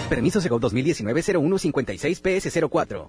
Permiso 0.08 0.40
Segov 0.40 0.60
2019-0156-PS04. 0.62 3.08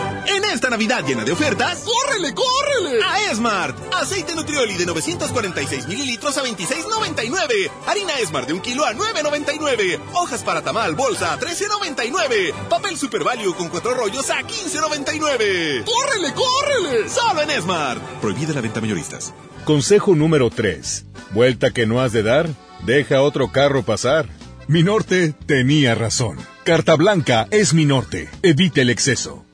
Esta 0.53 0.69
Navidad 0.69 1.05
llena 1.07 1.23
de 1.23 1.31
ofertas, 1.31 1.85
¡córrele, 1.85 2.33
córrele! 2.33 3.01
A 3.05 3.31
Esmart. 3.31 3.77
Aceite 3.93 4.35
Nutrioli 4.35 4.75
de 4.75 4.85
946 4.85 5.87
mililitros 5.87 6.37
a 6.37 6.43
26.99. 6.43 7.71
Harina 7.87 8.19
Esmart 8.19 8.47
de 8.47 8.53
un 8.53 8.59
kilo 8.59 8.83
a 8.83 8.93
9.99. 8.93 9.99
Hojas 10.13 10.43
para 10.43 10.61
tamal 10.61 10.95
bolsa 10.95 11.33
a 11.33 11.39
13.99. 11.39 12.53
Papel 12.69 12.97
Super 12.97 13.23
Value 13.23 13.55
con 13.55 13.69
cuatro 13.69 13.93
rollos 13.93 14.29
a 14.29 14.41
15.99. 14.41 15.85
¡Córrele, 15.85 16.33
córrele! 16.33 17.09
Solo 17.09 17.41
en 17.43 17.51
Esmart. 17.51 18.03
Prohibida 18.19 18.53
la 18.53 18.61
venta 18.61 18.81
mayoristas. 18.81 19.33
Consejo 19.63 20.15
número 20.15 20.49
3. 20.49 21.05
Vuelta 21.31 21.71
que 21.71 21.87
no 21.87 22.01
has 22.01 22.11
de 22.11 22.23
dar, 22.23 22.49
deja 22.85 23.21
otro 23.21 23.53
carro 23.53 23.83
pasar. 23.83 24.27
Mi 24.67 24.83
norte 24.83 25.33
tenía 25.45 25.95
razón. 25.95 26.37
Carta 26.65 26.95
blanca 26.95 27.47
es 27.51 27.73
mi 27.73 27.85
norte. 27.85 28.29
Evite 28.43 28.81
el 28.81 28.89
exceso. 28.89 29.45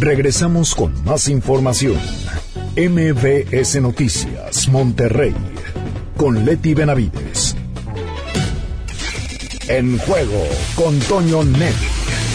Regresamos 0.00 0.74
con 0.74 1.04
más 1.04 1.28
información. 1.28 2.00
MBS 2.74 3.82
Noticias, 3.82 4.66
Monterrey, 4.68 5.34
con 6.16 6.42
Leti 6.46 6.72
Benavides. 6.72 7.54
En 9.68 9.98
juego 9.98 10.42
con 10.74 10.98
Toño 11.00 11.44
Net. 11.44 11.74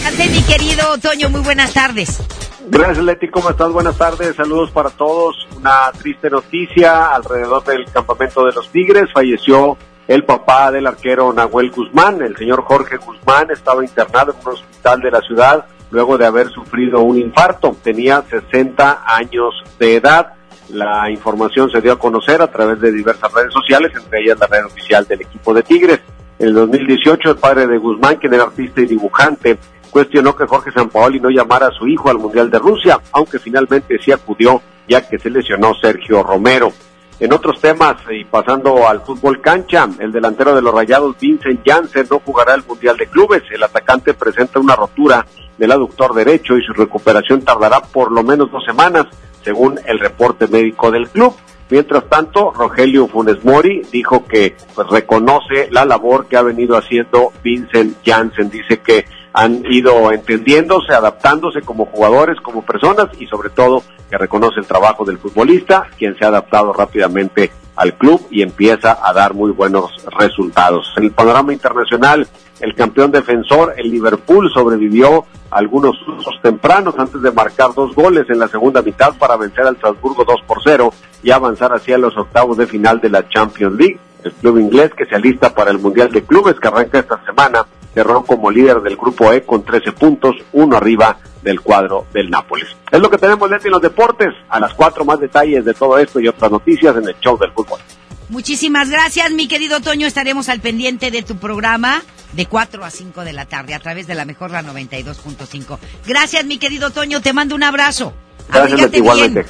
Gracias, 0.02 0.30
mi 0.30 0.42
querido 0.42 0.96
Toño, 0.98 1.28
muy 1.28 1.40
buenas 1.40 1.74
tardes. 1.74 2.22
Gracias, 2.68 3.04
Leti. 3.04 3.28
¿Cómo 3.28 3.50
estás? 3.50 3.72
Buenas 3.72 3.98
tardes. 3.98 4.36
Saludos 4.36 4.70
para 4.70 4.90
todos. 4.90 5.34
Una 5.56 5.90
triste 5.98 6.30
noticia 6.30 7.08
alrededor 7.08 7.64
del 7.64 7.84
campamento 7.86 8.46
de 8.46 8.52
los 8.52 8.68
Tigres. 8.70 9.06
Falleció 9.12 9.76
el 10.06 10.22
papá 10.22 10.70
del 10.70 10.86
arquero 10.86 11.32
Nahuel 11.32 11.72
Guzmán. 11.72 12.22
El 12.22 12.36
señor 12.36 12.62
Jorge 12.62 12.96
Guzmán 12.98 13.50
estaba 13.50 13.84
internado 13.84 14.36
en 14.40 14.46
un 14.46 14.52
hospital 14.52 15.00
de 15.00 15.10
la 15.10 15.20
ciudad 15.22 15.66
luego 15.90 16.18
de 16.18 16.26
haber 16.26 16.48
sufrido 16.50 17.00
un 17.02 17.18
infarto. 17.18 17.76
Tenía 17.82 18.22
60 18.22 19.04
años 19.06 19.54
de 19.78 19.96
edad. 19.96 20.34
La 20.68 21.10
información 21.10 21.70
se 21.70 21.80
dio 21.80 21.92
a 21.92 21.98
conocer 21.98 22.42
a 22.42 22.50
través 22.50 22.80
de 22.80 22.92
diversas 22.92 23.32
redes 23.32 23.52
sociales, 23.52 23.92
entre 23.94 24.20
ellas 24.20 24.38
la 24.38 24.46
red 24.46 24.64
oficial 24.64 25.06
del 25.06 25.22
equipo 25.22 25.54
de 25.54 25.62
Tigres. 25.62 26.00
En 26.38 26.48
el 26.48 26.54
2018, 26.54 27.30
el 27.30 27.36
padre 27.36 27.66
de 27.66 27.78
Guzmán, 27.78 28.16
quien 28.16 28.34
era 28.34 28.44
artista 28.44 28.80
y 28.80 28.86
dibujante, 28.86 29.58
cuestionó 29.90 30.36
que 30.36 30.46
Jorge 30.46 30.72
Sampaoli 30.72 31.20
no 31.20 31.30
llamara 31.30 31.68
a 31.68 31.72
su 31.72 31.86
hijo 31.86 32.10
al 32.10 32.18
Mundial 32.18 32.50
de 32.50 32.58
Rusia, 32.58 33.00
aunque 33.12 33.38
finalmente 33.38 33.98
sí 33.98 34.12
acudió 34.12 34.60
ya 34.88 35.06
que 35.06 35.18
se 35.18 35.30
lesionó 35.30 35.74
Sergio 35.74 36.22
Romero. 36.22 36.72
En 37.18 37.32
otros 37.32 37.60
temas, 37.62 37.96
y 38.10 38.24
pasando 38.24 38.86
al 38.86 39.00
fútbol 39.00 39.40
cancha, 39.40 39.88
el 39.98 40.12
delantero 40.12 40.54
de 40.54 40.60
los 40.60 40.74
Rayados, 40.74 41.16
Vincent 41.18 41.62
Janssen, 41.64 42.06
no 42.10 42.20
jugará 42.20 42.54
el 42.54 42.64
Mundial 42.64 42.98
de 42.98 43.06
Clubes. 43.06 43.42
El 43.50 43.62
atacante 43.62 44.12
presenta 44.12 44.60
una 44.60 44.76
rotura 44.76 45.24
del 45.56 45.72
aductor 45.72 46.14
derecho 46.14 46.58
y 46.58 46.62
su 46.62 46.74
recuperación 46.74 47.40
tardará 47.40 47.80
por 47.80 48.12
lo 48.12 48.22
menos 48.22 48.50
dos 48.50 48.64
semanas, 48.66 49.06
según 49.42 49.80
el 49.86 49.98
reporte 49.98 50.46
médico 50.46 50.90
del 50.90 51.08
club. 51.08 51.34
Mientras 51.70 52.06
tanto, 52.08 52.52
Rogelio 52.52 53.08
Funes 53.08 53.44
Mori 53.44 53.82
dijo 53.90 54.24
que 54.26 54.54
pues, 54.74 54.86
reconoce 54.88 55.68
la 55.70 55.84
labor 55.84 56.26
que 56.26 56.36
ha 56.36 56.42
venido 56.42 56.76
haciendo 56.76 57.32
Vincent 57.42 57.96
Janssen. 58.04 58.50
Dice 58.50 58.80
que 58.80 59.06
han 59.36 59.62
ido 59.70 60.10
entendiéndose, 60.12 60.94
adaptándose 60.94 61.60
como 61.60 61.84
jugadores, 61.84 62.40
como 62.40 62.62
personas 62.62 63.08
y 63.20 63.26
sobre 63.26 63.50
todo 63.50 63.82
que 64.08 64.16
reconoce 64.16 64.60
el 64.60 64.66
trabajo 64.66 65.04
del 65.04 65.18
futbolista, 65.18 65.88
quien 65.98 66.16
se 66.16 66.24
ha 66.24 66.28
adaptado 66.28 66.72
rápidamente 66.72 67.52
al 67.76 67.92
club 67.92 68.26
y 68.30 68.40
empieza 68.40 68.98
a 69.06 69.12
dar 69.12 69.34
muy 69.34 69.50
buenos 69.50 69.90
resultados. 70.18 70.90
En 70.96 71.04
el 71.04 71.10
panorama 71.10 71.52
internacional, 71.52 72.26
el 72.60 72.74
campeón 72.74 73.10
defensor, 73.12 73.74
el 73.76 73.90
Liverpool, 73.90 74.50
sobrevivió 74.54 75.26
algunos 75.50 75.96
usos 76.08 76.40
tempranos 76.42 76.94
antes 76.98 77.20
de 77.20 77.30
marcar 77.30 77.74
dos 77.74 77.94
goles 77.94 78.24
en 78.30 78.38
la 78.38 78.48
segunda 78.48 78.80
mitad 78.80 79.18
para 79.18 79.36
vencer 79.36 79.66
al 79.66 79.78
Salzburgo 79.78 80.24
2 80.24 80.36
por 80.46 80.62
0 80.64 80.94
y 81.22 81.30
avanzar 81.30 81.74
hacia 81.74 81.98
los 81.98 82.16
octavos 82.16 82.56
de 82.56 82.66
final 82.66 83.02
de 83.02 83.10
la 83.10 83.28
Champions 83.28 83.76
League. 83.76 84.00
El 84.24 84.32
club 84.32 84.58
inglés 84.58 84.92
que 84.96 85.04
se 85.04 85.14
alista 85.14 85.54
para 85.54 85.70
el 85.70 85.78
Mundial 85.78 86.10
de 86.10 86.24
Clubes 86.24 86.58
que 86.58 86.68
arranca 86.68 87.00
esta 87.00 87.22
semana 87.26 87.66
cerró 87.96 88.24
como 88.24 88.50
líder 88.50 88.82
del 88.82 88.94
grupo 88.94 89.32
E 89.32 89.42
con 89.42 89.64
13 89.64 89.92
puntos, 89.92 90.36
uno 90.52 90.76
arriba 90.76 91.18
del 91.42 91.62
cuadro 91.62 92.04
del 92.12 92.28
Nápoles. 92.28 92.68
Es 92.92 93.00
lo 93.00 93.08
que 93.08 93.16
tenemos 93.16 93.50
Leti 93.50 93.68
en 93.68 93.72
los 93.72 93.80
deportes. 93.80 94.34
A 94.50 94.60
las 94.60 94.74
cuatro 94.74 95.06
más 95.06 95.18
detalles 95.18 95.64
de 95.64 95.72
todo 95.72 95.96
esto 95.96 96.20
y 96.20 96.28
otras 96.28 96.50
noticias 96.50 96.94
en 96.94 97.08
el 97.08 97.18
show 97.20 97.38
del 97.38 97.52
fútbol. 97.52 97.80
Muchísimas 98.28 98.90
gracias, 98.90 99.30
mi 99.30 99.48
querido 99.48 99.80
Toño. 99.80 100.06
Estaremos 100.06 100.50
al 100.50 100.60
pendiente 100.60 101.10
de 101.10 101.22
tu 101.22 101.38
programa 101.38 102.02
de 102.34 102.44
4 102.44 102.84
a 102.84 102.90
5 102.90 103.24
de 103.24 103.32
la 103.32 103.46
tarde 103.46 103.72
a 103.72 103.78
través 103.78 104.06
de 104.06 104.14
la 104.14 104.26
mejor 104.26 104.50
la 104.50 104.62
92.5. 104.62 105.78
Gracias, 106.06 106.44
mi 106.44 106.58
querido 106.58 106.90
Toño. 106.90 107.22
Te 107.22 107.32
mando 107.32 107.54
un 107.54 107.62
abrazo. 107.62 108.12
Gracias, 108.52 108.92
igualmente. 108.92 109.46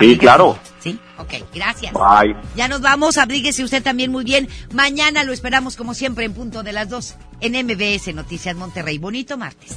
Sí, 0.00 0.18
claro. 0.18 0.58
Sí, 0.80 0.98
ok, 1.18 1.34
gracias. 1.54 1.92
Bye. 1.92 2.36
Ya 2.56 2.68
nos 2.68 2.80
vamos, 2.80 3.18
abríguese 3.18 3.64
usted 3.64 3.82
también 3.82 4.10
muy 4.10 4.24
bien. 4.24 4.48
Mañana 4.72 5.24
lo 5.24 5.32
esperamos 5.32 5.76
como 5.76 5.94
siempre 5.94 6.24
en 6.24 6.34
punto 6.34 6.62
de 6.62 6.72
las 6.72 6.88
2 6.88 7.14
en 7.40 7.66
MBS 7.66 8.14
Noticias 8.14 8.56
Monterrey. 8.56 8.98
Bonito 8.98 9.36
martes. 9.36 9.76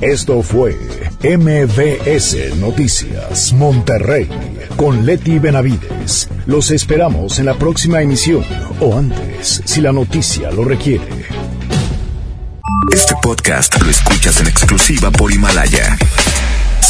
Esto 0.00 0.42
fue 0.42 0.76
MBS 1.22 2.56
Noticias 2.56 3.52
Monterrey 3.52 4.28
con 4.76 5.06
Leti 5.06 5.38
Benavides. 5.38 6.28
Los 6.46 6.72
esperamos 6.72 7.38
en 7.38 7.46
la 7.46 7.54
próxima 7.54 8.02
emisión 8.02 8.44
o 8.80 8.98
antes, 8.98 9.62
si 9.64 9.80
la 9.80 9.92
noticia 9.92 10.50
lo 10.50 10.64
requiere. 10.64 11.06
Este 12.92 13.14
podcast 13.22 13.80
lo 13.80 13.90
escuchas 13.90 14.40
en 14.40 14.48
exclusiva 14.48 15.12
por 15.12 15.32
Himalaya. 15.32 15.96